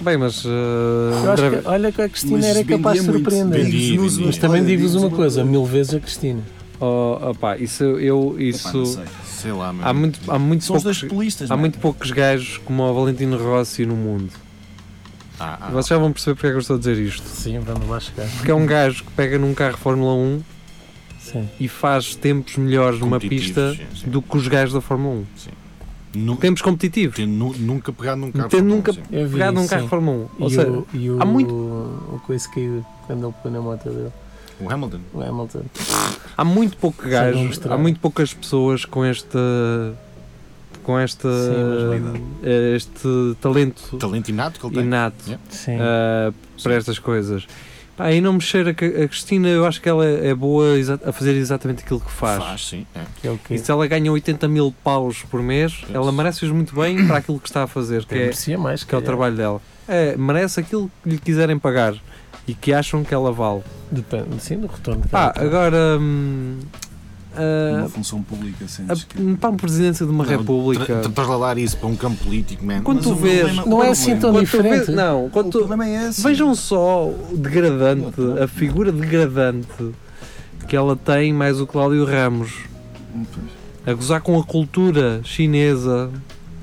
Bem, 0.01 0.17
mas. 0.17 0.45
uh, 0.47 0.49
Eu 0.49 1.61
que, 1.61 1.69
olha 1.69 1.93
que 1.93 2.01
a 2.01 2.09
Cristina 2.09 2.39
Mas 2.39 2.47
era 2.47 2.65
capaz 2.65 3.01
de 3.01 3.05
surpreender. 3.05 3.65
vendia, 3.65 4.01
Mas 4.25 4.39
também 4.39 4.65
digo-vos 4.65 4.95
uma 4.95 5.11
coisa, 5.11 5.45
mil 5.45 5.65
vezes 5.67 5.93
a 5.95 6.01
Cristina. 6.01 6.41
Oh, 6.81 7.19
opá, 7.31 7.59
isso 7.59 7.85
eu. 7.85 8.35
Epá, 8.39 8.43
Isso, 8.43 8.79
não 8.79 8.87
sei. 8.87 9.05
Sei 9.27 9.53
lá, 9.53 9.75
há 9.83 9.93
muito, 9.93 10.19
há 10.31 10.39
muito 10.39 10.65
São 10.65 10.81
poucos. 10.81 11.05
Há 11.51 11.55
é? 11.55 11.57
muito 11.57 11.79
poucos 11.79 12.11
gajos 12.11 12.59
como 12.65 12.83
o 12.83 12.95
Valentino 12.95 13.37
Rossi 13.37 13.85
no 13.85 13.95
mundo. 13.95 14.31
Ah, 15.43 15.59
ah, 15.59 15.71
Vocês 15.71 15.87
já 15.89 15.99
vão 15.99 16.13
perceber 16.13 16.35
porque 16.35 16.47
é 16.49 16.51
que 16.51 16.57
eu 16.57 16.61
estou 16.61 16.77
a 16.77 16.79
dizer 16.79 16.99
isto. 16.99 17.27
Sim, 17.27 17.59
vamos 17.61 17.89
lá 17.89 17.99
chegar. 17.99 18.29
Porque 18.37 18.51
é 18.51 18.55
um 18.55 18.67
gajo 18.67 19.03
que 19.05 19.11
pega 19.13 19.39
num 19.39 19.55
carro 19.55 19.77
Fórmula 19.79 20.13
1 20.15 20.43
Sim. 21.19 21.49
e 21.59 21.67
faz 21.67 22.15
tempos 22.15 22.57
melhores 22.57 23.01
numa 23.01 23.19
pista 23.19 23.73
sim, 23.75 23.87
sim. 24.03 24.11
do 24.11 24.21
que 24.21 24.37
os 24.37 24.47
gajos 24.49 24.75
da 24.75 24.81
Fórmula 24.83 25.17
1. 25.17 25.25
Nu- 26.13 26.37
Tempos 26.37 26.61
competitivos. 26.61 27.17
Tendo 27.17 27.31
nu- 27.33 27.55
nunca 27.59 27.91
pegado 27.93 28.21
num 28.21 28.31
carro. 28.33 28.51
Fórmula 28.51 28.77
nunca 28.77 28.93
sim. 28.93 29.01
Pegado 29.09 29.53
num 29.55 29.63
sim. 29.63 29.69
carro 29.69 29.89
Fórmula 29.89 30.17
1. 30.39 30.43
Ou 30.43 30.49
e, 30.49 30.51
seja, 30.51 30.71
o, 30.71 30.87
e 30.93 31.11
o, 31.11 31.23
há 31.23 31.25
muito- 31.25 31.55
o 31.55 32.21
coisa 32.27 32.49
caiu 32.53 32.85
quando 33.07 33.27
ele 33.27 33.35
põe 33.43 33.53
na 33.53 33.61
moto 33.63 33.89
dele, 33.89 34.11
O 34.61 34.71
Hamilton. 34.71 35.01
o 35.15 35.23
Hamilton. 35.23 35.63
há 36.37 36.45
muito 36.45 36.77
pouco 36.77 37.03
Só 37.05 37.09
gajo, 37.09 37.51
há 37.71 37.79
muito 37.79 37.99
poucas 38.01 38.35
pessoas 38.35 38.85
com 38.85 39.03
esta 39.05 39.39
com 40.91 40.99
esta 40.99 41.29
Sim, 41.29 42.01
mas 42.01 42.21
eh, 42.43 42.75
este 42.75 43.37
talento 43.41 43.97
Talento 43.97 44.29
inato 44.29 44.59
que 44.59 44.67
ele 44.67 44.75
tem. 44.75 44.85
inato 44.85 45.17
Yeah. 45.25 45.41
Ah, 45.81 46.33
para 46.63 46.75
estas 46.75 46.99
coisas. 46.99 47.47
Pá, 47.97 48.11
e 48.11 48.21
não 48.21 48.33
me 48.33 48.41
cheira 48.41 48.75
que 48.75 48.85
a 48.85 49.07
Cristina, 49.07 49.47
eu 49.49 49.65
acho 49.67 49.81
que 49.81 49.89
ela 49.89 50.05
é 50.05 50.35
boa 50.35 50.65
a 51.05 51.13
fazer 51.13 51.37
exatamente 51.37 51.85
aquilo 51.85 52.01
que 52.01 52.11
faz. 52.11 52.43
Faz, 52.43 52.67
sim. 52.69 52.87
é. 52.95 53.29
é 53.29 53.39
E 53.51 53.59
se 53.59 53.71
ela 53.71 53.87
ganha 53.87 54.11
80 54.11 54.49
mil 54.49 54.75
paus 54.83 55.23
por 55.31 55.43
mês, 55.43 55.85
ela 55.93 56.11
merece-os 56.11 56.51
muito 56.51 56.75
bem 56.75 57.07
para 57.07 57.19
aquilo 57.19 57.39
que 57.39 57.49
está 57.49 57.65
a 57.65 57.67
fazer, 57.67 58.05
que 58.05 58.15
é, 58.15 58.19
merecia 58.19 58.59
mais, 58.59 58.83
que 58.83 58.95
é 58.95 58.99
o 58.99 59.03
trabalho 59.03 59.37
dela. 59.37 59.63
É, 59.87 60.17
merece 60.17 60.59
aquilo 60.59 60.91
que 61.03 61.11
lhe 61.11 61.19
quiserem 61.19 61.59
pagar 61.59 61.95
e 62.49 62.55
que 62.55 62.73
acham 62.73 63.05
que 63.05 63.15
ela 63.15 63.31
vale. 63.31 63.63
Depende, 63.91 64.43
sim, 64.43 64.59
do 64.59 64.67
retorno 64.67 65.03
que 65.03 65.09
tem. 65.09 65.19
agora. 65.21 65.99
hum, 66.01 66.59
ah, 66.63 66.90
Uma 67.79 67.89
função 67.89 68.23
pública, 68.23 68.65
a- 68.65 68.69
sentes 68.69 69.05
que... 69.05 69.37
para 69.37 69.51
a 69.51 69.53
presidência 69.53 70.05
de 70.05 70.11
uma 70.13 70.25
Não, 70.25 70.31
república. 70.39 70.85
tra- 70.85 71.01
tra- 71.03 71.11
Trasladar 71.13 71.59
isso 71.59 71.77
para 71.77 71.89
um 71.89 71.97
campo 71.97 72.25
político, 72.25 72.65
man. 72.65 72.83
Quando 72.83 72.97
Mas 72.99 73.07
tu 73.07 73.13
o 73.13 73.17
vês. 73.17 73.41
problema- 73.43 73.67
Não 73.67 73.83
é 73.85 73.89
o 73.89 73.93
assim 73.93 74.17
problema- 74.17 74.21
tão 74.21 74.33
vês- 74.33 74.51
diferente. 74.51 74.91
não, 74.91 75.27
O 75.27 75.31
quando 75.31 75.51
tu- 75.51 75.59
problema 75.59 75.87
é 75.87 76.09
esse. 76.09 76.23
vejam 76.23 76.55
só 76.55 77.07
o 77.09 77.37
degradante, 77.37 78.15
a 78.43 78.49
figura 78.49 78.91
degradante 78.91 79.69
que 80.67 80.75
ela 80.77 80.97
tem, 80.97 81.33
mais 81.33 81.61
o 81.61 81.67
Cláudio 81.67 82.05
Ramos, 82.05 82.51
a 83.87 83.93
gozar 83.93 84.21
com 84.21 84.39
a 84.39 84.45
cultura 84.45 85.21
chinesa. 85.25 86.11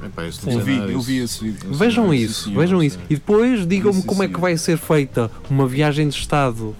Epá, 0.05 0.23
Eu 0.25 0.59
vi, 0.59 0.75
eu 0.93 1.01
vi 1.01 1.17
esse 1.17 1.43
vídeo. 1.43 1.73
Vejam 1.73 2.13
isso, 2.13 2.53
vejam 2.53 2.83
isso. 2.83 2.99
E 3.09 3.15
depois 3.15 3.65
digam-me 3.67 4.03
como 4.03 4.21
é 4.23 4.27
que 4.27 4.39
vai 4.39 4.55
ser 4.55 4.77
feita 4.77 5.29
uma 5.49 5.67
viagem 5.67 6.07
de 6.07 6.15
Estado 6.15 6.75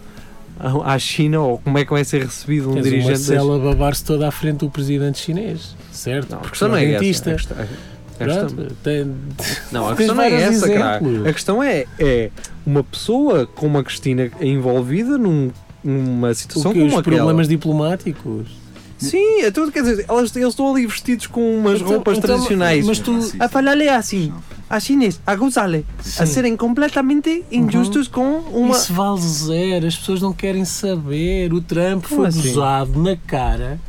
à 0.83 0.97
China 0.99 1.39
ou 1.41 1.57
como 1.59 1.77
é 1.77 1.85
que 1.85 1.91
vai 1.91 2.03
ser 2.03 2.23
recebido 2.23 2.69
um 2.69 2.73
Tens 2.73 2.85
o 2.85 2.89
dirigente 2.89 3.09
Marcelo 3.11 3.53
a 3.53 3.59
babar-se 3.59 4.03
toda 4.03 4.27
à 4.27 4.31
frente 4.31 4.57
do 4.59 4.69
presidente 4.69 5.19
chinês, 5.19 5.75
certo? 5.91 6.29
Não, 6.31 6.37
a 6.37 6.41
Porque 6.41 6.51
questão 6.51 6.69
não 6.69 6.75
é 6.77 6.85
é 6.85 6.91
essa. 6.91 6.99
dentista. 6.99 7.31
A 7.31 7.33
questão, 7.35 7.57
a 7.59 7.63
questão- 8.25 8.47
Pronto, 8.49 8.75
tem- 8.83 9.11
não, 9.71 9.89
a 9.89 9.95
questão 9.95 10.15
não 10.15 10.23
é 10.23 10.31
essa, 10.41 10.67
cara. 10.69 11.01
A 11.29 11.33
questão 11.33 11.63
é, 11.63 11.85
é 11.99 12.29
uma 12.65 12.83
pessoa 12.83 13.45
como 13.45 13.77
a 13.77 13.83
Cristina 13.83 14.29
envolvida 14.41 15.17
num- 15.17 15.51
numa 15.83 16.29
o 16.31 16.35
situação 16.35 16.73
que, 16.73 16.79
como 16.79 16.91
os 16.93 16.99
aquela. 16.99 17.17
problemas 17.17 17.47
diplomáticos. 17.47 18.47
Sim, 18.97 19.41
é 19.41 19.51
tudo, 19.51 19.71
quer 19.71 19.81
dizer, 19.83 20.05
elas, 20.09 20.35
eles 20.35 20.49
estão 20.49 20.71
ali 20.73 20.85
vestidos 20.87 21.27
com 21.27 21.59
umas 21.59 21.75
Então- 21.79 21.87
roupas 21.93 22.17
então, 22.17 22.29
tradicionais. 22.29 22.85
mas 22.85 22.99
tu- 22.99 23.31
a 23.39 23.47
falar-lhe 23.47 23.87
assim, 23.87 24.33
a 24.69 24.79
chinês, 24.79 25.19
a 25.25 25.35
gozar-lhe, 25.35 25.85
a 26.19 26.25
serem 26.25 26.57
completamente 26.57 27.45
injustos 27.51 28.07
com 28.07 28.39
uma. 28.51 28.75
Isso 28.75 28.93
vale 28.93 29.21
zero, 29.21 29.85
as 29.87 29.95
pessoas 29.95 30.21
não 30.21 30.33
querem 30.33 30.65
saber. 30.65 31.53
O 31.53 31.61
Trump 31.61 32.05
Como 32.07 32.21
foi 32.21 32.27
assim? 32.27 32.41
gozado 32.53 33.01
na 33.01 33.15
cara 33.15 33.79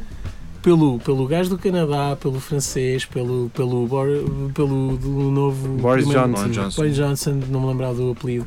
pelo, 0.69 0.99
pelo 0.99 1.27
gajo 1.27 1.49
do 1.49 1.57
Canadá, 1.57 2.15
pelo 2.21 2.39
francês, 2.39 3.03
pelo, 3.07 3.51
pelo, 3.55 3.87
Bor- 3.87 4.07
pelo 4.53 4.99
do 4.99 5.09
novo 5.09 5.67
Boris 5.69 6.05
primeiro- 6.05 6.29
Johnson. 6.29 6.43
Boris 6.43 6.57
Johnson. 6.57 6.77
Boris 6.83 6.95
Johnson, 6.97 7.41
não 7.51 7.61
me 7.63 7.67
lembrava 7.69 7.95
do 7.95 8.11
apelido. 8.11 8.45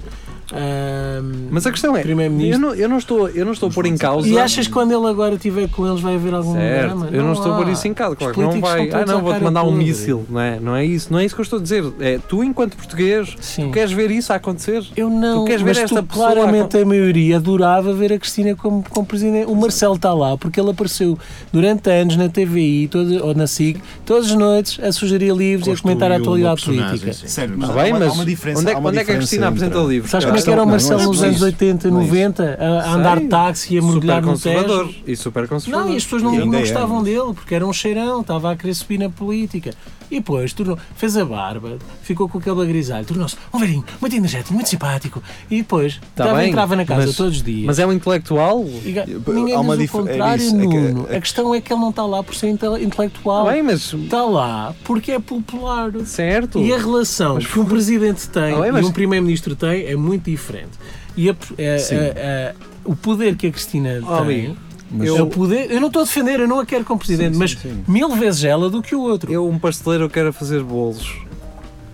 ahm, 0.53 1.47
Mas 1.49 1.65
a 1.65 1.71
questão 1.71 1.95
é, 1.95 1.99
eu 1.99 2.03
Primeiro-Ministro. 2.03 2.59
não, 2.59 2.75
eu 2.75 2.87
não 2.89 2.97
estou, 2.97 3.27
eu 3.29 3.43
não 3.45 3.53
estou 3.53 3.69
a 3.69 3.71
pôr 3.71 3.85
em 3.87 3.97
causa. 3.97 4.27
E 4.27 4.37
achas 4.37 4.67
que 4.67 4.73
quando 4.73 4.91
ele 4.91 5.07
agora 5.07 5.33
estiver 5.35 5.67
com 5.69 5.87
eles 5.87 5.99
vai 6.01 6.15
haver 6.15 6.33
algum 6.33 6.53
Certo, 6.53 6.87
drama? 6.87 7.09
eu 7.11 7.23
não, 7.23 7.33
estou 7.33 7.53
a 7.53 7.57
pôr 7.57 7.69
isso 7.69 7.87
em 7.87 7.93
causa, 7.93 8.15
claro 8.15 8.33
que 8.33 8.39
não 8.39 8.59
vai. 8.61 8.89
Ah, 8.91 9.05
não, 9.05 9.21
vou-te 9.21 9.41
mandar 9.43 9.63
um 9.63 9.71
míssil, 9.71 10.23
não 10.29 10.39
é? 10.39 10.59
Não 10.59 10.75
é 10.75 10.85
isso, 10.85 11.11
não 11.11 11.17
é 11.19 11.25
isso 11.25 11.33
que 11.33 11.41
eu 11.41 11.43
estou 11.43 11.57
a 11.57 11.61
dizer. 11.61 11.83
É 11.99 12.19
tu, 12.27 12.43
enquanto 12.43 12.75
português, 12.77 13.35
Sim. 13.39 13.67
tu 13.67 13.71
queres 13.71 13.91
ver 13.91 14.11
isso 14.11 14.31
a 14.31 14.35
acontecer? 14.35 14.83
Eu 14.95 15.09
não, 15.09 15.43
Tu 15.43 15.47
queres 15.47 15.61
ver 15.61 15.69
mas 15.69 15.77
esta 15.79 16.01
tu, 16.01 16.07
pessoa 16.07 16.31
claramente 16.33 16.77
a 16.77 16.85
maioria 16.85 17.37
adorava 17.37 17.93
ver 17.93 18.13
a 18.13 18.19
Cristina 18.19 18.55
como, 18.55 18.83
como 18.89 19.07
presidente. 19.07 19.49
O 19.49 19.55
Marcelo 19.55 19.95
está 19.95 20.13
lá 20.13 20.37
porque 20.37 20.59
ele 20.59 20.69
apareceu 20.69 21.17
durante 21.51 21.89
anos 21.89 22.10
na 22.15 22.29
TVI 22.29 22.87
todo, 22.87 23.25
ou 23.25 23.33
na 23.35 23.47
SIC, 23.47 23.81
todas 24.05 24.27
as 24.31 24.35
noites 24.35 24.79
a 24.83 24.91
sugerir 24.91 25.33
livros 25.35 25.67
e 25.67 25.71
a 25.71 25.77
comentar 25.77 26.11
a 26.11 26.17
atualidade 26.17 26.63
política. 26.65 27.13
sim. 27.13 27.27
Certo, 27.27 27.53
há 27.63 27.67
bem, 27.73 27.93
mas 27.93 28.03
há 28.09 28.11
uma 28.13 28.25
diferença- 28.25 28.61
onde 28.61 28.71
é, 28.71 28.73
há 28.73 28.77
onde 28.79 28.97
é 28.97 29.03
que 29.05 29.11
a 29.11 29.15
Cristina 29.15 29.47
apresenta 29.47 29.77
entre- 29.77 29.89
livros? 29.89 30.11
Sabes 30.11 30.25
como 30.25 30.37
é 30.37 30.41
que 30.41 30.49
era 30.49 30.61
o 30.61 30.63
é 30.63 30.67
Marcelo 30.67 31.03
nos 31.03 31.23
anos 31.23 31.41
80, 31.41 31.89
Não 31.91 32.01
é 32.01 32.03
90, 32.05 32.57
a, 32.59 32.93
andar 32.93 33.19
de 33.19 33.27
táxi 33.27 33.75
e 33.75 33.77
a 33.77 33.81
mergulhar 33.81 34.21
no 34.21 34.29
conservador 34.29 34.87
Tejo? 34.87 34.99
e 35.07 35.15
super 35.15 35.47
conservador. 35.47 35.85
Não, 35.87 35.93
e 35.93 35.97
as 35.97 36.03
pessoas 36.03 36.21
não, 36.23 36.31
não 36.45 36.53
é, 36.55 36.59
gostavam 36.59 36.95
mas- 36.97 37.05
dele 37.05 37.33
porque 37.33 37.55
era 37.55 37.65
um 37.65 37.73
cheirão, 37.73 38.21
estava 38.21 38.51
a 38.51 38.55
querer 38.55 38.73
subir 38.73 38.97
na 38.97 39.09
política. 39.09 39.71
E 40.09 40.15
depois 40.15 40.51
tornou, 40.51 40.77
fez 40.97 41.15
a 41.15 41.23
barba, 41.23 41.77
ficou 42.03 42.27
com 42.27 42.37
aquele 42.37 42.65
grisalho, 42.65 43.05
tornou-se 43.05 43.37
um 43.53 43.57
velhinho, 43.57 43.85
muito 44.01 44.13
energético, 44.13 44.53
muito 44.53 44.67
simpático. 44.67 45.23
E 45.49 45.59
depois 45.59 46.01
Tá 46.13 46.25
estava- 46.25 46.39
bem, 46.39 46.49
entrava 46.49 46.75
na 46.75 46.83
casa 46.85 47.07
mas- 47.07 47.15
todos 47.15 47.37
os 47.37 47.41
dias. 47.43 47.65
Mas 47.65 47.79
é 47.79 47.87
um 47.87 47.93
intelectual? 47.93 48.65
E 48.83 48.99
Há 48.99 49.05
Ninguém 49.31 49.55
uma 49.55 49.77
diz 49.77 49.89
o 49.93 49.97
é 49.97 49.99
contrário, 50.01 50.43
isso, 50.43 50.55
é 50.57 50.59
que- 50.59 50.65
Nuno. 50.67 51.07
é- 51.09 51.15
A 51.15 51.21
questão 51.21 51.55
é 51.55 51.61
que 51.61 51.71
ele 51.71 51.79
não 51.79 51.90
está 51.91 52.05
lá 52.05 52.23
por 52.23 52.33
ser 52.35 52.47
inte- 52.49 52.65
intelectual. 52.83 53.41
Está 53.43 53.53
bem, 53.53 53.63
mas 53.63 53.93
Está 53.93 54.25
lá 54.25 54.73
porque 54.83 55.11
é 55.11 55.19
popular. 55.19 55.91
certo. 56.05 56.59
E 56.59 56.73
a 56.73 56.77
relação 56.77 57.35
Mas 57.35 57.45
que 57.47 57.59
um 57.59 57.65
presidente 57.65 58.27
tem 58.27 58.53
Ah, 58.55 58.61
bem, 58.61 58.71
mas- 58.71 58.85
e 58.85 58.89
um 58.89 58.91
primeiro-ministro 58.91 59.55
tem 59.55 59.85
é 59.85 59.95
muito 59.95 60.23
diferente. 60.29 60.71
E 61.15 61.29
a- 61.29 61.33
a- 61.33 62.49
a- 62.51 62.53
o 62.83 62.95
poder 62.95 63.35
que 63.35 63.47
a 63.47 63.51
Cristina 63.51 64.01
Oh, 64.01 64.25
tem. 64.25 64.57
Mas- 64.93 65.07
eu- 65.07 65.17
é 65.17 65.21
o 65.21 65.27
poder, 65.27 65.71
eu 65.71 65.79
não 65.79 65.87
estou 65.87 66.01
a 66.01 66.05
defender, 66.05 66.39
eu 66.41 66.47
não 66.47 66.59
a 66.59 66.65
quero 66.65 66.83
como 66.83 66.99
presidente, 66.99 67.33
Sim, 67.33 67.39
mas 67.39 67.51
sim, 67.51 67.57
sim. 67.61 67.83
mil 67.87 68.09
vezes 68.09 68.43
ela 68.43 68.69
do 68.69 68.81
que 68.81 68.93
o 68.93 68.99
outro. 69.01 69.31
Eu, 69.31 69.47
um 69.47 69.57
pasteleiro, 69.57 70.05
eu 70.05 70.09
quero 70.09 70.33
fazer 70.33 70.61
bolos. 70.63 71.15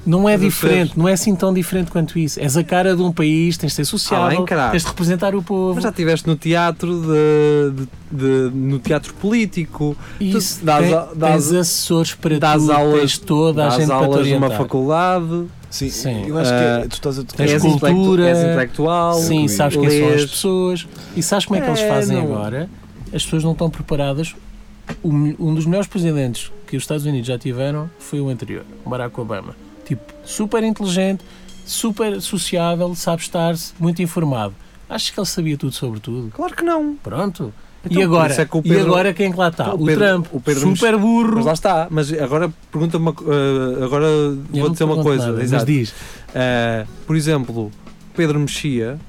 Não 0.07 0.27
é 0.27 0.37
diferente, 0.37 0.97
não 0.97 1.07
é 1.07 1.13
assim 1.13 1.35
tão 1.35 1.53
diferente 1.53 1.91
quanto 1.91 2.17
isso. 2.17 2.39
És 2.39 2.55
a 2.57 2.63
cara 2.63 2.95
de 2.95 3.01
um 3.01 3.11
país, 3.11 3.57
tens 3.57 3.69
de 3.69 3.75
ser 3.75 3.85
sociável, 3.85 4.45
Ah, 4.49 4.69
tens 4.71 4.83
de 4.83 4.87
representar 4.87 5.35
o 5.35 5.43
povo. 5.43 5.75
Mas 5.75 5.83
já 5.83 5.89
estiveste 5.89 6.25
no 6.27 6.35
teatro, 6.35 7.01
de, 7.01 7.85
de- 7.85 8.49
de- 8.49 8.55
no 8.55 8.79
teatro 8.79 9.13
político, 9.15 9.95
Isso, 10.19 10.59
tu 10.59 10.65
dás 10.65 10.83
tem- 10.85 10.91
dás- 11.15 11.45
tens 11.47 11.53
assessores 11.59 12.13
para 12.13 12.39
dás 12.39 12.61
tudo, 12.61 12.71
aulas- 12.71 12.99
tens 12.99 13.17
toda 13.17 13.67
a 13.67 13.69
gente 13.71 13.87
para 13.87 13.97
te 13.99 14.03
aulas 14.05 14.27
numa 14.29 14.49
faculdade, 14.51 15.43
Sim, 15.69 15.89
Sim. 15.89 16.25
eu 16.27 16.37
acho 16.37 16.49
que 16.49 16.55
é- 16.55 16.87
tu 16.87 16.93
estás 16.93 17.19
a 17.19 17.23
tocar. 17.23 17.43
És, 17.43 17.61
cultura, 17.61 18.29
és 18.29 18.37
intelectual, 18.39 19.13
Sim, 19.15 19.47
sabes 19.49 19.75
quem 19.77 19.89
são 19.89 20.07
as 20.07 20.15
lês. 20.15 20.25
pessoas 20.31 20.87
e 21.15 21.21
sabes 21.21 21.45
como 21.45 21.59
é 21.59 21.61
que 21.61 21.67
eles 21.69 21.81
É, 21.81 21.89
fazem 21.89 22.15
não- 22.17 22.23
agora? 22.23 22.69
As 23.13 23.23
pessoas 23.23 23.43
não 23.43 23.51
estão 23.51 23.69
preparadas. 23.69 24.33
Me- 25.03 25.35
um 25.37 25.53
dos 25.53 25.65
melhores 25.65 25.87
presidentes 25.87 26.49
que 26.65 26.77
os 26.77 26.83
Estados 26.83 27.05
Unidos 27.05 27.27
já 27.27 27.37
tiveram 27.37 27.89
foi 27.99 28.21
o 28.21 28.29
anterior, 28.29 28.63
o 28.85 28.89
Barack 28.89 29.19
Obama. 29.19 29.53
Tipo, 29.87 30.13
super 30.23 30.63
inteligente, 30.63 31.23
super 31.65 32.21
sociável, 32.21 32.93
sabe 32.95 33.21
estar-se, 33.21 33.73
muito 33.79 34.01
informado. 34.01 34.53
Achas 34.89 35.09
que 35.09 35.19
ele 35.19 35.27
sabia 35.27 35.57
tudo 35.57 35.71
sobre 35.73 35.99
tudo? 35.99 36.29
Claro 36.31 36.55
que 36.55 36.63
não. 36.63 36.95
Pronto. 36.95 37.53
Então, 37.85 38.01
e 38.01 38.03
agora? 38.03 38.33
é 38.33 38.45
que 38.45 38.57
o 38.57 38.59
e 38.59 38.63
Pedro- 38.69 38.85
agora 38.91 39.13
quem 39.13 39.27
é 39.27 39.31
que 39.31 39.37
lá 39.37 39.47
está? 39.49 39.73
o 39.73 39.81
O, 39.81 39.85
Pedro- 39.85 40.05
Trump, 40.05 40.25
o 40.33 40.41
Pedro 40.41 40.61
super 40.61 40.97
burro. 40.97 41.35
Mas 41.35 41.45
lá 41.45 41.53
está. 41.53 41.87
Mas 41.89 42.11
agora 42.13 42.51
pergunta-me 42.71 43.09
eh, 43.09 43.83
agora 43.85 44.05
Eu 44.05 44.37
vou 44.53 44.69
dizer 44.69 44.83
uma 44.83 45.01
coisa. 45.03 45.27
nada, 45.31 45.45
mas 45.49 45.65
diz. 45.65 45.93
Eh, 46.35 46.85
por 47.05 47.15
exemplo, 47.15 47.71
Pedro 48.15 48.39
Mexia, 48.39 48.99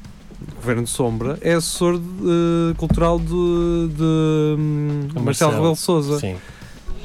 Governo 0.57 0.85
de 0.85 0.91
Sombra, 0.91 1.39
é 1.41 1.55
assessor 1.55 1.99
de- 1.99 2.75
cultural 2.77 3.19
de, 3.19 3.27
de 3.97 4.57
hum, 4.59 5.09
O 5.17 5.21
Marcelo. 5.23 5.53
Rebelo 5.53 5.77
Souza. 5.77 6.19
Sim. 6.21 6.37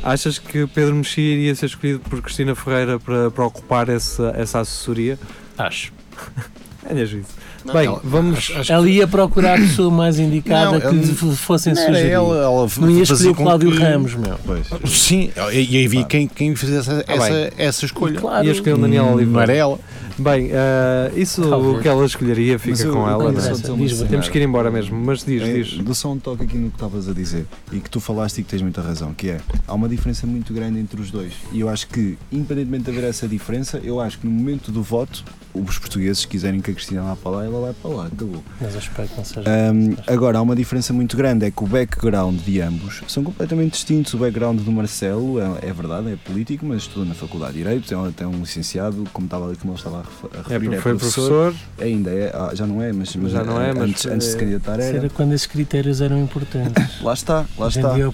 Achas 0.04 0.38
que 0.38 0.68
Pedro 0.68 0.96
Mexia 0.96 1.24
iria 1.34 1.56
ser 1.56 1.68
escolhido 1.68 2.00
por 2.02 2.22
Cristina 2.22 2.54
Ferreira 2.56 3.00
para, 3.00 3.32
para 3.32 3.46
ocupar 3.46 3.88
essa, 3.90 4.34
essa 4.38 4.60
assessoria? 4.60 5.18
Acho. 5.58 5.92
É 6.86 7.06
juízo. 7.06 7.28
Não, 7.64 7.74
Bem, 7.74 7.86
ela- 7.86 8.02
vamos- 8.04 8.52
acho- 8.58 8.70
Ela 8.74 8.90
ia 8.90 9.08
procurar 9.08 9.54
a 9.54 9.62
pessoa 9.62 9.90
mais 9.90 10.20
indicada 10.20 10.72
Não, 10.72 10.80
que 10.82 10.86
ela- 10.88 11.34
fossem 11.38 11.74
Não 11.74 11.82
sugerir. 11.82 12.10
ela, 12.10 12.36
ela 12.44 12.68
Não 12.78 12.90
ia 12.92 13.04
escolher 13.04 13.30
o 13.30 13.36
Cláudio 13.36 13.72
que- 13.72 13.78
Ramos, 13.78 14.16
meu. 14.16 14.38
Pois. 14.46 14.68
Sim, 14.92 15.32
e, 15.54 15.78
e 15.82 15.86
havia 15.86 16.04
quem, 16.04 16.28
quem 16.28 16.54
fizesse 16.58 16.90
essa, 16.92 17.06
Ah, 17.08 17.14
essa, 17.14 17.54
essa 17.58 17.86
escolha. 17.86 18.20
Claro. 18.20 18.46
Ia 18.46 18.52
escolher 18.52 18.74
o 18.74 18.80
Daniel 18.80 19.04
Hum, 19.06 19.08
Não 19.08 19.14
Oliveira. 19.16 19.44
era 19.44 19.54
ela. 19.54 19.80
Bem, 20.18 20.50
eh, 20.52 21.12
isso 21.16 21.42
Talvez. 21.50 21.78
o 21.78 21.82
que 21.82 21.88
ela 21.88 22.06
escolheria 22.06 22.60
fica 22.60 22.84
eu- 22.84 22.94
com 22.94 23.10
ela. 23.10 23.32
não 23.32 23.40
é? 23.40 24.06
Temos 24.08 24.30
que 24.30 24.38
ir 24.38 24.44
embora 24.44 24.70
mesmo, 24.70 24.96
mas 25.04 25.24
diz, 25.24 25.42
É, 25.42 25.54
diz. 25.54 25.78
Dou 25.80 25.96
só 25.96 26.12
um 26.12 26.20
toque 26.20 26.44
aqui 26.44 26.56
no 26.58 26.70
que 26.70 26.76
estavas 26.76 27.10
a 27.10 27.14
dizer 27.14 27.46
e 27.72 27.80
que 27.80 27.90
tu 27.90 28.00
falaste 28.00 28.38
e 28.40 28.44
que 28.44 28.50
tens 28.50 28.62
muita 28.62 28.82
razão, 28.82 29.14
que 29.14 29.30
é 29.30 29.40
há 29.68 29.74
uma 29.74 29.90
diferença 29.90 30.28
muito 30.28 30.54
grande 30.54 30.80
entre 30.80 31.02
os 31.02 31.10
dois. 31.10 31.34
E 31.52 31.60
eu 31.62 31.68
acho 31.70 31.88
que, 31.88 32.18
independentemente 32.32 32.84
de 32.84 32.92
haver 32.92 33.10
essa 33.10 33.28
diferença, 33.28 33.80
eu 33.84 34.00
acho 34.00 34.20
que 34.20 34.28
no 34.28 34.32
momento 34.34 34.72
do 34.72 34.84
voto, 34.84 35.24
os 35.54 35.78
portugueses, 35.78 36.20
se 36.20 36.28
quiserem 36.28 36.62
que 36.62 36.72
a 36.72 36.74
Cristina 36.74 37.02
vá 37.04 37.16
para 37.16 37.32
lá, 37.32 37.46
ela 37.46 37.62
vai 37.62 37.74
para 37.74 37.92
lá, 37.92 38.06
acabou. 38.08 38.44
Mas 38.60 38.74
eu 38.74 38.80
espero 38.80 39.08
que 39.08 39.18
não 39.18 39.24
seja. 39.26 39.44
Ahm, 39.50 39.96
agora, 40.08 40.38
há 40.38 40.42
uma 40.42 40.56
diferença 40.56 40.92
muito 40.94 41.16
grande, 41.16 41.46
é 41.46 41.52
que 41.52 41.64
o 41.64 41.68
background 41.68 42.40
de 42.42 42.62
ambos 42.62 43.02
são 43.08 43.24
completamente 43.24 43.72
distintos. 43.74 44.14
O 44.14 44.18
background 44.18 44.60
do 44.62 44.72
Marcelo 44.72 45.40
é, 45.40 45.70
é 45.70 45.74
verdade, 45.74 46.12
é 46.12 46.16
político, 46.16 46.66
mas 46.66 46.84
estuda 46.84 47.06
na 47.06 47.14
Faculdade 47.16 47.54
de 47.54 47.60
Direito, 47.60 47.88
tem, 47.88 48.12
tem 48.12 48.28
um 48.28 48.40
licenciado, 48.40 49.04
como 49.14 49.26
estava 49.26 49.48
ali, 49.48 49.56
como 49.58 49.74
ele 49.74 49.78
estava 49.80 50.00
a 50.00 50.02
É, 50.02 50.54
referir, 50.54 50.74
é, 50.76 50.82
foi 50.82 50.96
professor. 50.96 51.52
professor. 51.54 51.56
Ainda 51.86 52.10
é, 52.12 52.32
ah, 52.34 52.52
já 52.54 52.66
não 52.66 52.82
é, 52.82 52.92
mas, 52.94 53.16
mas 53.16 53.32
Já 53.32 53.44
não 53.44 53.62
é, 53.62 53.74
mas, 53.74 53.90
antes, 53.90 54.06
antes 54.06 54.28
de 54.28 54.32
se 54.32 54.38
eh, 54.38 54.40
candidatar 54.40 54.80
Isso 54.80 54.88
era. 54.90 54.98
era 54.98 55.10
quando 55.10 55.34
esses 55.34 55.48
critérios 55.48 56.02
eram 56.02 56.22
importantes. 56.22 56.74
Lá 57.02 57.14
está, 57.14 57.46
lá 57.58 57.68
Hoje 57.68 57.80
em 57.80 57.82
está. 57.82 57.94
dia 57.96 58.04
é 58.06 58.08
a 58.08 58.12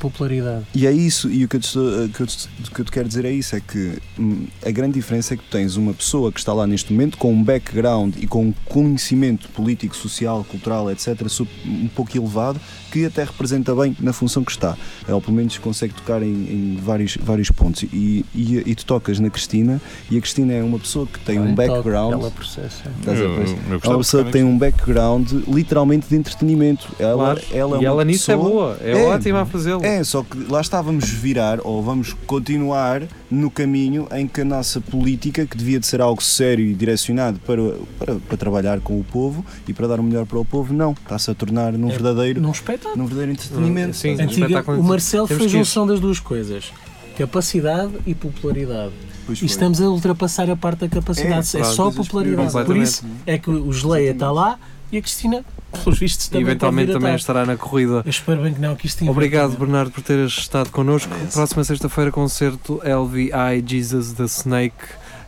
popularidade. 0.00 0.64
E 0.74 0.86
é 0.86 0.92
isso, 0.92 1.30
e 1.30 1.44
o 1.44 1.48
que 1.48 1.56
eu, 1.56 1.60
te, 1.60 1.78
o 1.78 2.08
que 2.08 2.20
eu 2.22 2.26
te- 2.26 2.48
que 2.74 2.80
eu 2.80 2.84
te 2.84 2.90
quero 2.90 3.08
dizer 3.08 3.24
é 3.24 3.30
isso: 3.30 3.54
é 3.56 3.60
que 3.60 3.98
hum, 4.18 4.46
a 4.64 4.70
grande 4.70 4.94
diferença 4.94 5.34
é 5.34 5.36
que 5.36 5.42
tu 5.42 5.50
tens 5.50 5.76
uma 5.76 5.92
pessoa 5.94 6.32
que 6.32 6.38
está 6.38 6.52
lá 6.56 6.66
neste 6.66 6.92
momento 6.92 7.16
com 7.18 7.32
um 7.32 7.42
background 7.42 8.16
e 8.18 8.26
com 8.26 8.46
um 8.46 8.54
conhecimento 8.64 9.48
político, 9.50 9.96
social, 9.96 10.44
cultural, 10.44 10.90
etc., 10.90 11.26
um 11.64 11.88
pouco 11.88 12.16
elevado, 12.16 12.60
que 12.96 13.04
até 13.06 13.24
representa 13.24 13.74
bem 13.74 13.94
na 14.00 14.12
função 14.12 14.42
que 14.42 14.50
está. 14.52 14.76
Ou 15.08 15.20
pelo 15.20 15.34
menos 15.36 15.58
consegue 15.58 15.92
tocar 15.94 16.22
em, 16.22 16.28
em 16.28 16.78
vários, 16.82 17.16
vários 17.20 17.50
pontos. 17.50 17.82
E, 17.84 18.24
e, 18.34 18.62
e 18.66 18.74
tu 18.74 18.86
tocas 18.86 19.18
na 19.20 19.28
Cristina, 19.28 19.80
e 20.10 20.16
a 20.16 20.20
Cristina 20.20 20.52
é 20.54 20.62
uma 20.62 20.78
pessoa 20.78 21.06
que 21.06 21.18
tem 21.20 21.38
um 21.38 21.50
Então, 21.50 21.54
background. 21.54 22.12
Ela 22.14 22.30
processa. 22.30 22.90
Estás 22.98 23.18
a? 23.18 23.22
Eu- 23.22 23.30
eu 23.42 23.80
É 23.82 23.88
uma 23.88 23.98
pessoa 23.98 24.24
que 24.24 24.32
tem 24.32 24.42
um 24.44 24.56
background 24.56 25.30
literalmente 25.46 26.08
de 26.08 26.16
entretenimento. 26.16 26.88
Ela, 26.98 27.16
Claro. 27.34 27.40
ela 27.52 27.76
é 27.78 27.80
e 27.82 27.84
ela 27.84 28.04
nisso 28.04 28.30
é 28.30 28.34
pessoa- 28.36 28.50
boa, 28.50 28.78
é, 28.80 28.92
É. 28.92 29.04
ótima 29.06 29.42
a 29.42 29.46
fazê-lo. 29.46 29.84
é, 29.84 30.02
só 30.02 30.22
que 30.22 30.38
lá 30.50 30.60
está, 30.60 30.80
vamos 30.80 31.08
virar 31.10 31.58
ou 31.64 31.82
vamos 31.82 32.14
continuar 32.26 33.02
no 33.30 33.50
caminho 33.50 34.06
em 34.14 34.26
que 34.26 34.40
a 34.40 34.44
nossa 34.44 34.80
política, 34.80 35.44
que 35.46 35.56
devia 35.56 35.80
de 35.80 35.86
ser 35.86 36.00
algo 36.00 36.22
sério 36.22 36.64
e 36.64 36.74
direcionado 36.74 37.38
para, 37.40 37.60
para, 37.98 38.14
para 38.16 38.36
trabalhar 38.36 38.80
com 38.80 38.98
o 38.98 39.04
povo 39.04 39.44
e 39.66 39.72
para 39.72 39.86
dar 39.88 39.98
o 40.00 40.02
melhor 40.02 40.24
para 40.26 40.38
o 40.38 40.44
povo, 40.44 40.72
não. 40.72 40.92
Está-se 40.92 41.30
a 41.30 41.34
tornar 41.34 41.72
num 41.72 41.88
É. 41.88 41.92
verdadeiro, 41.92 42.40
Num 42.40 42.50
espetáculo. 42.52 42.85
Num 42.94 43.06
verdadeiro 43.06 43.32
entretenimento. 43.32 43.96
Sim? 43.96 44.20
Antiga, 44.20 44.64
o 44.72 44.82
Marcelo 44.82 45.26
foi 45.26 45.46
a 45.46 45.48
junção 45.48 45.86
das 45.86 46.00
duas 46.00 46.20
coisas. 46.20 46.72
Capacidade 47.16 47.92
e 48.06 48.14
popularidade. 48.14 48.92
Pois 49.24 49.38
E 49.38 49.40
foi. 49.40 49.46
estamos 49.46 49.80
a 49.80 49.88
ultrapassar 49.88 50.48
a 50.50 50.56
parte 50.56 50.80
da 50.80 50.88
capacidade. 50.88 51.56
É, 51.56 51.60
É, 51.60 51.64
só 51.64 51.90
popularidade. 51.90 52.52
Por 52.52 52.76
isso 52.76 53.04
é 53.26 53.38
que 53.38 53.50
o 53.50 53.72
Geleia 53.72 54.12
está 54.12 54.30
lá 54.30 54.58
e 54.92 54.98
a 54.98 55.02
Cristina, 55.02 55.44
pelos 55.82 55.98
vistos, 55.98 56.28
também 56.28 56.46
eventualmente 56.46 56.92
também 56.92 57.14
estará 57.14 57.44
na 57.44 57.56
corrida. 57.56 58.02
Eu 58.04 58.10
espero 58.10 58.42
bem 58.42 58.54
que 58.54 58.60
não, 58.60 58.76
que 58.76 58.86
isto 58.86 59.08
Obrigado, 59.10 59.46
inverte, 59.46 59.60
Bernardo, 59.60 59.90
por 59.90 60.02
teres 60.02 60.32
estado 60.32 60.70
connosco. 60.70 61.12
Yes. 61.24 61.34
Próxima 61.34 61.64
sexta-feira, 61.64 62.12
concerto 62.12 62.80
LVI 62.84 63.64
Jesus 63.66 64.12
the 64.12 64.24
Snake 64.24 64.76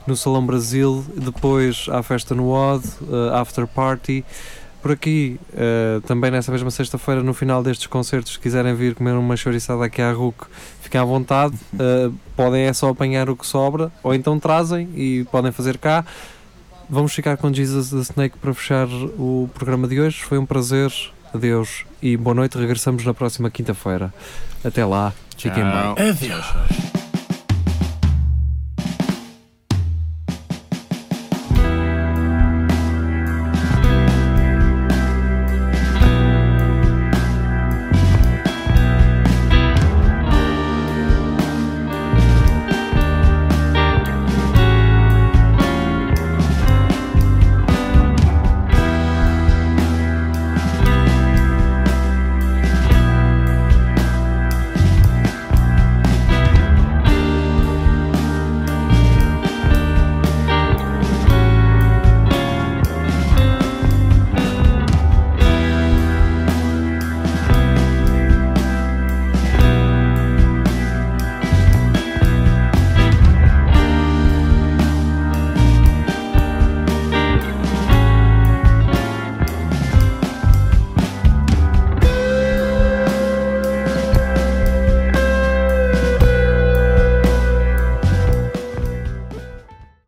no 0.07 0.17
Salão 0.17 0.47
Brasil. 0.47 1.05
Depois 1.17 1.87
à 1.91 2.03
festa 2.03 2.35
no 2.35 2.51
Odd, 2.51 2.87
eh, 2.87 3.37
After 3.37 3.67
Party. 3.67 4.25
Por 4.89 4.95
aqui, 4.95 5.39
eh, 5.53 6.01
também 6.07 6.31
nessa 6.31 6.51
mesma 6.51 6.71
sexta-feira, 6.71 7.23
no 7.23 7.35
final 7.35 7.63
destes 7.63 7.87
concertos, 7.87 8.33
se 8.33 8.39
quiserem 8.39 8.75
vir 8.75 8.95
comer 8.95 9.11
uma 9.11 9.37
chouriçada 9.37 9.85
aqui 9.85 10.01
à 10.01 10.11
RUC, 10.11 10.47
fiquem 10.81 10.99
à 10.99 11.05
vontade. 11.05 11.55
Eh, 11.79 12.09
podem 12.35 12.63
é 12.63 12.73
só 12.73 12.89
apanhar 12.89 13.29
o 13.29 13.37
que 13.37 13.47
sobra, 13.47 13.93
ou 14.03 14.15
então 14.15 14.41
trazem 14.41 14.89
e 14.97 15.27
podem 15.31 15.53
fazer 15.53 15.77
cá. 15.77 16.07
Vamos 16.89 17.13
ficar 17.13 17.37
com 17.37 17.53
Jesus 17.53 17.91
the 17.91 17.99
Snake 17.99 18.39
para 18.39 18.55
fechar 18.55 18.89
o 19.19 19.51
programa 19.53 19.87
de 19.87 20.01
hoje. 20.01 20.23
Foi 20.23 20.39
um 20.39 20.47
prazer. 20.47 20.91
Adeus 21.35 21.85
e 22.01 22.17
boa 22.17 22.35
noite. 22.35 22.57
Regressamos 22.57 23.05
na 23.05 23.13
próxima 23.13 23.51
quinta-feira. 23.51 24.15
Até 24.65 24.87
lá. 24.87 25.13
Fiquem 25.37 25.65
bem. 25.65 25.73
Tchau. 25.73 25.97
Adeus. 25.99 26.98